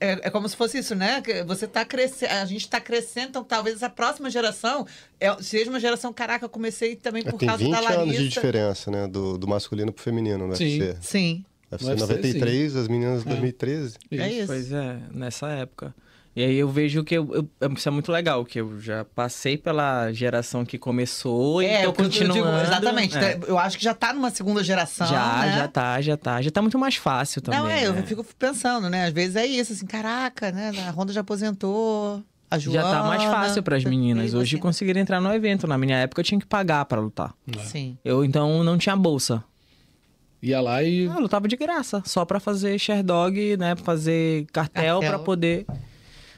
[0.00, 1.20] É, é como se fosse isso, né?
[1.46, 4.86] Você tá crescendo, a gente tá crescendo, então talvez essa próxima geração
[5.18, 8.02] é- seja uma geração, caraca, eu comecei também por É, Tem causa 20 da Larissa.
[8.02, 9.08] anos de diferença, né?
[9.08, 10.94] Do, do masculino pro feminino no Sim.
[11.00, 11.44] Sim.
[11.70, 13.28] UFC UFC, 93, as meninas É.
[13.28, 13.96] 2013.
[14.12, 14.46] É isso.
[14.46, 15.94] Pois é, nessa época.
[16.36, 19.58] E aí eu vejo que eu, eu- isso é muito legal, que eu já passei
[19.58, 22.60] pela geração que começou e É, tô eu digo, continuando.
[22.62, 23.18] exatamente.
[23.18, 23.40] É.
[23.46, 25.04] Eu acho que já tá numa segunda geração.
[25.08, 25.56] Já, né?
[25.56, 26.40] já tá, já tá.
[26.40, 27.58] Já tá muito mais fácil também.
[27.58, 28.02] Não, é, eu né?
[28.02, 29.06] fico pensando, né?
[29.06, 30.70] Às vezes é isso, assim, caraca, né?
[30.86, 32.22] A Honda já aposentou.
[32.50, 34.32] A Joana, Já tá mais fácil pras meninas.
[34.32, 34.62] E Hoje você?
[34.62, 35.66] conseguiram entrar no evento.
[35.66, 37.34] Na minha época eu tinha que pagar pra lutar.
[37.64, 37.98] Sim.
[38.04, 39.44] Eu então não tinha bolsa.
[40.42, 41.04] Ia lá e.
[41.04, 45.10] Eu lutava de graça, só pra fazer Sherdog, né, pra fazer cartel, Cartel.
[45.10, 45.66] pra poder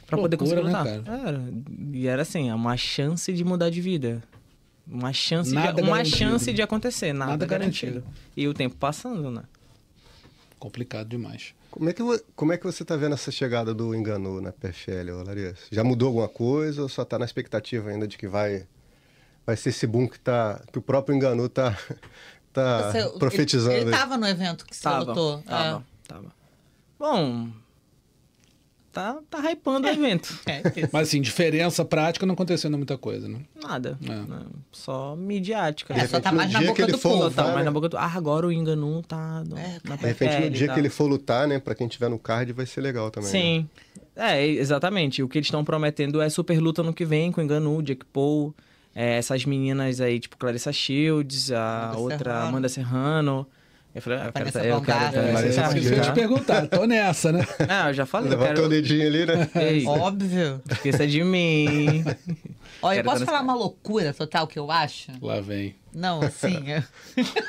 [0.06, 0.86] para poder conseguir né, lutar.
[0.86, 1.40] Era.
[1.92, 4.22] E era assim, é uma chance de mudar de vida.
[4.86, 6.16] Uma chance Nada de, uma garantido.
[6.16, 8.00] chance de acontecer, nada, Nada garantido.
[8.00, 8.16] garantido.
[8.36, 9.42] E o tempo passando, né?
[10.58, 11.54] Complicado demais.
[11.70, 12.02] Como é, que,
[12.34, 15.62] como é que você tá vendo essa chegada do Enganu na PFL, Larissa?
[15.70, 18.66] Já mudou alguma coisa ou só tá na expectativa ainda de que vai,
[19.46, 21.78] vai ser esse boom que, tá, que o próprio Enganu tá,
[22.52, 23.74] tá Você- profetizando?
[23.76, 25.38] Ele, ele tava no evento que você Tava, lutou.
[25.42, 26.32] tava, tava.
[26.98, 27.48] Bom,
[28.92, 30.38] tá, tá hypando o evento.
[30.46, 30.88] É, é.
[30.92, 33.40] Mas assim, diferença prática não acontecendo muita coisa, né?
[33.62, 33.98] Nada.
[34.04, 34.08] É.
[34.14, 34.42] né?
[34.72, 35.94] Só midiática.
[35.94, 37.30] É, só tá mais na dia boca que ele do for povo.
[37.30, 37.64] Tá mais né?
[37.64, 37.96] na boca do...
[37.96, 40.74] Ah, agora o Enganu tá no, É, na De repente, no dia tal.
[40.74, 41.58] que ele for lutar, né?
[41.58, 43.28] Pra quem tiver no card, vai ser legal também.
[43.32, 43.38] né?
[43.38, 43.68] Sim.
[44.16, 45.22] É, exatamente.
[45.22, 48.04] O que eles estão prometendo é super luta no que vem com o Enganu, Jack
[48.06, 48.52] Paul,
[48.94, 52.48] é, essas meninas aí, tipo Clarissa Shields, a Amanda outra Serrano.
[52.48, 53.46] Amanda Serrano.
[53.92, 56.12] Eu falei, ah, eu quero, eu quero, eu quero, eu ia te já.
[56.12, 56.66] perguntar.
[56.68, 57.44] Tô nessa, né?
[57.68, 58.66] Não, eu já falei, Levantou quero...
[58.66, 59.50] o dedinho ali, né?
[59.56, 60.62] Ei, Óbvio.
[60.70, 62.04] esqueça de mim.
[62.82, 65.10] Olha, eu posso falar uma loucura total que eu acho?
[65.20, 65.74] Lá vem.
[65.92, 66.70] Não, assim.
[66.70, 66.82] eu-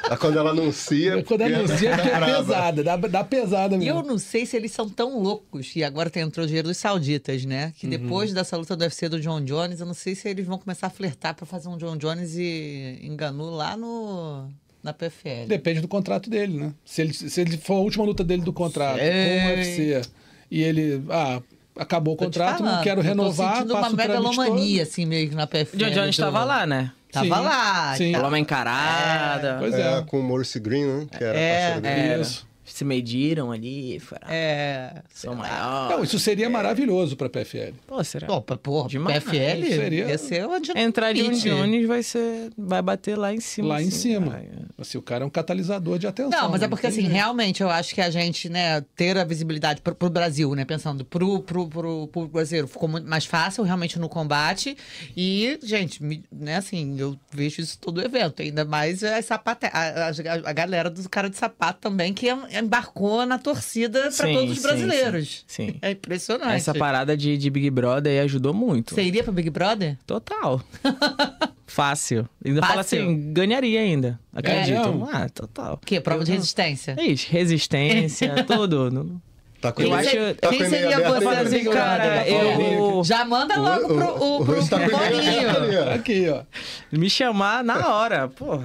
[0.09, 1.23] Aí Quando ela anuncia.
[1.23, 3.99] Quando anuncia, porque é pesada, dá, dá pesada E mesmo.
[3.99, 5.75] eu não sei se eles são tão loucos.
[5.75, 7.65] E agora tem- entrou o dinheiro dos sauditas, né?
[7.67, 7.71] Uhum.
[7.77, 10.57] Que depois dessa luta do UFC do John Jones, eu não sei se eles vão
[10.57, 14.49] começar a flertar pra fazer um John Jones e enganou lá no
[14.84, 15.45] na PFL.
[15.47, 16.73] Depende do contrato dele, né?
[16.84, 19.39] Se ele, se ele for a última luta dele do contrato Sei.
[19.39, 20.01] com o UFC
[20.49, 21.03] e ele.
[21.09, 21.39] Ah,
[21.82, 25.36] acabou o contrato, não falando, quero eu tô renovar, sentindo uma megalomania, assim, meio que
[25.36, 25.77] na PFL.
[25.77, 26.91] John Jones do- estava lá, né?
[27.11, 27.95] Tava Sim, lá.
[27.97, 28.11] sim.
[28.13, 29.57] tava- uma encarada.
[29.59, 30.01] Pois É, é.
[30.03, 31.07] com o Morse Green, né?
[31.17, 32.07] Que era É, parceiro dele.
[32.13, 32.21] Era.
[32.21, 32.47] Isso.
[32.82, 34.93] Se mediram ali, falaram, ah, É.
[35.13, 35.89] sou maior.
[35.91, 37.73] Não, isso seria maravilhoso pra PFL.
[37.86, 38.32] Pô, será?
[38.34, 39.23] Opa, porra, Demais.
[39.23, 41.32] PFL Seria- ia ser onde Entrar de um.
[41.32, 42.49] Jones vai ser.
[42.57, 43.67] Vai bater lá em cima.
[43.69, 44.32] Lá em assim, cima.
[44.32, 44.47] cara.
[44.79, 46.32] Assim, o cara é um catalisador de atenção.
[46.41, 46.69] Não, mas é né?
[46.69, 50.09] porque tem assim, realmente eu acho que a gente, né, ter a visibilidade pro, pro
[50.09, 54.75] Brasil, né, pensando pro, pro, pro, pro brasileiro, ficou muito mais fácil realmente no combate.
[55.15, 59.67] E, gente, me- né, assim, eu vejo isso todo evento, ainda mais as sapate...
[59.71, 62.27] a, a, a galera do cara de sapato também, que
[62.72, 65.43] embarcou na torcida para todos os brasileiros.
[65.45, 65.67] sim.
[65.72, 65.76] Sim.
[65.82, 66.53] É impressionante.
[66.55, 68.95] Essa parada de, de Big Brother aí ajudou muito.
[68.95, 69.97] Você iria pro Big Brother?
[70.07, 70.61] Total.
[71.67, 72.28] Fácil.
[72.45, 73.01] Ainda fala Fácil?
[73.03, 74.19] assim, ganharia ainda.
[74.34, 74.78] Acredito.
[74.88, 75.09] mesmo?
[75.11, 75.74] ah, total.
[75.76, 75.99] O quê?
[75.99, 76.95] Prova de resistência?
[76.97, 79.22] É isso, resistência, tudo.
[79.59, 80.09] Tá com Eu acho-
[80.39, 81.43] tá quem seria você né?
[81.43, 82.34] Big Cara, Brother?
[82.34, 85.89] eu- Já manda logo pro, o, pro, o pro, Russo tá Boninho.
[85.93, 86.43] Aqui, ó.
[86.91, 88.61] Me chamar na hora, pô.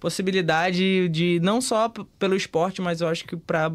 [0.00, 3.72] Possibilidade de não só pelo esporte, mas eu acho que pra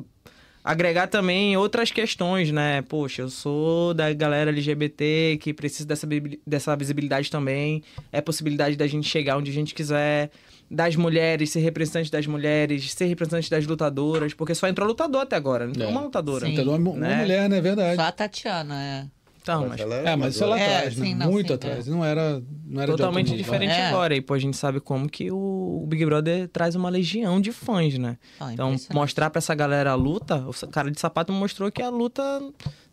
[0.64, 2.82] agregar também outras questões, né?
[2.84, 6.08] Poxa, eu sou da galera LGBT que precisa dessa,
[6.48, 7.84] dessa visibilidade também.
[8.12, 10.32] É possibilidade da gente chegar onde a gente quiser.
[10.72, 15.36] Das mulheres, ser representante das mulheres, ser representante das lutadoras, porque só entrou lutador até
[15.36, 15.90] agora, não É.
[15.90, 16.46] uma lutadora.
[16.46, 16.54] Sim.
[16.54, 16.74] Entendeu?
[16.74, 17.16] Uma, uma Né?
[17.18, 17.62] mulher, né?
[17.62, 17.96] Verdade.
[17.98, 19.06] Só a Tatiana, é.
[19.44, 21.06] Então, Mas mas ela É, mas isso é lá É, atrás, né?
[21.06, 21.88] sim, não, Muito sim, atrás.
[21.88, 21.92] é.
[21.92, 23.44] Não era, não era de totalmente nível.
[23.44, 23.88] diferente É.
[23.90, 24.16] agora.
[24.16, 27.52] E pô, a gente sabe como que o o Big Brother traz uma legião de
[27.52, 28.18] fãs, né?
[28.40, 31.90] Ah, então, mostrar pra essa galera a luta, o cara de sapato mostrou que a
[31.90, 32.22] luta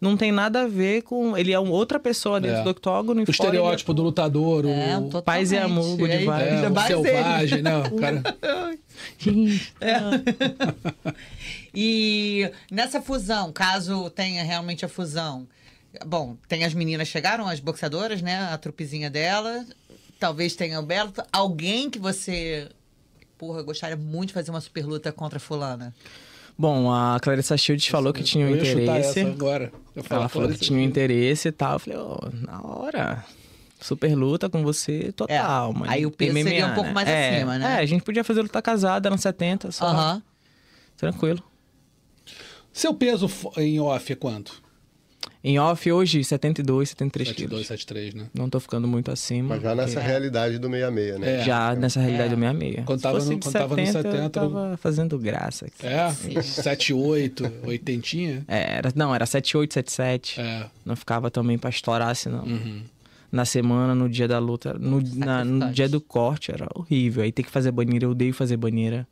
[0.00, 1.36] não tem nada a ver com.
[1.36, 2.62] Ele é uma outra pessoa dentro É.
[2.64, 3.20] do octógono.
[3.20, 5.24] e O fora ele é estereótipo do lutador, É, o, totalmente.
[5.24, 6.90] Paz e amor, good E aí, vibes.
[6.90, 7.76] é, o selvagem, né?
[7.78, 8.22] O cara...
[11.74, 15.46] E nessa fusão, caso tenha realmente a fusão,
[16.06, 18.38] bom, tem as meninas chegaram, as boxeadoras, né?
[18.52, 19.64] A trupezinha dela.
[20.18, 21.12] Talvez tenha o Belo.
[21.32, 22.68] Alguém que você,
[23.38, 25.94] porra, gostaria muito de fazer uma super luta contra fulana.
[26.58, 29.20] Bom, a Clarissa Shields falou que tinha um interesse.
[29.20, 29.72] essa agora.
[30.10, 31.72] Ela falou que tinha um interesse e tal.
[31.72, 33.24] Eu falei, ó, na hora.
[33.80, 37.08] Super luta com você total, É, mas aí o peso MMA, seria um pouco mais
[37.08, 37.76] é, acima, né?
[37.76, 39.86] É, a gente podia fazer luta casada nos 70, só.
[39.86, 40.22] Aham.
[40.98, 41.42] Tranquilo.
[42.70, 43.26] Seu peso
[43.56, 44.59] em off é quanto?
[45.42, 47.66] Em off hoje, 72, 73 quilos.
[47.66, 48.26] 72, 73, né?
[48.34, 49.54] Não tô ficando muito acima.
[49.54, 51.40] Mas já nessa porque- realidade do 66, né?
[51.40, 51.44] É.
[51.44, 52.84] Já nessa realidade do 66.
[52.84, 55.64] Quando tava no- quando tava no 70, eu 70, tava fazendo graça.
[55.66, 55.86] aqui.
[55.86, 56.42] É?
[56.42, 58.44] 78, 80.
[58.48, 60.40] É, era, não, era 78, 77.
[60.40, 60.66] É.
[60.84, 62.44] Não ficava também pra estourar, senão.
[62.44, 62.82] Uhum.
[63.32, 65.74] Na semana, no dia da luta, no, na- no Sacrifício.
[65.74, 67.22] dia do corte, era horrível.
[67.22, 69.06] Aí tem que fazer banheira, eu odeio fazer banheira.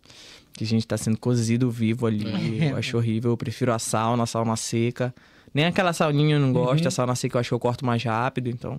[0.53, 2.25] Que a gente tá sendo cozido vivo ali.
[2.61, 2.73] É.
[2.73, 3.31] Eu acho horrível.
[3.31, 5.15] Eu prefiro a sauna, a sauna seca.
[5.55, 6.89] Nem aquela sauninha eu não gosto, Uhum.
[6.89, 8.79] a sauna seca eu acho que eu corto mais rápido, então.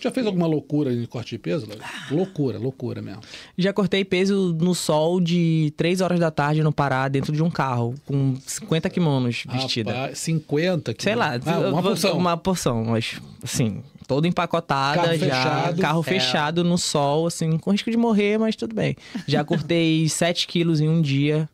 [0.00, 1.68] Já fez alguma loucura em corte de peso?
[2.10, 3.20] Loucura, loucura mesmo.
[3.56, 7.48] Já cortei peso no sol de 3 horas da tarde no Pará, dentro de um
[7.48, 9.92] carro, com 50 kimonos vestida.
[9.92, 12.18] Rapaz, 50 que Sei lá, Ah, uma porção.
[12.18, 15.80] uma porção, mas assim, toda empacotada, Carro já, fechado.
[15.80, 16.02] carro É.
[16.02, 18.96] fechado no sol, assim, com risco de morrer, mas tudo bem.
[19.28, 21.48] Já cortei 7 quilos em um dia.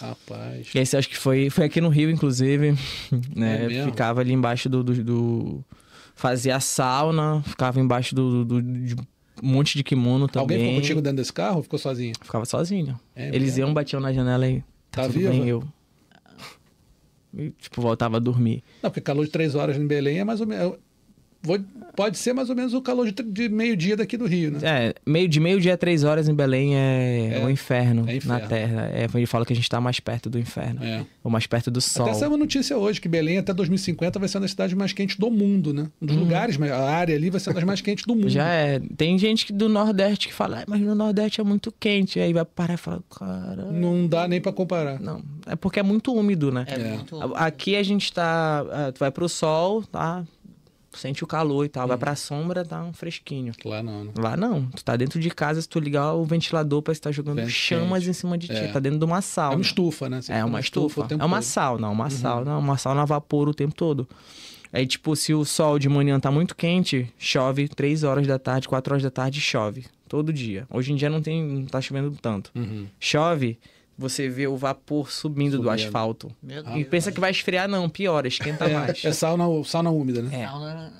[0.00, 0.68] Rapaz.
[0.74, 2.74] Esse acho que foi, foi aqui no Rio, inclusive.
[3.34, 3.66] Né?
[3.80, 5.64] É ficava ali embaixo do, do, do-
[6.16, 8.94] Fazia sauna, ficava embaixo do, do- de
[9.42, 10.42] um monte de kimono também.
[10.42, 12.12] Alguém ficou contigo dentro desse carro ou ficou sozinho?
[12.22, 12.98] Ficava sozinho.
[13.16, 13.60] É Eles mesmo?
[13.60, 14.60] iam, batiam na janela e.
[14.90, 15.64] Tá, Tá bem, eu.
[17.36, 18.62] E, tipo, voltava a dormir.
[18.80, 20.76] Não, porque calor de 3 horas em Belém é mais ou menos.
[21.44, 21.60] Vou-
[21.94, 24.58] pode ser mais ou menos o calor de, de meio-dia daqui do Rio, né?
[24.62, 28.40] É, meio, de meio-dia a três horas em Belém é, É, o inferno, é inferno.
[28.42, 28.90] na Terra.
[28.92, 30.82] É, ele fala que a gente tá mais perto do inferno.
[30.82, 31.04] É.
[31.22, 32.06] Ou mais perto do sol.
[32.06, 34.92] Até saiu uma notícia hoje que Belém até 2050 vai ser uma das cidades mais
[34.92, 35.86] quentes do mundo, né?
[36.02, 38.28] Um dos lugares, mas a área ali vai ser uma das mais quentes do mundo.
[38.28, 38.80] Já é.
[38.96, 42.18] Tem gente que- do Nordeste que fala, "Ah, mas no Nordeste é muito quente.
[42.18, 43.70] Aí vai parar e fala, cara.
[43.70, 45.00] Não dá nem pra comparar.
[45.00, 46.64] Não, é porque é muito úmido, né?
[46.68, 47.20] É, muito.
[47.34, 48.64] A- Aqui a gente tá.
[48.94, 50.24] Tu vai pro sol, tá?
[50.94, 51.82] Sente o calor e tal.
[51.84, 51.88] Uhum.
[51.88, 53.52] Vai pra sombra, tá um fresquinho.
[53.64, 54.12] Lá não, né?
[54.16, 54.66] Lá não.
[54.66, 57.50] Tu tá dentro de casa, se tu ligar o ventilador, parece que tá jogando Vento
[57.50, 58.10] chamas quente.
[58.10, 58.54] em cima de ti.
[58.54, 58.68] É.
[58.68, 59.56] Tá dentro de uma É sauna.
[59.56, 60.22] uma estufa, né?
[60.22, 61.04] Você É uma estufa.
[61.06, 64.08] tempo É uma sauna, uma sauna, uma sauna a vapor o tempo todo.
[64.72, 68.66] Aí, tipo, se o sol de manhã tá muito quente, chove 3 horas da tarde,
[68.68, 69.86] 4 horas da tarde, chove.
[70.08, 70.66] Todo dia.
[70.70, 71.42] Hoje em dia não tem.
[71.42, 72.50] não tá chovendo tanto.
[72.54, 72.86] Uhum.
[73.00, 73.58] Chove,
[73.96, 75.70] você vê o vapor subindo, do Subindo.
[75.86, 76.30] asfalto.
[76.42, 79.04] Meu E pensa que vai esfriar, não, piora, esquenta mais.
[79.04, 80.42] É, é sauna, sauna úmida, né?
[80.42, 80.46] É.
[80.48, 80.92] Sauna,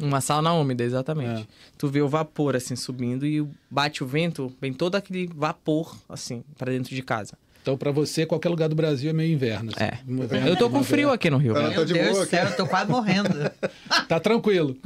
[0.00, 1.42] Uma sauna úmida, exatamente.
[1.42, 1.46] É.
[1.78, 6.42] Tu vê o vapor assim subindo e bate o vento, vem todo aquele vapor assim
[6.58, 7.34] pra dentro de casa.
[7.62, 9.70] Então, pra você, qualquer lugar do Brasil é meio inverno.
[9.74, 9.84] assim.
[9.84, 9.98] É.
[10.06, 11.54] Inverno, Eu tô com frio aqui no Rio.
[11.54, 13.30] Meu tá de Deus boa do céu, eu tô quase morrendo.
[14.06, 14.76] Tá tranquilo.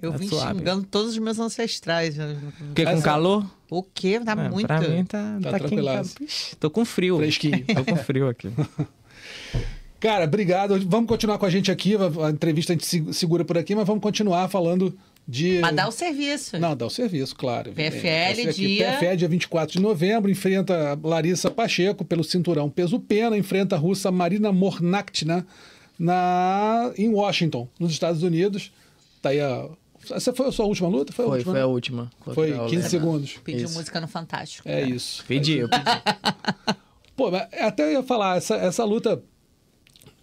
[0.00, 0.58] Eu Tá vim suave.
[0.58, 2.16] xingando todos os meus ancestrais.
[2.58, 3.46] Porque com Essa- calor?
[3.70, 4.20] O quê?
[4.20, 4.66] Tá É, muito.
[4.66, 5.50] Pra mim tá, Tá tá.
[5.52, 6.14] Tá, tranquilaço.
[6.22, 7.16] Ixi, tô com frio.
[7.16, 7.64] Fresquinho.
[7.74, 8.48] Tô com frio aqui.
[9.98, 10.78] Cara, obrigado.
[10.88, 11.94] Vamos continuar com a gente aqui.
[12.22, 15.58] A entrevista a gente se- segura por aqui, mas vamos continuar falando de.
[15.60, 16.58] Mas dá o serviço.
[16.58, 17.72] Não, dá o serviço, claro.
[17.72, 22.68] PFL, Esse aqui, dia- PFL, dia 24 de novembro, enfrenta a Larissa Pacheco pelo cinturão
[22.68, 25.46] peso pena, enfrenta a russa Marina Mornaktina
[25.98, 28.70] na, em Washington, nos Estados Unidos.
[29.22, 29.66] Tá aí a...
[30.14, 31.12] Essa foi a sua última luta?
[31.12, 31.64] Foi a Foi, última, foi né?
[31.64, 32.10] a última.
[32.20, 32.88] Foi Contra a 15 Holanda.
[32.88, 33.38] segundos.
[33.44, 33.74] Pediu Isso.
[33.78, 34.68] música no Fantástico.
[34.68, 35.24] É isso.
[35.26, 35.84] Pedi, eu pedi.
[37.16, 39.22] Pô, mas até eu ia falar, essa, essa luta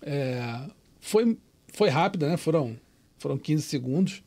[0.01, 0.61] é,
[0.99, 1.37] foi,
[1.73, 2.37] foi rápida, né?
[2.37, 2.77] Foram,
[3.17, 4.23] foram 15 segundos.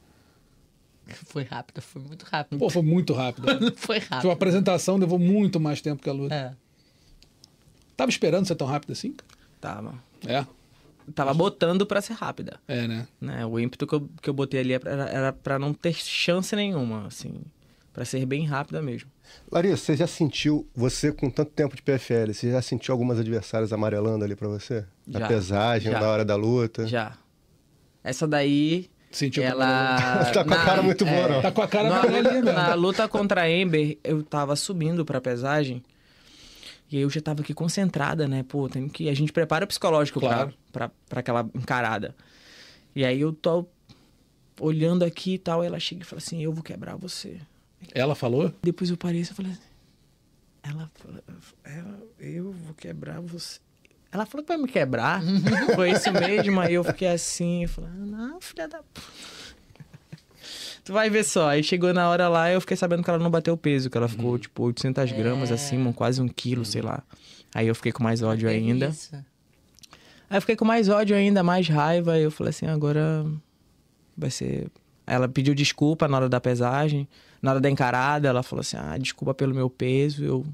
[1.26, 2.58] Foi rápido, foi muito rápido.
[2.58, 3.46] Pô, foi muito rápido.
[3.46, 3.70] né?
[3.76, 4.30] foi Foi uma rápido.
[4.32, 6.34] apresentação, levou muito mais tempo que a luta.
[6.34, 6.52] É.
[7.96, 9.14] Tava esperando ser tão rápido assim?
[9.60, 9.94] Tava.
[10.26, 10.44] É,
[11.14, 12.58] Tava botando pra ser rápida.
[12.66, 13.06] é, né?
[13.20, 13.46] Né?
[13.46, 17.42] O ímpeto que eu, que eu botei ali era, pra não ter chance nenhuma, assim.
[17.92, 19.10] Pra ser bem rápida mesmo.
[19.50, 23.72] Larissa, você já sentiu, você com tanto tempo de PFL, você já sentiu algumas adversárias
[23.72, 24.84] amarelando ali pra você?
[25.06, 26.00] Na Já, pesagem, já.
[26.00, 26.86] na hora da luta?
[26.86, 27.12] Já.
[28.04, 28.90] Essa daí.
[29.10, 29.96] Sentiu ela.
[30.34, 31.40] Tá com a cara muito boa, não.
[31.42, 32.42] Tá com a cara na, mesmo.
[32.52, 35.82] na luta contra a Ember, eu tava subindo pra pesagem.
[36.90, 38.44] E aí eu já tava aqui concentrada, né?
[38.44, 39.08] Pô, tem que.
[39.08, 40.52] A gente prepara o psicológico Claro.
[40.72, 42.14] pra, pra, pra aquela encarada.
[42.94, 43.66] E aí eu tô
[44.60, 45.62] olhando aqui e tal.
[45.64, 47.40] Ela chega e fala assim: Eu vou quebrar você.
[47.92, 48.52] Ela falou?
[48.62, 49.60] Depois eu parei e falei assim,
[50.62, 51.22] ela, falou-
[51.64, 53.60] ela, eu vou quebrar você.
[54.10, 55.20] Ela falou que vai me quebrar.
[55.74, 56.58] Foi isso mesmo.
[56.60, 59.00] Aí eu fiquei assim, eu falei, ah, não, filha da p...
[60.86, 61.48] Tu vai ver só.
[61.48, 63.98] Aí chegou na hora lá, eu fiquei sabendo que ela não bateu o peso, que
[63.98, 67.02] ela ficou tipo 800 gramas acima, quase um quilo, sei lá.
[67.52, 68.86] Aí eu fiquei com mais ódio Teve ainda.
[68.86, 69.16] isso.
[70.30, 72.12] Aí eu fiquei com mais ódio ainda, mais raiva.
[72.12, 73.26] Aí eu falei assim, agora
[74.16, 74.70] vai ser.
[75.04, 77.08] Ela pediu desculpa na hora da pesagem,
[77.42, 78.28] na hora da encarada.
[78.28, 80.24] Ela falou assim: ah, desculpa pelo meu peso.
[80.24, 80.46] Eu,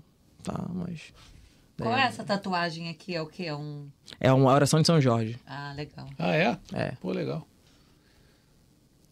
[0.43, 1.13] tá, mas.
[1.77, 3.15] Qual é essa tatuagem aqui?
[3.15, 3.45] É o quê?
[3.45, 3.87] É um.
[4.19, 5.39] É uma oração de São Jorge.
[5.47, 6.07] Ah, legal.
[6.19, 6.59] Ah, é?
[6.73, 7.47] É, Pô, legal.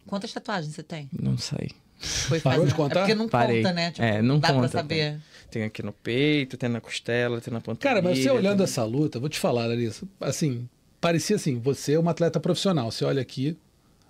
[0.07, 1.09] Quantas tatuagens você tem?
[1.17, 1.69] não sei.
[1.99, 2.95] Foi Parou de contar?
[2.95, 3.61] É porque não Parei.
[3.61, 3.91] conta, né?
[3.91, 5.19] Tipo, É, não dá conta, pra saber.
[5.51, 7.95] Tem aqui no peito, tem na costela, tem na panturrilha.
[7.95, 10.67] Cara, mas você olhando tem- essa luta, vou te falar, Larissa, assim,
[10.99, 12.89] parecia assim, você é uma atleta profissional.
[12.89, 13.55] Você olha aqui,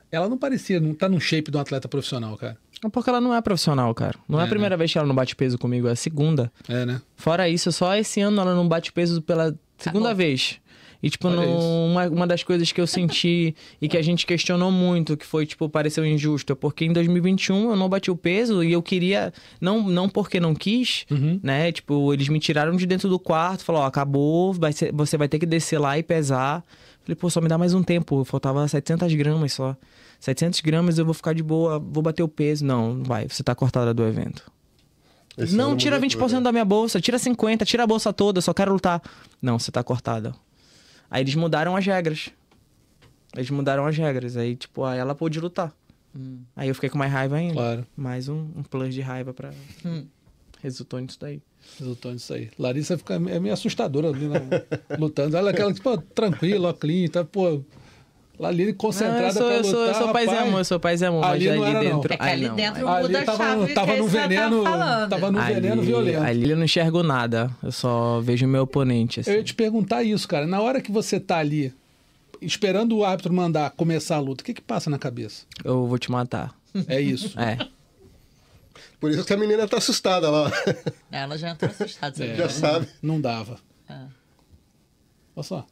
[0.10, 2.58] ela não parecia, não tá num shape de um atleta profissional, cara.
[2.84, 4.18] É Porque ela não é profissional, cara.
[4.28, 6.50] Não é, É, a primeira vez que ela não bate peso comigo, é a segunda.
[6.70, 7.02] É, né?
[7.18, 10.16] Fora isso, só esse ano ela não bate peso pela segunda bom.
[10.16, 10.61] vez.
[11.04, 14.72] E, tipo, no- uma, uma das coisas que eu senti e que a gente questionou
[14.72, 18.64] muito, que foi, tipo, pareceu injusto, é porque em 2021 eu não bati o peso
[18.64, 21.40] e eu queria, não, não porque não quis, Uhum.
[21.42, 21.72] né?
[21.72, 25.28] Tipo, eles me tiraram de dentro do quarto, falou, ó, acabou, vai ser- você vai
[25.28, 26.64] ter que descer lá e pesar.
[27.04, 29.76] Falei, pô, só me dá mais um tempo, faltava 700 gramas só.
[30.20, 32.64] 700 gramas eu vou ficar de boa, vou bater o peso.
[32.64, 34.52] Não, não vai, você tá cortada do evento.
[35.36, 36.42] Esse não, ano tira mudou 20% tudo, né?
[36.42, 39.02] da minha bolsa, tira 50%, tira a bolsa toda, só quero lutar.
[39.42, 40.36] Não, você tá cortada.
[41.12, 42.30] Aí eles mudaram as regras.
[43.36, 44.38] Eles mudaram as regras.
[44.38, 45.76] Aí, tipo, aí ela pôde lutar.
[46.56, 47.54] Aí eu fiquei com mais raiva ainda.
[47.54, 47.88] Claro.
[47.96, 49.52] Mais um, um plus de raiva pra.
[49.86, 50.06] Hum.
[50.62, 51.42] Resultou nisso daí.
[51.80, 52.50] Resultou nisso aí.
[52.58, 54.40] Larissa fica, é meio assustadora ali, né,
[54.98, 55.36] lutando.
[55.36, 57.64] Ela é aquela, tipo, tranquila, ó, clean, tá, pô.
[58.44, 59.72] Ali concentrada Não, eu sou, pra eu lutar.
[59.72, 61.76] sou, eu sou paz e amor, eu sou paz e amor, ali mas não ali
[61.76, 61.96] era, não.
[61.96, 62.14] dentro.
[62.14, 62.88] É que ai, ali não, dentro.
[62.88, 65.10] Ali muda a tava, chave tava que no já veneno, tava falando.
[65.10, 66.24] tava no veneno ali, violento.
[66.24, 67.52] ali eu não enxergo nada.
[67.62, 69.20] Eu só vejo o meu oponente.
[69.20, 69.32] Assim.
[69.32, 70.48] Eu ia te perguntar isso, cara.
[70.48, 71.74] Na hora que você tá ali,
[72.42, 75.44] esperando o árbitro mandar começar a luta, o que que passa na cabeça?
[75.64, 76.54] Eu vou te matar.
[76.88, 77.40] É isso.
[77.40, 77.58] É.
[79.00, 80.52] Por isso que a menina tá assustada lá.
[81.12, 82.24] Ela já entrou assustada.
[82.24, 82.36] É.
[82.38, 82.88] Já sabe.
[83.02, 83.58] Não dava.
[83.90, 83.96] É.
[85.36, 85.66] Olha só.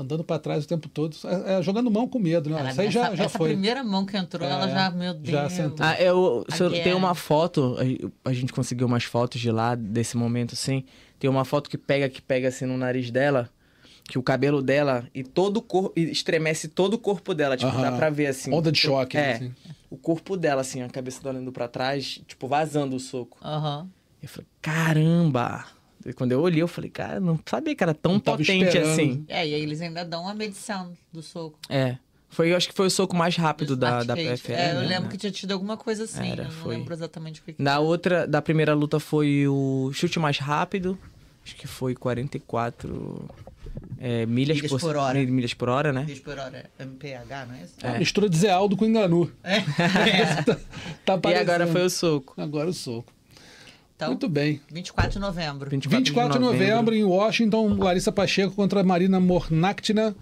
[0.00, 2.60] Andando pra trás o tempo todo, é, é, jogando mão com medo, né?
[2.60, 3.48] Ela- Isso aí já, essa, já essa foi.
[3.48, 5.28] primeira mão que entrou, É, ela já, meu Deus.
[5.28, 5.84] já sentou.
[5.84, 7.76] Ah, eu, se eu tem uma foto,
[8.24, 10.84] a, a gente conseguiu umas fotos de lá, desse momento, assim.
[11.18, 13.50] Tem uma foto que pega, que pega assim no nariz dela,
[14.08, 17.72] que o cabelo dela e todo o corpo, e estremece todo o corpo dela, tipo,
[17.72, 17.82] Aham.
[17.82, 18.54] dá pra ver assim.
[18.54, 19.16] Onda de choque.
[19.18, 19.54] É, assim.
[19.90, 23.36] o corpo dela, assim, a cabeça dela indo pra trás, tipo, vazando o soco.
[23.42, 23.88] Aham.
[24.22, 25.64] Eu falei, caramba!
[26.12, 29.24] Quando eu olhei, eu falei, cara, não sabia que era tão Não potente assim.
[29.28, 31.58] É, e aí eles ainda dão uma medição do soco.
[31.68, 31.96] É.
[32.30, 34.14] Foi, eu acho que foi o soco mais rápido do da, da.
[34.14, 34.52] PFL.
[34.52, 34.86] É, eu né?
[34.86, 36.30] lembro que tinha tido alguma coisa assim.
[36.30, 36.76] Era, eu não foi.
[36.76, 40.98] lembro exatamente o que que Na outra, da primeira luta foi o chute mais rápido.
[41.42, 43.26] Acho que foi 44
[43.98, 45.18] é, milhas, Milhas por hora.
[45.18, 46.04] mil- Milhas por hora, né?
[46.06, 47.74] Diz por hora, MPH, não é isso?
[47.82, 47.98] É.
[47.98, 49.32] Mistura de Zé Aldo com Enganu.
[49.42, 49.60] É.
[51.04, 52.34] tá, tá E agora foi o soco.
[52.36, 53.12] Agora o soco.
[53.98, 54.60] Então, Muito bem.
[54.72, 55.68] 24 de novembro.
[55.68, 60.14] 24 de novembro, em Washington, Larissa Pacheco contra Marina Mornactina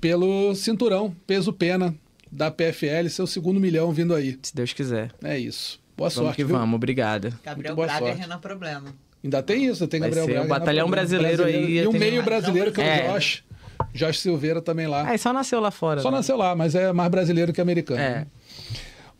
[0.00, 1.94] pelo cinturão, peso pena.
[2.28, 4.36] da PFL, seu segundo milhão vindo aí.
[4.42, 5.12] Se Deus quiser.
[5.22, 5.78] É isso.
[5.96, 6.36] Boa vamos sorte.
[6.36, 6.56] que viu?
[6.56, 7.32] vamos, obrigado.
[7.44, 8.18] Gabriel boa Braga sorte.
[8.18, 8.94] e Renan Problema.
[9.22, 10.44] Ainda tem isso, tem Gabriel Braga.
[10.44, 10.90] o batalhão né?
[10.90, 13.12] brasileiro aí, E o meio brasileiro que é o É.
[13.14, 13.44] Josh.
[13.94, 15.06] Josh Silveira também lá.
[15.08, 16.00] Ah, e só nasceu lá fora.
[16.00, 16.16] Só né?
[16.16, 18.00] nasceu lá, mas é mais brasileiro que americano.
[18.00, 18.26] É.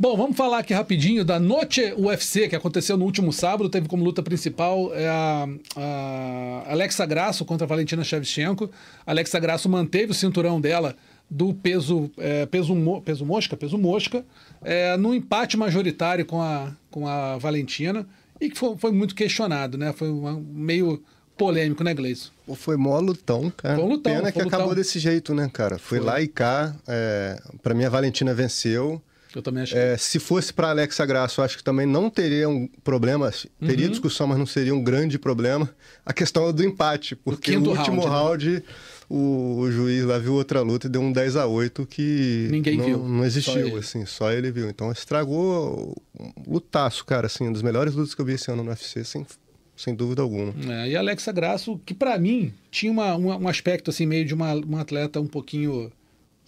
[0.02, 3.68] Bom, vamos falar aqui rapidinho da Noche UFC, que aconteceu no último sábado.
[3.68, 5.46] Teve como luta principal é a,
[5.76, 8.70] a Alexa Grasso contra a Valentina Shevchenko.
[9.06, 10.96] A Alexa Grasso manteve o cinturão dela
[11.28, 14.24] do peso, é, peso, mo- peso mosca, peso mosca,
[14.62, 18.06] é, no empate majoritário com a, com a Valentina
[18.40, 19.92] e que foi, foi muito questionado, né?
[19.92, 21.02] Foi uma- meio
[21.36, 22.30] polêmico, né, Gleison?
[22.54, 23.74] Foi mó lutão, cara.
[23.76, 24.82] Foi um lutão, Pena foi que um acabou lutão.
[24.82, 25.78] desse jeito, né, cara?
[25.78, 26.74] Foi, lá e cá.
[26.88, 27.38] É...
[27.62, 29.00] Pra mim, a Valentina venceu.
[29.34, 32.48] Eu também acho É, se fosse para Alexa Grasso, eu acho que também não teria
[32.48, 33.30] um problema.
[33.64, 33.90] Teria Uhum.
[33.90, 35.68] discussão, mas não seria um grande problema.
[36.04, 38.54] A questão é do empate, porque no último round, né?
[38.56, 38.64] round,
[39.08, 42.76] o, o juiz lá viu outra luta e deu um 10 a 8 que Ninguém
[42.76, 43.76] não, viu, não só existiu, ele.
[43.78, 44.68] assim, só ele viu.
[44.68, 48.64] Então estragou um lutaço, cara, assim, um dos melhores lutas que eu vi esse ano
[48.64, 49.24] no UFC, sem,
[49.76, 50.52] sem dúvida alguma.
[50.72, 54.24] É, e a Alexa Grasso, que pra mim tinha uma, uma- um aspecto assim meio
[54.24, 55.90] de uma, uma atleta um pouquinho,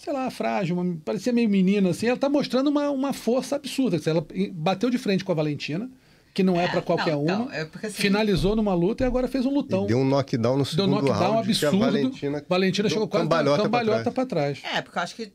[0.03, 4.01] sei lá, frágil, uma- parecia meio menina assim, ela tá mostrando uma, uma força absurda.
[4.05, 5.89] Ela bateu de frente com a Valentina,
[6.35, 7.39] que não é, É, pra qualquer não, uma.
[7.39, 9.85] não, é porque, assim, finalizou numa luta e agora fez um lutão.
[9.85, 11.39] E deu um knockdown no Deu segundo knockdown round.
[11.51, 11.79] absurdo.
[11.79, 14.15] Valentina, Valentina chegou quase cambalhota cambalhota, trás.
[14.15, 14.59] pra trás.
[14.75, 15.33] É, porque eu acho que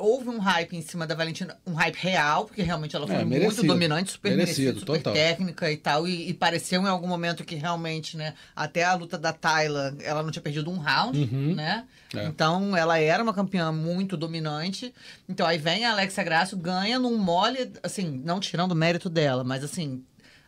[0.00, 3.18] houve um hype em cima da Valentina, um hype real, porque realmente ela foi É,
[3.24, 3.66] muito merecido.
[3.66, 5.12] dominante, super Merecido, merecida, super total.
[5.12, 6.08] técnica e tal.
[6.08, 10.22] E, e pareceu em algum momento que realmente, né, até a luta da Tayla, ela
[10.22, 11.54] não tinha perdido um round, Uhum.
[11.54, 11.84] né?
[12.14, 12.24] É.
[12.26, 14.92] Então ela era uma campeã muito dominante.
[15.28, 19.44] Então aí vem a Alexa Grasso, ganha num mole, assim, não tirando o mérito dela,
[19.44, 20.02] mas assim.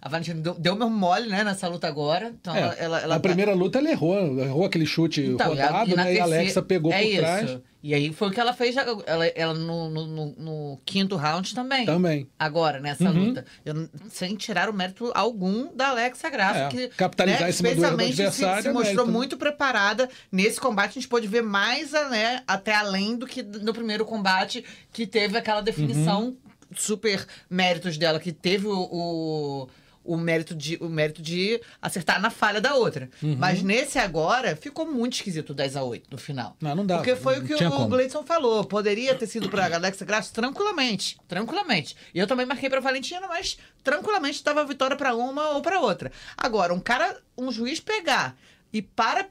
[0.04, 2.34] A Valentina deu, meu mole, né, nessa luta agora.
[2.40, 5.54] Então É, ela, ela, ela a tá- primeira luta ela errou, errou aquele chute então,
[5.54, 6.02] e a- rodado, e né?
[6.02, 7.18] E a terceira- Alexa pegou é por isso.
[7.18, 11.54] trás E aí foi o que ela fez ela, ela no, no- no- quinto round
[11.54, 11.84] também.
[11.86, 12.28] também.
[12.38, 13.26] Agora, nessa Uhum.
[13.28, 13.44] luta.
[13.64, 16.58] Eu sem tirar o mérito algum da Alexa Graça.
[16.60, 19.12] É, que, capitalizar né, em cima do especialmente se- adversário se, é mostrou mérito, né?
[19.18, 20.08] muito preparada.
[20.32, 24.64] Nesse combate, a gente pôde ver mais né, até além do que no primeiro combate,
[24.92, 26.36] que teve aquela definição Uhum.
[26.76, 28.88] super méritos dela, que teve o.
[28.90, 29.68] o
[30.04, 33.08] o mérito, de, o mérito de acertar na falha da outra.
[33.22, 33.36] Uhum.
[33.38, 36.56] Mas nesse agora, ficou muito esquisito o 10 a 8 no final.
[36.60, 36.96] Não, não dá.
[36.96, 37.88] Porque foi não o que o como.
[37.88, 38.64] Gleidson falou.
[38.64, 41.16] Poderia ter sido pra Alexa Grasso tranquilamente.
[41.28, 41.96] Tranquilamente.
[42.14, 46.10] E eu também marquei pra Valentina, mas tranquilamente dava vitória pra uma ou pra outra.
[46.36, 48.36] Agora, um cara, um juiz pegar
[48.72, 49.28] e para.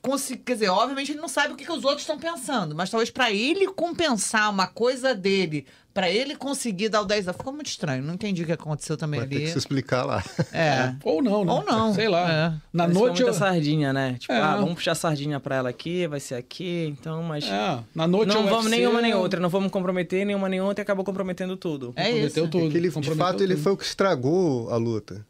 [0.00, 2.90] Consi- Quer dizer, obviamente ele não sabe o que, que os outros estão pensando, mas
[2.90, 7.32] talvez pra ele compensar uma coisa dele, pra ele conseguir dar o 10 a.
[7.32, 8.02] Ficou muito estranho.
[8.02, 9.40] Não entendi o que aconteceu também Vai ali.
[9.40, 10.24] que se explicar lá.
[10.52, 10.94] É.
[11.04, 11.52] Ou não, né?
[11.52, 11.92] Ou não.
[11.94, 12.30] Sei lá.
[12.32, 12.48] É.
[12.72, 13.20] Na Mas noite.
[13.20, 14.16] eu- muita sardinha, né?
[14.18, 14.40] Tipo, É.
[14.40, 17.44] ah, vamos puxar sardinha pra ela aqui, vai ser aqui, então, mas.
[17.44, 20.60] É, na noite não o vamos UFC nenhuma nem outra, não vamos comprometer nenhuma nem
[20.60, 21.92] outra e acabou comprometendo tudo.
[21.96, 22.50] É Comprometeu isso.
[22.50, 22.70] tudo.
[22.70, 23.62] que ele, de fato, ele tudo.
[23.62, 25.24] foi o que estragou a luta.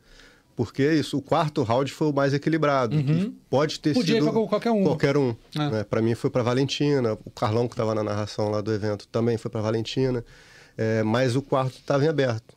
[0.55, 2.95] Porque isso, o quarto round foi o mais equilibrado.
[2.95, 3.95] E Pode ter Uhum.
[3.95, 4.83] Podia ir sido pra qualquer um.
[4.85, 5.35] Qualquer um.
[5.55, 5.71] É.
[5.71, 5.85] Né?
[5.85, 9.37] Para mim foi para Valentina, o Carlão que estava na narração lá do evento também
[9.39, 10.25] foi para Valentina,
[10.77, 12.55] é, mas o quarto estava em aberto.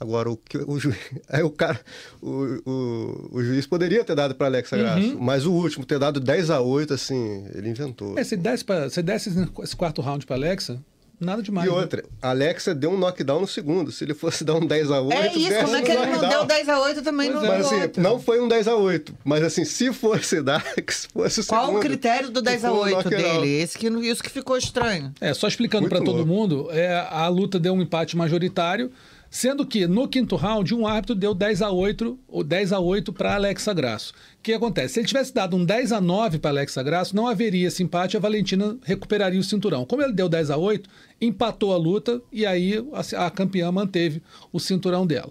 [0.00, 0.96] Agora o que o juiz,
[1.28, 1.80] aí o cara,
[2.22, 5.20] o, o, o juiz poderia ter dado para Alexa Grasso, Uhum.
[5.20, 8.16] mas o último ter dado 10 a 8 assim, ele inventou.
[8.16, 9.30] É, se desse, pra, se desse
[9.62, 10.78] esse quarto round pra Alexa,
[11.20, 11.66] nada demais.
[11.66, 11.76] E né?
[11.76, 13.90] outra, a Alexa deu um knockdown no segundo.
[13.90, 16.28] Se ele fosse dar um 10 a 8 É isso, como é que ele não
[16.28, 17.58] deu 10 a 8 também Pois no é.
[17.58, 21.08] Mas assim, não foi um 10 a 8 Mas assim, se fosse dar, que se
[21.08, 23.16] fosse o Qual segundo, o critério do que 10 a foi um 8 knockout.
[23.16, 23.60] dele?
[23.60, 25.12] Esse que, isso que ficou estranho.
[25.20, 28.90] É, só explicando para todo mundo, é, a luta deu um empate majoritário,
[29.30, 33.12] sendo que no quinto round um árbitro deu 10 a 8 ou 10 a 8
[33.12, 34.12] para Alexa Grasso.
[34.48, 34.94] O que acontece?
[34.94, 38.16] Se ele tivesse dado um 10 a 9 para Alexa Grasso, não haveria esse empate,
[38.16, 39.84] a Valentina recuperaria o cinturão.
[39.84, 40.88] Como ele deu 10 a 8,
[41.20, 42.82] empatou a luta e aí
[43.14, 45.28] a, a campeã manteve o cinturão dela.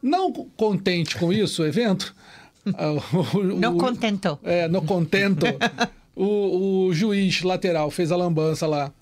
[0.00, 2.14] Não contente com isso, o evento,
[2.78, 4.38] ah, o- o- Não o- contentou.
[4.44, 5.44] é, no contento,
[6.14, 8.92] o, o juiz lateral fez a lambança lá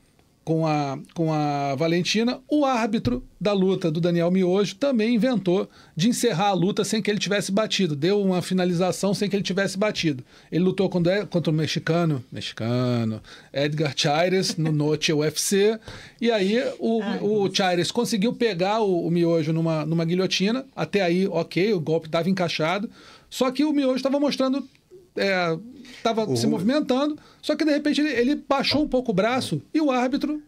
[0.44, 2.40] com a, com a Valentina.
[2.48, 7.10] O árbitro da luta do Daniel Miojo também inventou de encerrar a luta sem que
[7.10, 7.94] ele tivesse batido.
[7.94, 10.24] Deu uma finalização sem que ele tivesse batido.
[10.50, 15.78] Ele lutou contra, contra o mexicano, mexicano, Edgar Chaires, no Noche UFC.
[16.20, 20.64] E aí o, o Chaires conseguiu pegar o, o Miojo numa, numa guilhotina.
[20.74, 22.90] Até aí, ok, o golpe estava encaixado.
[23.30, 24.68] Só que o Miojo estava mostrando
[25.16, 29.80] estava se movimentando, só que de repente ele, ele baixou um pouco o braço e
[29.80, 30.42] o árbitro,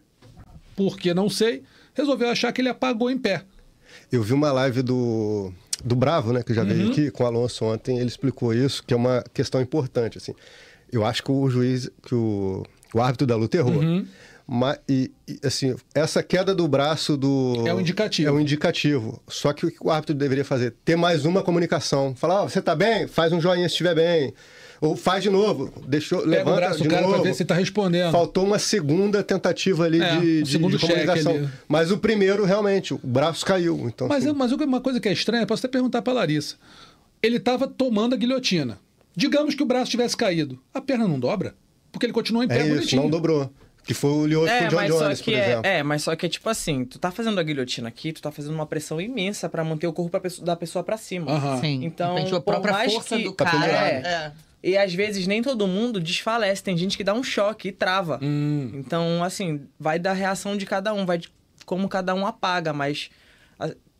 [0.75, 1.63] porque não sei,
[1.93, 3.43] resolveu achar que ele apagou em pé.
[4.11, 5.51] Eu vi uma live do,
[5.83, 6.67] do Bravo, né, que já Uhum.
[6.67, 10.33] veio aqui com o Alonso ontem, ele explicou isso, que é uma questão importante, assim.
[10.91, 12.63] Eu acho que o juiz, que o,
[12.93, 13.73] o árbitro da luta errou.
[13.73, 14.05] Uhum.
[14.47, 17.63] Ma- e, e, assim, essa queda do braço do.
[17.67, 18.29] É um indicativo.
[18.29, 19.19] É um indicativo.
[19.27, 20.75] Só que o que o árbitro deveria fazer?
[20.85, 22.13] Ter mais uma comunicação.
[22.15, 23.07] Falar, ó, você tá bem?
[23.07, 24.33] Faz um joinha se estiver bem.
[24.81, 25.73] Ou faz de novo.
[25.87, 27.23] Deixou, Pega levanta o braço de do cara novo.
[27.23, 28.11] ver se tá respondendo.
[28.11, 31.33] Faltou uma segunda tentativa ali É, de, um de- de comunicação.
[31.33, 31.49] ali.
[31.67, 33.85] Mas o primeiro, realmente, o braço caiu.
[33.87, 36.55] Então, Mas, assim, mas uma coisa que é estranha, posso até perguntar pra Larissa.
[37.23, 38.77] Ele tava tomando a guilhotina.
[39.15, 40.59] Digamos que o braço tivesse caído.
[40.71, 41.55] A perna não dobra?
[41.91, 43.01] Porque ele continuou em pé é isso, bonitinho.
[43.03, 43.49] não dobrou.
[43.85, 45.61] Que foi o com É, o John mas só Jones, que por é, exemplo.
[45.65, 48.31] é, mas só que é tipo assim, tu tá fazendo a guilhotina aqui, tu tá
[48.31, 51.31] fazendo uma pressão imensa pra manter o corpo pra pessoa- da pessoa pra cima.
[51.31, 51.59] Aham.
[51.61, 51.83] Sim.
[51.85, 53.59] Então, a por própria mais força que- do Tá cara.
[53.59, 54.05] pendurado.
[54.05, 54.31] é.
[54.63, 58.17] E às vezes nem todo mundo desfalece, tem gente que dá um choque e trava.
[58.23, 58.71] Hum.
[58.73, 61.29] Então, assim, vai da reação de cada um, vai de
[61.67, 63.11] como cada um apaga, mas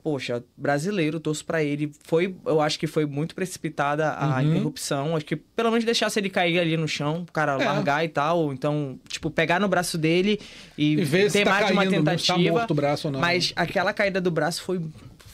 [0.06, 1.92] poxa, brasileiro, torço pra ele.
[2.04, 4.42] Foi, eu acho que foi muito precipitada a Uhum.
[4.52, 7.66] interrupção, acho que pelo menos deixasse ele cair ali no chão, o cara É.
[7.66, 10.40] largar e tal, então, tipo, pegar no braço dele
[10.78, 12.52] e, E ver ter tá mais de uma se tá tentativa.
[12.52, 13.20] morto o braço ou não.
[13.20, 14.80] Mas aquela caída do braço foi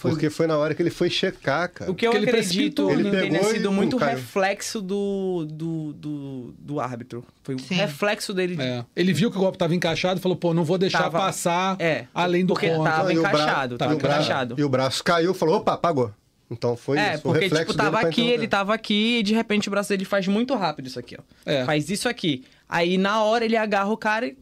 [0.02, 1.92] foi Porque foi na hora que ele foi checar, cara.
[1.92, 2.96] o que eu Porque ele acredito né?
[2.96, 4.18] tenha Ele pegou sido e, muito caiu.
[4.18, 7.24] reflexo do, do, do, do árbitro.
[7.44, 8.56] Foi um reflexo dele.
[8.56, 8.84] de- É.
[8.96, 11.76] Ele viu que o golpe estava encaixado e falou, pô, não vou deixar Tava- passar
[11.80, 12.84] É, além do porque ponto.
[12.84, 14.56] tava e encaixado, tava e encaixado.
[14.58, 16.12] E o braço caiu, falou, opa, apagou.
[16.50, 17.24] Então foi É, isso.
[17.24, 20.28] porque, reflexo tipo, tava aqui, ele tava aqui e de repente o braço dele faz
[20.28, 21.22] muito rápido isso aqui, ó.
[21.46, 21.64] É.
[21.64, 22.44] Faz isso aqui.
[22.68, 24.36] Aí na hora ele agarra o cara e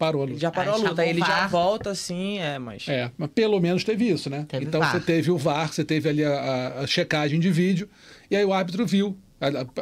[0.00, 0.40] Parou a ele luta.
[0.40, 1.02] já parou a luta.
[1.02, 2.88] Aí ele já volta assim, é, mas.
[2.88, 4.46] É, mas pelo menos teve isso, né?
[4.48, 4.92] Teve então VAR.
[4.92, 7.86] você teve o VAR, você teve ali a, a- a checagem de vídeo,
[8.30, 9.14] e aí o árbitro viu.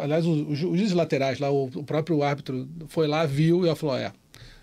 [0.02, 3.96] Aliás, os, os juízes laterais lá, o, próprio árbitro foi lá, viu e ela falou:
[3.96, 4.10] é.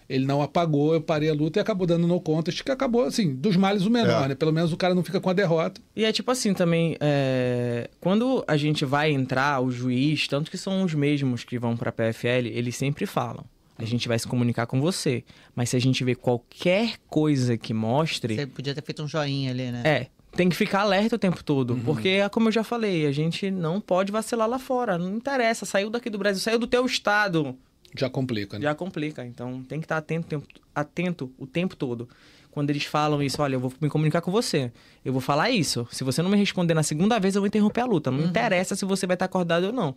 [0.07, 3.34] Ele não apagou, eu parei a luta e acabou dando no contest, que acabou, assim,
[3.34, 4.27] dos males o menor, É.
[4.27, 4.36] né?
[4.36, 5.82] Pelo menos o cara não fica com a derrota.
[5.95, 10.60] E é tipo assim também, é, quando a gente vai entrar, o juiz, tanto que
[10.60, 13.44] são os mesmos que vão pra PFL, eles sempre falam.
[13.77, 15.23] A gente vai se comunicar com você.
[15.56, 18.35] Mas se a gente vê qualquer coisa que mostre.
[18.35, 19.81] Você podia ter feito um joinha ali, né?
[19.85, 21.72] É, tem que ficar alerta o tempo todo.
[21.73, 21.80] Uhum.
[21.81, 24.97] Porque, é como eu já falei, a gente não pode vacilar lá fora.
[24.97, 27.56] Não interessa, saiu daqui do Brasil, saiu do teu estado.
[27.97, 28.64] Já complica, né?
[28.64, 29.26] Já complica.
[29.26, 32.10] Então tem que estar atento, tempo- atento o tempo todo.
[32.56, 34.72] Quando eles falam isso, olha, eu vou me comunicar com você.
[35.03, 35.86] Eu vou falar isso.
[35.91, 38.10] Se você não me responder na segunda vez, eu vou interromper a luta.
[38.10, 39.94] Não interessa se você vai estar acordado ou não.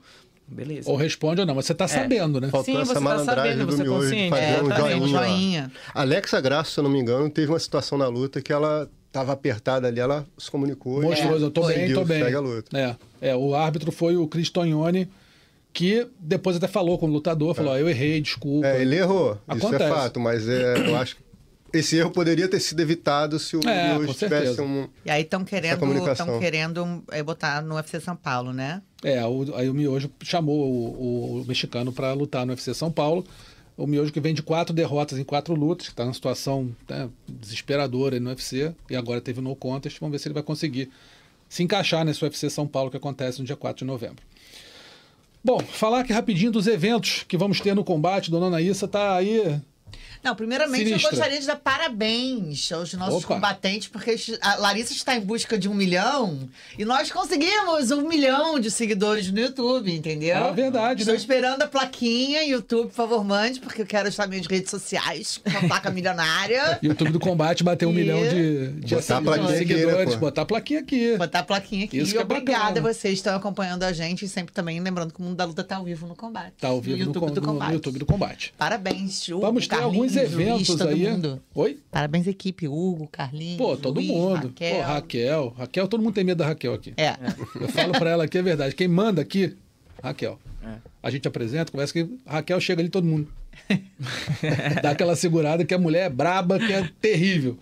[0.49, 0.91] Beleza.
[0.91, 2.49] Ou responde ou não, mas você tá sabendo, né?
[2.49, 4.31] Faltou Sim, essa você tá malandragem sabendo, do você é miojo de consciente.
[4.31, 5.09] fazer É, um tá joinha.
[5.09, 5.73] joinha.
[5.95, 9.33] Alexa Graça, se eu não me engano, teve uma situação na luta que ela tava
[9.33, 11.01] apertada ali, ela se comunicou.
[11.01, 12.25] Mostrou, e eu tô bem, tô bem.
[12.25, 12.77] Segue a luta.
[12.77, 12.97] É,
[13.31, 15.09] é, o árbitro foi o Cris Tognoni,
[15.73, 18.67] que depois até falou com o lutador, falou, ó, eu errei, desculpa.
[18.67, 19.85] É, ele errou, isso Acontece.
[19.85, 21.23] é fato, mas é, eu acho que
[21.73, 24.89] esse erro poderia ter sido evitado se o É, Miojo com tivesse um...
[25.05, 28.83] E aí estão querendo, tão querendo é, botar no UFC São Paulo, né?
[29.03, 33.25] É, o- aí o Miojo chamou o, o mexicano para lutar no UFC São Paulo.
[33.77, 37.09] O Miojo que vem de quatro derrotas em quatro lutas, que está numa situação né,
[37.29, 40.01] desesperadora aí no UFC, e agora teve no contest.
[40.01, 40.91] Vamos ver se ele vai conseguir
[41.49, 44.23] se encaixar nesse UFC São Paulo que acontece no dia 4 de novembro.
[45.45, 48.31] Bom, falar aqui rapidinho dos eventos que vamos ter no combate.
[48.31, 49.61] Dona Anaísa tá aí
[50.23, 51.07] Não, primeiramente Sinistra.
[51.09, 53.35] eu gostaria de dar parabéns aos nossos Opa.
[53.35, 56.49] combatentes, porque a Larissa está em busca de um milhão
[56.79, 60.37] e nós conseguimos um milhão de seguidores no YouTube, entendeu?
[60.37, 61.21] Ah, verdade, Estou né?
[61.21, 65.39] esperando a plaquinha, YouTube, por favor, mande, porque eu quero estar nas minhas redes sociais
[65.43, 66.79] com a placa milionária.
[66.83, 70.21] YouTube do Combate bater um E- milhão de, de Botar né, seguidores, pô?
[70.21, 71.17] botar a plaquinha aqui.
[71.17, 71.99] Botar a plaquinha aqui.
[71.99, 72.81] Isso e que é obrigada bacana.
[72.89, 75.45] a vocês que estão acompanhando a gente e sempre também lembrando que o mundo da
[75.45, 76.53] luta tá ao vivo no combate.
[76.61, 77.69] Tá ao vivo no, YouTube com- do no- combate.
[77.69, 78.55] no YouTube do Combate.
[78.59, 81.11] Parabéns, Hugo, Vamos ter alguns Carlinhos, eventos Luiz, aí.
[81.11, 81.43] mundo.
[81.55, 81.79] Oi?
[81.91, 82.69] Parabéns, equipe.
[82.69, 83.57] Hugo, Carlinhos.
[83.59, 84.49] Pô, todo Luiz, mundo.
[84.49, 84.77] Raquel.
[84.77, 85.55] Pô, Raquel.
[85.59, 86.95] Raquel, todo mundo tem medo da Raquel aqui.
[86.97, 87.15] É.
[87.61, 88.75] Eu falo pra ela aqui, é verdade.
[88.75, 89.57] Quem manda aqui,
[90.03, 90.39] Raquel.
[90.65, 90.75] É.
[91.03, 93.29] A gente apresenta, conversa que Raquel chega ali todo mundo.
[94.83, 97.59] Dá aquela segurada que a mulher é braba, que é terrível.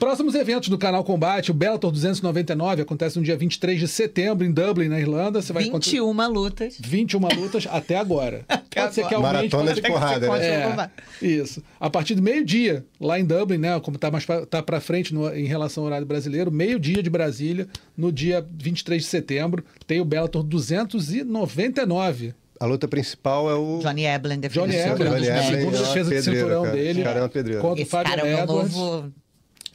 [0.00, 4.50] Próximos eventos do canal Combate, o Bellator 299 acontece no dia 23 de setembro em
[4.50, 5.42] Dublin, na Irlanda.
[5.42, 6.76] Você vai encontrar 21 lutas.
[6.80, 8.42] 21 lutas até agora.
[8.74, 9.36] pode ser que agora.
[9.38, 10.28] aumente, Maratona pode de ser que- porrada,
[10.74, 10.90] né?
[11.20, 11.62] É, isso.
[11.78, 13.78] A partir do meio-dia, lá em Dublin, né?
[13.80, 17.10] Como tá mais pra, tá para frente no- em relação ao horário brasileiro, meio-dia de
[17.10, 22.32] Brasília, no dia 23 de setembro, tem o Bellator 299.
[22.58, 23.80] A luta principal é o...
[23.82, 25.28] Johnny Eblin defendendo Johnny dos Johnny.
[25.28, 25.58] Eblin.
[25.58, 26.74] segunda é uma defesa de cinturão cara.
[26.74, 26.90] dele.
[26.90, 27.60] Esse cara é uma pedreira.
[27.60, 29.12] Contra o Fábio cara é o novo...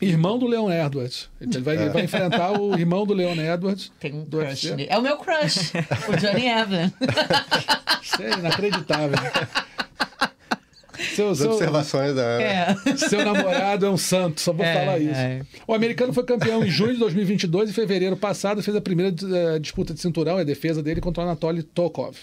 [0.02, 1.30] irmão do Leon Edwards.
[1.40, 3.92] Ele vai, ele vai enfrentar o irmão do Leon Edwards.
[4.00, 4.88] Tem um crush nele.
[4.90, 5.72] É o meu crush,
[6.10, 6.92] o Johnny Eblin.
[8.02, 9.18] Isso é inacreditável.
[11.14, 12.42] Seu, As seu, observações da...
[12.42, 12.74] É.
[12.98, 15.12] Seu namorado é um santo, só vou É, falar isso.
[15.14, 15.42] é.
[15.68, 19.14] O americano foi campeão em junho de 2022 e fevereiro passado fez a primeira
[19.56, 22.16] eh, disputa de cinturão, a defesa dele contra o Anatoly Tokov.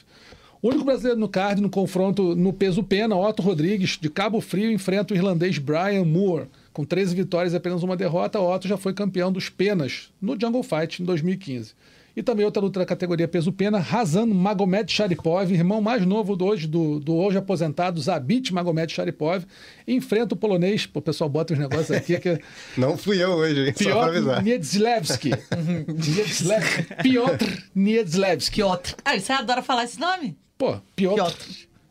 [0.63, 4.71] O único brasileiro no card no confronto no peso pena, Otto Rodrigues, de Cabo Frio,
[4.73, 6.47] enfrenta o irlandês Brian Moore.
[6.73, 10.63] Com 13 vitórias e apenas uma derrota, Otto já foi campeão dos penas no Jungle
[10.63, 11.75] Fight em 2015.
[12.15, 16.45] E também outra luta da categoria peso pena, Razan Magomed Sharipov, irmão mais novo do
[16.45, 19.45] hoje, do, do hoje aposentado Zabit Magomed Sharipov,
[19.89, 22.39] enfrenta o polonês, o pessoal bota os negócios aqui, que
[22.77, 23.75] Não fui eu hoje, hein?
[23.75, 24.43] Só pra Piotr avisar.
[24.43, 25.31] Niedzlewski.
[25.89, 26.83] Niedzlewski.
[27.03, 28.57] Piotr Niedzlewski.
[28.57, 28.95] Piotr.
[29.05, 30.37] Ah, você adora falar esse nome?
[30.59, 31.15] Pô, Piotr.
[31.17, 31.47] Piotr.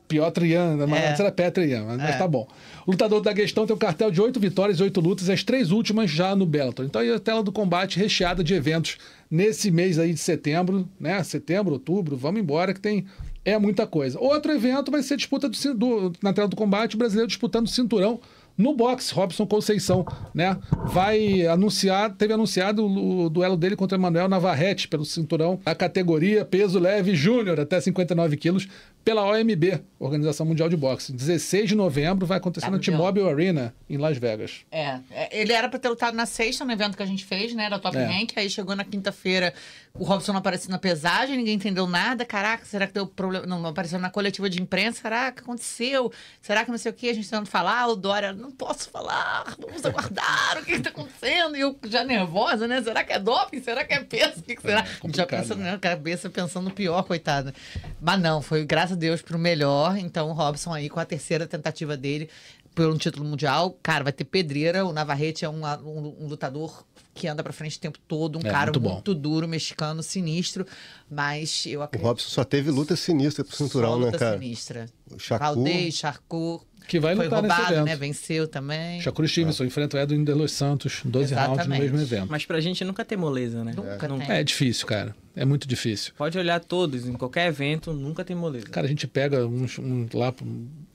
[0.07, 1.07] Piotr Ian, mas É.
[1.09, 2.17] antes era Petr Ian, mas, mas É.
[2.17, 2.47] tá bom.
[2.85, 5.71] O lutador da questão tem um cartel de oito vitórias e oito lutas, as três
[5.71, 6.85] últimas já no Bellator.
[6.85, 8.97] Então aí a tela do combate recheada de eventos
[9.29, 11.21] nesse mês aí de setembro, né?
[11.23, 13.05] Setembro, outubro, vamos embora que tem
[13.43, 14.19] é muita coisa.
[14.19, 17.65] Outro evento vai ser a disputa do, do- na tela do combate, o brasileiro disputando
[17.65, 18.19] o cinturão
[18.57, 20.57] no boxe, Robson Conceição, né?
[20.85, 26.45] Vai anunciar, teve anunciado o, o duelo dele contra Emanuel Navarrete pelo cinturão da categoria
[26.45, 28.67] peso leve júnior até 59 quilos
[29.03, 31.11] pela OMB, Organização Mundial de Boxe.
[31.11, 32.83] 16 de novembro vai acontecer na WBO.
[32.83, 34.61] T-Mobile Arena em Las Vegas.
[34.71, 37.53] É, é, ele era pra ter lutado na sexta, no evento que a gente fez,
[37.55, 38.05] né, da Top É.
[38.05, 39.53] Rank, aí chegou na quinta-feira,
[39.93, 43.59] o Robson não apareceu na pesagem, ninguém entendeu nada, caraca, será que deu problema, não,
[43.59, 46.11] não apareceu na coletiva de imprensa, caraca, o que aconteceu,
[46.41, 49.55] será que não sei o que, a gente tentando falar, o Dória, não posso falar,
[49.59, 53.19] vamos aguardar, o que que tá acontecendo, e eu já nervosa, né, será que é
[53.19, 54.83] doping, será que é peso, o que que será?
[54.85, 55.71] já complicado, pensando né?
[55.73, 57.53] na cabeça, pensando no pior, coitada.
[57.99, 61.45] Mas não, foi, graças a Deus, pro melhor, então o Robson aí com a terceira
[61.45, 62.29] tentativa dele,
[62.73, 64.85] por um título mundial, cara, vai ter pedreira.
[64.85, 68.41] O Navarrete é um, um- um lutador que anda pra frente o tempo todo, um
[68.41, 70.65] É, cara muito muito, duro, mexicano, sinistro.
[71.09, 72.07] Mas eu O acredito.
[72.07, 74.37] Robson só teve luta sinistra pro cinturão, só né, luta cara?
[74.37, 74.85] sinistra.
[75.13, 75.45] O Shakur.
[75.55, 76.65] Valdez, Charcot.
[76.87, 77.85] Que vai foi lutar nesse roubado, evento.
[77.85, 77.95] né?
[77.95, 78.99] Venceu também.
[79.01, 81.81] Shakur Stevenson enfrenta o Edwin de Los Santos, 12 rounds no Exatamente.
[81.81, 82.27] mesmo evento.
[82.29, 83.71] Mas pra gente nunca tem moleza, né?
[83.75, 84.25] Nunca Nunca.
[84.25, 84.35] tem.
[84.35, 85.15] É difícil, cara.
[85.35, 86.11] É muito difícil.
[86.17, 88.65] Pode olhar todos, em qualquer evento, nunca tem moleza.
[88.67, 90.33] Cara, a gente pega uns, um, lá,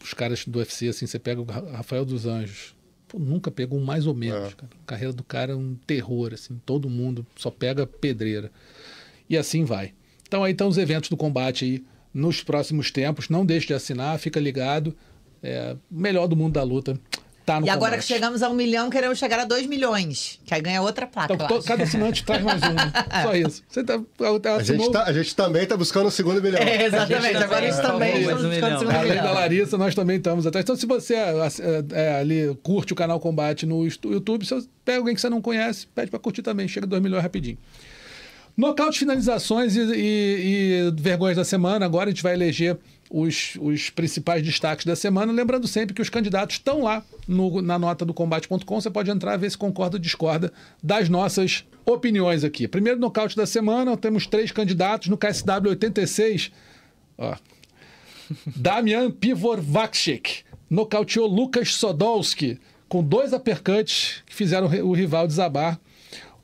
[0.03, 2.75] os caras do UFC, assim, você pega o Ra- Rafael dos Anjos.
[3.09, 4.71] Pô, nunca pegou um mais ou menos, cara.
[4.83, 6.61] A carreira do cara é um terror, assim.
[6.65, 8.51] Todo mundo só pega pedreira.
[9.29, 9.93] E assim vai.
[10.27, 13.29] Então aí estão os eventos do combate aí nos próximos tempos.
[13.29, 14.97] Não deixe de assinar, fica ligado.
[15.43, 16.99] É, melhor do mundo da luta
[17.47, 18.07] tá no E agora que combate.
[18.09, 20.39] chegamos a um milhão, queremos chegar a dois milhões.
[20.45, 21.33] Que aí ganha outra placa.
[21.33, 22.73] Então, cada assinante traz mais um.
[22.75, 22.93] né?
[23.23, 23.63] Só isso.
[23.69, 23.95] Você tá,
[24.57, 26.61] A gente, tá, a gente também tá buscando o segundo milhão.
[26.61, 27.15] É, exatamente.
[27.33, 28.69] também, Agora a gente também um buscando milhão.
[28.77, 29.35] o segundo Além da milhão.
[29.35, 30.65] Larissa, nós também estamos atrás.
[30.65, 31.33] Então, se você é,
[31.93, 35.41] é, ali curte o canal Combate no YouTube, se você pega alguém que você não
[35.41, 36.67] conhece, pede para curtir também.
[36.69, 37.57] Chega 2 milhões rapidinho.
[38.57, 41.85] Nocaute, finalizações e, e- e vergonhas da semana.
[41.85, 42.79] Agora a gente vai eleger
[43.11, 45.33] os, os principais destaques da semana.
[45.33, 48.81] Lembrando sempre que os candidatos estão lá no- na nota do combate.com.
[48.81, 50.53] Você pode entrar e ver se concorda ou discorda
[50.83, 52.67] das nossas opiniões aqui.
[52.67, 56.51] Primeiro nocaute da semana, temos três candidatos no KSW 86.
[57.19, 57.35] Ó,
[58.57, 62.59] Damian Pivorvakchik nocauteou Lucas Sodolski
[62.89, 65.79] com dois uppercuts que fizeram o rival desabar.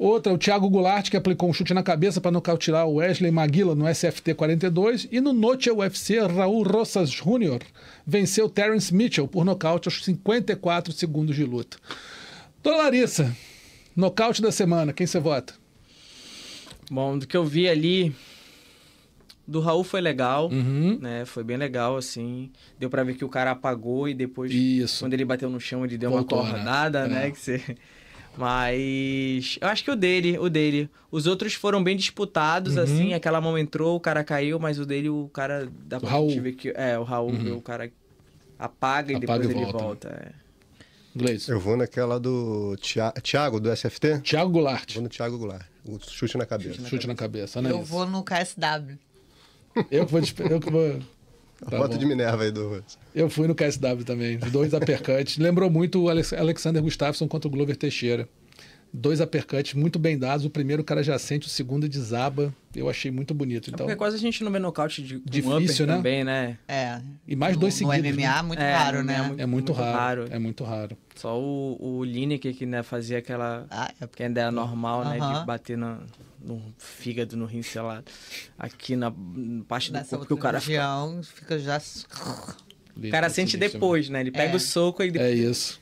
[0.03, 3.75] Outra, o Thiago Goulart, que aplicou um chute na cabeça para nocautear o Wesley Maguila
[3.75, 5.07] no SFT 42.
[5.13, 7.61] E no Noche UFC, Raul Rosas Jr.
[8.05, 11.77] venceu Terence Mitchell por nocaute aos 54 segundos de luta.
[12.65, 13.33] Dona Larissa,
[13.95, 15.55] nocaute da semana, quem você vota?
[16.91, 18.13] Bom, do que eu vi ali,
[19.47, 20.99] do Raul foi legal, Uhum.
[21.01, 21.25] né?
[21.25, 22.51] Foi bem legal, assim.
[22.79, 25.05] Deu pra ver que o cara apagou e depois, Isso.
[25.05, 26.55] quando ele bateu no chão, ele deu Voltou, uma né?
[26.55, 27.29] acordada, né?
[27.29, 27.31] É.
[27.31, 27.63] Que você...
[28.37, 30.89] Mas eu acho que o dele, o dele.
[31.11, 32.83] Os outros foram bem disputados, Uhum.
[32.83, 33.15] assim.
[33.15, 36.31] Aquela mão entrou, o cara caiu, mas o dele, o cara dá pra Raul.
[36.31, 36.71] gente ver que.
[36.75, 37.91] É, o Raul, o cara
[38.59, 39.79] apaga e Apaga depois e ele volta.
[39.85, 40.09] volta.
[40.39, 40.43] é.
[41.15, 41.53] Gleison.
[41.53, 42.75] Eu vou naquela do
[43.23, 44.21] Thiago, do SFT.
[44.21, 44.95] Thiago Goulart.
[44.95, 45.67] Vou no Thiago Goulart.
[45.87, 46.89] O chute na cabeça.
[46.89, 47.87] Chute na cabeça, Eu Anaís.
[47.89, 48.99] vou no KSW.
[49.91, 50.21] Eu que vou.
[50.51, 50.99] Eu que vou.
[51.67, 51.99] A Tá foto bom.
[51.99, 52.83] de Minerva aí do.
[53.15, 55.37] Eu fui no KSW também, dois uppercuts.
[55.39, 58.29] Lembrou muito o Alex- Alexander Gustafsson contra o Glover Teixeira.
[58.95, 60.45] Dois uppercuts muito bem dados.
[60.45, 62.53] O primeiro o cara já sente, o segundo desaba.
[62.77, 63.71] Eu achei muito bonito.
[63.71, 65.97] Então, Porque quase a gente não vê nocaute de Difícil, upper né?
[65.97, 66.59] também, né?
[66.69, 67.01] É.
[67.27, 68.43] E mais dois no, seguidos, No MMA, né?
[68.43, 69.15] muito É, raro, no né?
[69.17, 70.27] MMA, muito- é muito, muito raro, raro.
[70.31, 70.99] É muito raro.
[71.15, 73.67] Só o, o Lineker que né, fazia aquela.
[73.71, 75.17] Ah, é Que ainda é normal, né?
[75.19, 75.41] Aham.
[75.41, 75.97] De bater no,
[76.45, 78.03] no fígado, no rim, sei lá.
[78.59, 79.13] Aqui na,
[79.69, 80.73] parte do Nessa corpo que o cara fica.
[80.73, 81.81] região, fica já...
[82.97, 84.21] O cara sente depois, né?
[84.21, 84.57] Ele pega É.
[84.57, 85.81] o soco e É isso.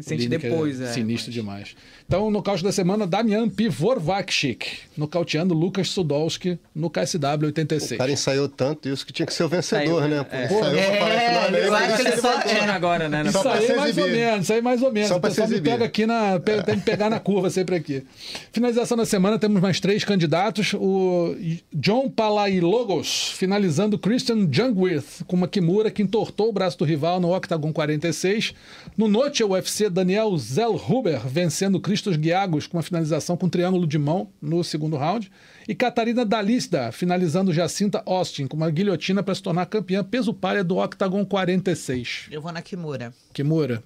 [0.00, 0.92] Sente Lineker depois, é é.
[0.92, 1.76] Sinistro mas- demais.
[2.06, 4.66] Então, nocaute da semana, Damian Pivorvakchik,
[4.96, 7.92] nocauteando Lucas Sudolski no KSW 86.
[7.92, 10.26] O cara ensaiou tanto isso que tinha que ser o vencedor, Saiu, né?
[10.30, 10.46] é.
[10.48, 12.60] Pô, É, finalmente, eu acho que ele só- é.
[12.70, 13.24] agora, né?
[13.32, 15.08] Só Isso aí mais ou menos, isso aí mais ou menos.
[15.08, 16.38] Só o pessoal me pega aqui na.
[16.38, 18.04] pe- Tem que pegar na curva sempre aqui.
[18.52, 20.74] Finalização da semana, temos mais três candidatos.
[20.74, 21.34] O
[21.72, 27.34] John Palailogos, finalizando Christian Jungwirth com uma Kimura que entortou o braço do rival no
[27.34, 28.52] Octagon 46.
[28.96, 34.28] No Noche UFC, Daniel Zellhuber vencendo Christos Giagos com uma finalização com triângulo de mão
[34.42, 35.30] no segundo round.
[35.68, 40.64] E Catarina Dalista finalizando Jacinta Austin com uma guilhotina para se tornar campeã peso palha
[40.64, 42.26] do Octagon 46.
[42.32, 43.14] Eu vou na Kimura.
[43.32, 43.80] Kimura.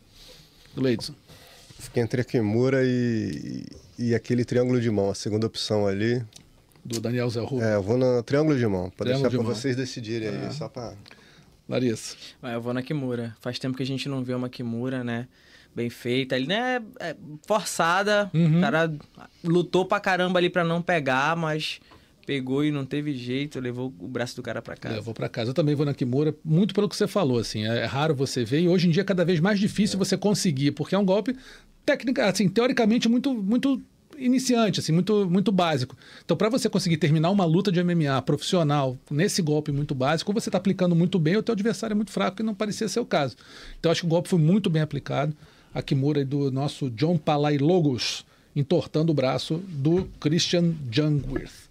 [0.74, 1.12] Gleidson.
[1.78, 3.66] Fiquei entre a Kimura e,
[3.98, 6.24] e aquele triângulo de mão, a segunda opção ali.
[6.82, 7.62] Do Daniel Zé Rubio.
[7.62, 9.54] É, eu vou no triângulo de mão, pra Triângulo deixar de pra mão.
[9.54, 10.94] vocês decidirem aí, só pra...
[11.68, 12.16] Larissa.
[12.42, 13.36] Ah, eu vou na Kimura.
[13.42, 15.28] Faz tempo que a gente não vê uma Kimura, né?
[15.74, 16.36] Bem feita.
[16.36, 17.16] Ele né, é
[17.46, 18.30] forçada.
[18.34, 18.58] Uhum.
[18.58, 18.92] O cara
[19.44, 21.80] lutou pra caramba ali pra não pegar, mas
[22.26, 23.58] pegou e não teve jeito.
[23.60, 24.96] Levou o braço do cara pra casa.
[24.96, 25.50] Eu vou pra casa.
[25.50, 27.64] Eu também vou na Kimura, muito pelo que você falou, assim.
[27.64, 30.72] É raro você ver e hoje em dia é cada vez mais difícil você conseguir,
[30.72, 31.36] porque é um golpe
[31.86, 33.80] técnica, assim, teoricamente muito muito
[34.18, 35.96] iniciante, assim, muito muito básico.
[36.24, 40.38] Então, para você conseguir terminar uma luta de MMA profissional nesse golpe muito básico, ou
[40.38, 42.88] você está aplicando muito bem, ou o teu adversário é muito fraco e não parecia
[42.88, 43.36] ser o caso.
[43.78, 45.34] Então, acho que o golpe foi muito bem aplicado.
[45.74, 48.24] A Kimura do nosso John Palailogos
[48.54, 51.68] entortando o braço do Christian Jungwirth.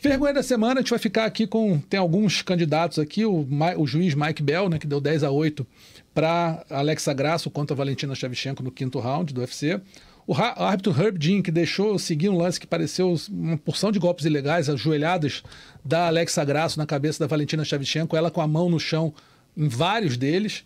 [0.00, 1.78] Vergonha da semana, a gente vai ficar aqui com.
[1.78, 3.46] Tem alguns candidatos aqui, o,
[3.78, 5.66] o juiz Mike Bell, né, que deu 10 a 8
[6.14, 9.80] para Alexa Grasso contra Valentina Shevchenko no quinto round do UFC.
[10.26, 14.24] O árbitro Herb Dean, que deixou seguir um lance que pareceu uma porção de golpes
[14.24, 15.42] ilegais, ajoelhadas
[15.84, 19.12] da Alexa Grasso na cabeça da Valentina Shevchenko, ela com a mão no chão
[19.56, 20.64] em vários deles.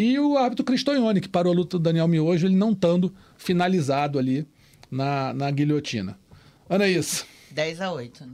[0.00, 4.18] E o árbitro Cristoione, que parou a luta do Daniel Miojo, ele não estando finalizado
[4.18, 4.46] ali
[4.90, 6.18] na, na guilhotina.
[6.68, 8.24] Anaís, 10 a 8.
[8.24, 8.30] 10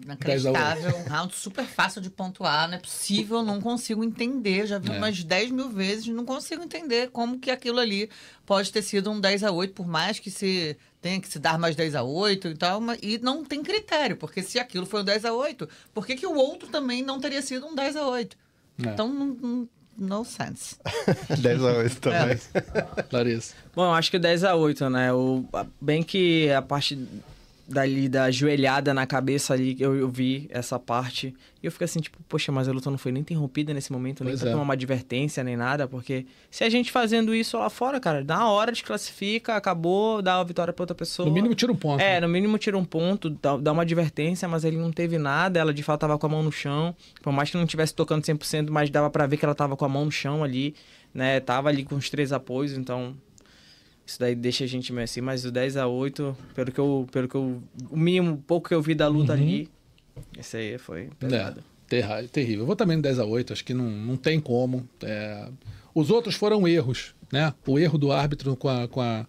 [0.47, 0.97] a Inacreditável.
[0.98, 2.68] Um round super fácil de pontuar.
[2.68, 4.66] Não é possível, não consigo entender.
[4.66, 4.98] Já vi É.
[4.98, 8.10] umas 10 mil vezes, não consigo entender como que aquilo ali
[8.44, 11.59] pode ter sido um 10 a 8, por mais que se tenha que se dar
[11.59, 12.80] mais 10 a 8 e tal.
[12.80, 16.14] mas- E não tem critério, porque se aquilo foi um 10 a 8, por que,
[16.14, 18.36] que o outro também não teria sido um 10 a 8?
[18.84, 18.90] É.
[18.90, 19.68] Então, não, não,
[19.98, 20.77] no sense.
[21.39, 22.39] 10 a 8 também.
[23.12, 23.55] Larissa.
[23.74, 25.12] Bom, acho que 10 a 8 né?
[25.12, 25.44] O,
[25.81, 26.98] bem que a parte
[27.68, 31.34] dali da joelhada na cabeça ali, eu, eu vi essa parte.
[31.62, 34.22] E eu fico assim, tipo, poxa, mas a luta não foi nem interrompida nesse momento,
[34.22, 34.52] nem Pois pra é.
[34.52, 38.48] tomar uma advertência, nem nada, porque se a gente fazendo isso lá fora, cara, na
[38.48, 41.26] hora desclassifica, acabou, dá a vitória pra outra pessoa.
[41.26, 42.01] No mínimo, tira um ponto.
[42.01, 45.59] É, no mínimo tira um ponto, dá, dá uma advertência, mas ele não teve nada,
[45.59, 46.94] ela de fato tava com a mão no chão.
[47.20, 49.84] Por mais que não tivesse tocando 100%, mas dava pra ver que ela tava com
[49.84, 50.74] a mão no chão ali,
[51.12, 51.40] né?
[51.40, 53.16] Tava ali com os três apoios, então
[54.07, 57.09] isso daí deixa a gente meio assim, mas o 10 a 8, pelo que eu,
[57.11, 57.61] pelo que eu,
[57.91, 59.69] o mínimo pouco que eu vi da luta ali,
[60.39, 61.62] esse aí foi pesado.
[61.91, 62.61] É, terrível.
[62.61, 64.89] Eu vou também no 10 a 8 acho que não, não tem como.
[65.03, 65.49] É,
[65.93, 67.53] Os outros foram erros, né?
[67.66, 69.27] O erro do árbitro com, a, com, a,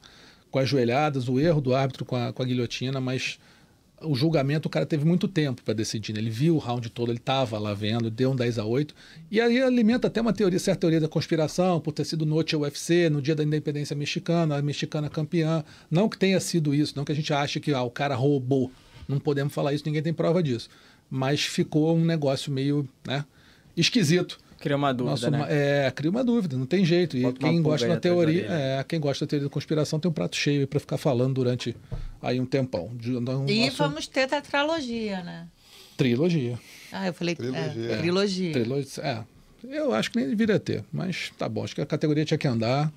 [0.51, 3.39] com as joelhadas, o erro do árbitro com a, com a guilhotina, mas
[4.01, 6.13] o julgamento o cara teve muito tempo para decidir.
[6.13, 6.19] né?
[6.19, 8.93] Ele viu o round todo, ele estava lá vendo, deu um 10 a 8
[9.31, 13.09] E aí alimenta até uma teoria, certa teoria da conspiração, por ter sido noite UFC,
[13.09, 15.63] no dia da independência mexicana, a mexicana campeã.
[15.89, 18.71] Não que tenha sido isso, não que a gente ache que ah, o cara roubou.
[19.07, 20.69] Não podemos falar isso, ninguém tem prova disso.
[21.09, 23.25] Mas ficou um negócio meio né,
[23.75, 24.37] esquisito.
[24.59, 25.45] Cria uma dúvida, Nosso, né?
[25.49, 27.15] É, cria uma dúvida, não tem jeito.
[27.15, 30.13] E Bota quem gosta da teoria, é, quem gosta da teoria da conspiração tem um
[30.13, 31.75] prato cheio para ficar falando durante
[32.21, 32.91] aí um tempão.
[32.95, 35.47] De, um E nosso- vamos ter tetralogia, né?
[35.95, 36.59] trilogia.
[36.91, 37.91] Ah, eu falei Trilogia.
[37.91, 38.53] É, trilogia.
[38.53, 39.03] Trilogia.
[39.03, 39.23] É,
[39.63, 41.63] eu acho que nem deveria ter, mas tá bom.
[41.63, 42.91] Acho que a categoria tinha que andar.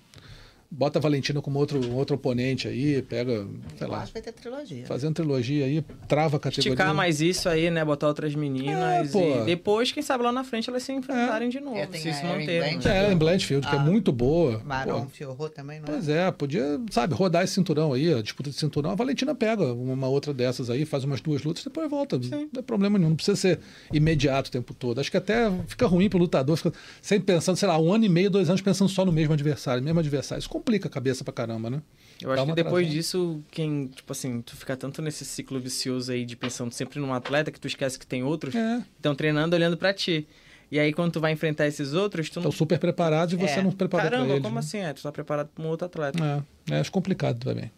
[0.73, 3.45] Bota a Valentina como outro, outro oponente aí, pega,
[3.77, 4.87] sei Eu lá, acho que vai ter trilogia.
[4.87, 6.71] fazendo trilogia aí, trava a categoria.
[6.71, 7.85] Esticar mais isso aí, né?
[7.85, 11.59] Botar outras meninas É, e depois, quem sabe lá na frente elas se enfrentarem de
[11.59, 11.77] novo.
[11.77, 12.61] É, tem se isso manter.
[12.61, 12.79] Né?
[12.85, 14.63] É, em Blanchfield, que é Ah, muito boa.
[14.65, 15.91] Marão Pô, Fiorro também, não é?
[15.91, 18.93] Pois é, podia, sabe, rodar esse cinturão aí, a disputa de cinturão.
[18.93, 22.17] A Valentina pega uma outra dessas aí, faz umas duas lutas, depois volta.
[22.17, 23.59] Não tem problema nenhum, não precisa ser
[23.93, 25.01] imediato o tempo todo.
[25.01, 26.73] Acho que até fica ruim pro lutador, fica
[27.03, 29.83] sempre pensando, sei lá, um ano e meio, dois anos pensando só no mesmo adversário,
[29.83, 30.39] mesmo adversário.
[30.41, 31.83] Isso complica a cabeça pra caramba, né?
[32.23, 32.95] Eu acho que depois atrasada.
[32.95, 37.15] disso, quem, tipo assim, tu fica tanto nesse ciclo vicioso aí de pensando sempre num
[37.15, 38.83] atleta que tu esquece que tem outros É.
[38.97, 40.27] estão treinando olhando pra ti.
[40.71, 42.53] E aí, quando tu vai enfrentar esses outros, tu Estão não.
[42.53, 43.63] super preparados e você É.
[43.63, 44.43] não prepara pra Caramba, eles.
[44.43, 44.61] como né?
[44.61, 44.79] assim?
[44.79, 46.45] É, tu tá preparado pra um outro atleta.
[46.71, 47.73] É, é, acho complicado também.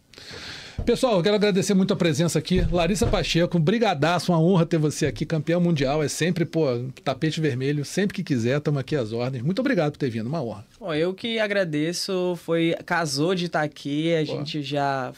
[0.85, 2.61] Pessoal, eu quero agradecer muito a presença aqui.
[2.71, 6.03] Larissa Pacheco, um brigadaço, uma honra ter você aqui, campeã mundial.
[6.03, 6.65] É sempre, pô,
[7.03, 9.43] tapete vermelho, sempre que quiser, estamos aqui às ordens.
[9.43, 10.65] Muito obrigado por ter vindo, uma honra.
[10.79, 14.37] Bom, eu que agradeço, foi casou de estar aqui, a Pô.
[14.37, 15.13] gente já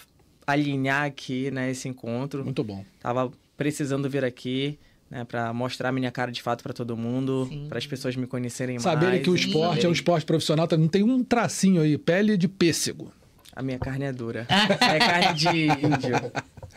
[0.46, 2.44] alinhar aqui, né, esse encontro.
[2.44, 2.84] Muito bom.
[3.02, 4.78] Tava precisando vir aqui,
[5.10, 8.78] né, para mostrar minha cara de fato para todo mundo, para as pessoas me conhecerem
[8.78, 9.24] Saberem mais.
[9.24, 12.38] que o esporte é um saberem- esporte profissional, tá- não tem um tracinho aí, pele
[12.38, 13.12] de pêssego.
[13.56, 14.46] A minha carne é dura.
[14.50, 16.32] é carne de índio.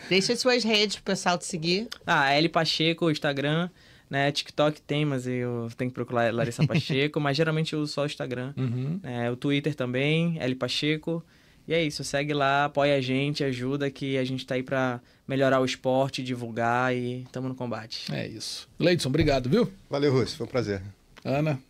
[0.09, 1.89] Deixa as suas redes pro pessoal te seguir.
[2.07, 3.69] Ah, L Pacheco, Instagram,
[4.09, 4.31] né?
[4.31, 8.07] TikTok tem, mas eu tenho que procurar Larissa Pacheco, mas geralmente eu uso só o
[8.07, 8.55] Instagram.
[8.57, 9.01] Uhum.
[9.03, 11.25] É, o Twitter também, L Pacheco.
[11.67, 15.01] E é isso, segue lá, apoia a gente, ajuda que a gente tá aí pra
[15.27, 18.11] melhorar o esporte, divulgar e tamo no combate.
[18.11, 18.67] É isso.
[18.79, 19.71] Leidson, obrigado, viu?
[19.91, 20.81] Valeu, Russo, foi um prazer.
[21.23, 21.61] Ana.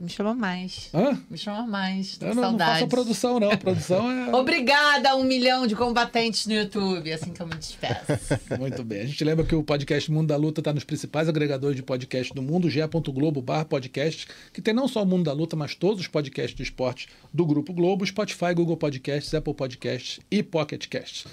[0.00, 0.90] Me chama mais.
[0.92, 1.18] Hã?
[1.30, 2.18] Me chama mais.
[2.18, 2.72] Tô Eu não, não saudades.
[2.74, 3.56] faço a produção, não.
[3.56, 4.32] Produção é.
[4.36, 7.10] Obrigada a um milhão de combatentes no YouTube.
[7.12, 8.38] Assim que eu me despeço.
[8.58, 9.00] Muito bem.
[9.02, 12.34] A gente lembra que o podcast Mundo da Luta está nos principais agregadores de podcast
[12.34, 16.00] do mundo, ge.globo barra podcast, que tem não só o Mundo da Luta, mas todos
[16.00, 21.24] os podcasts de esporte do Grupo Globo, Spotify, Google Podcasts, Apple Podcasts e Pocket Casts.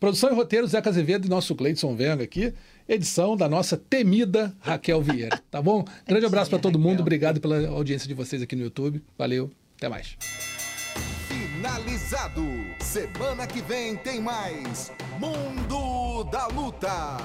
[0.00, 2.54] Produção e roteiro, Zeca Azevedo e nosso Cleidson Venga aqui.
[2.90, 5.40] Edição da nossa temida Raquel Vieira.
[5.48, 5.84] Tá bom?
[6.04, 7.02] Grande abraço para todo mundo.
[7.02, 9.00] Obrigado pela audiência de vocês aqui no YouTube.
[9.16, 9.48] Valeu.
[9.76, 10.16] Até mais.
[11.28, 12.44] Finalizado.
[12.80, 14.90] Semana que vem tem mais
[15.20, 17.16] Mundo da Luta.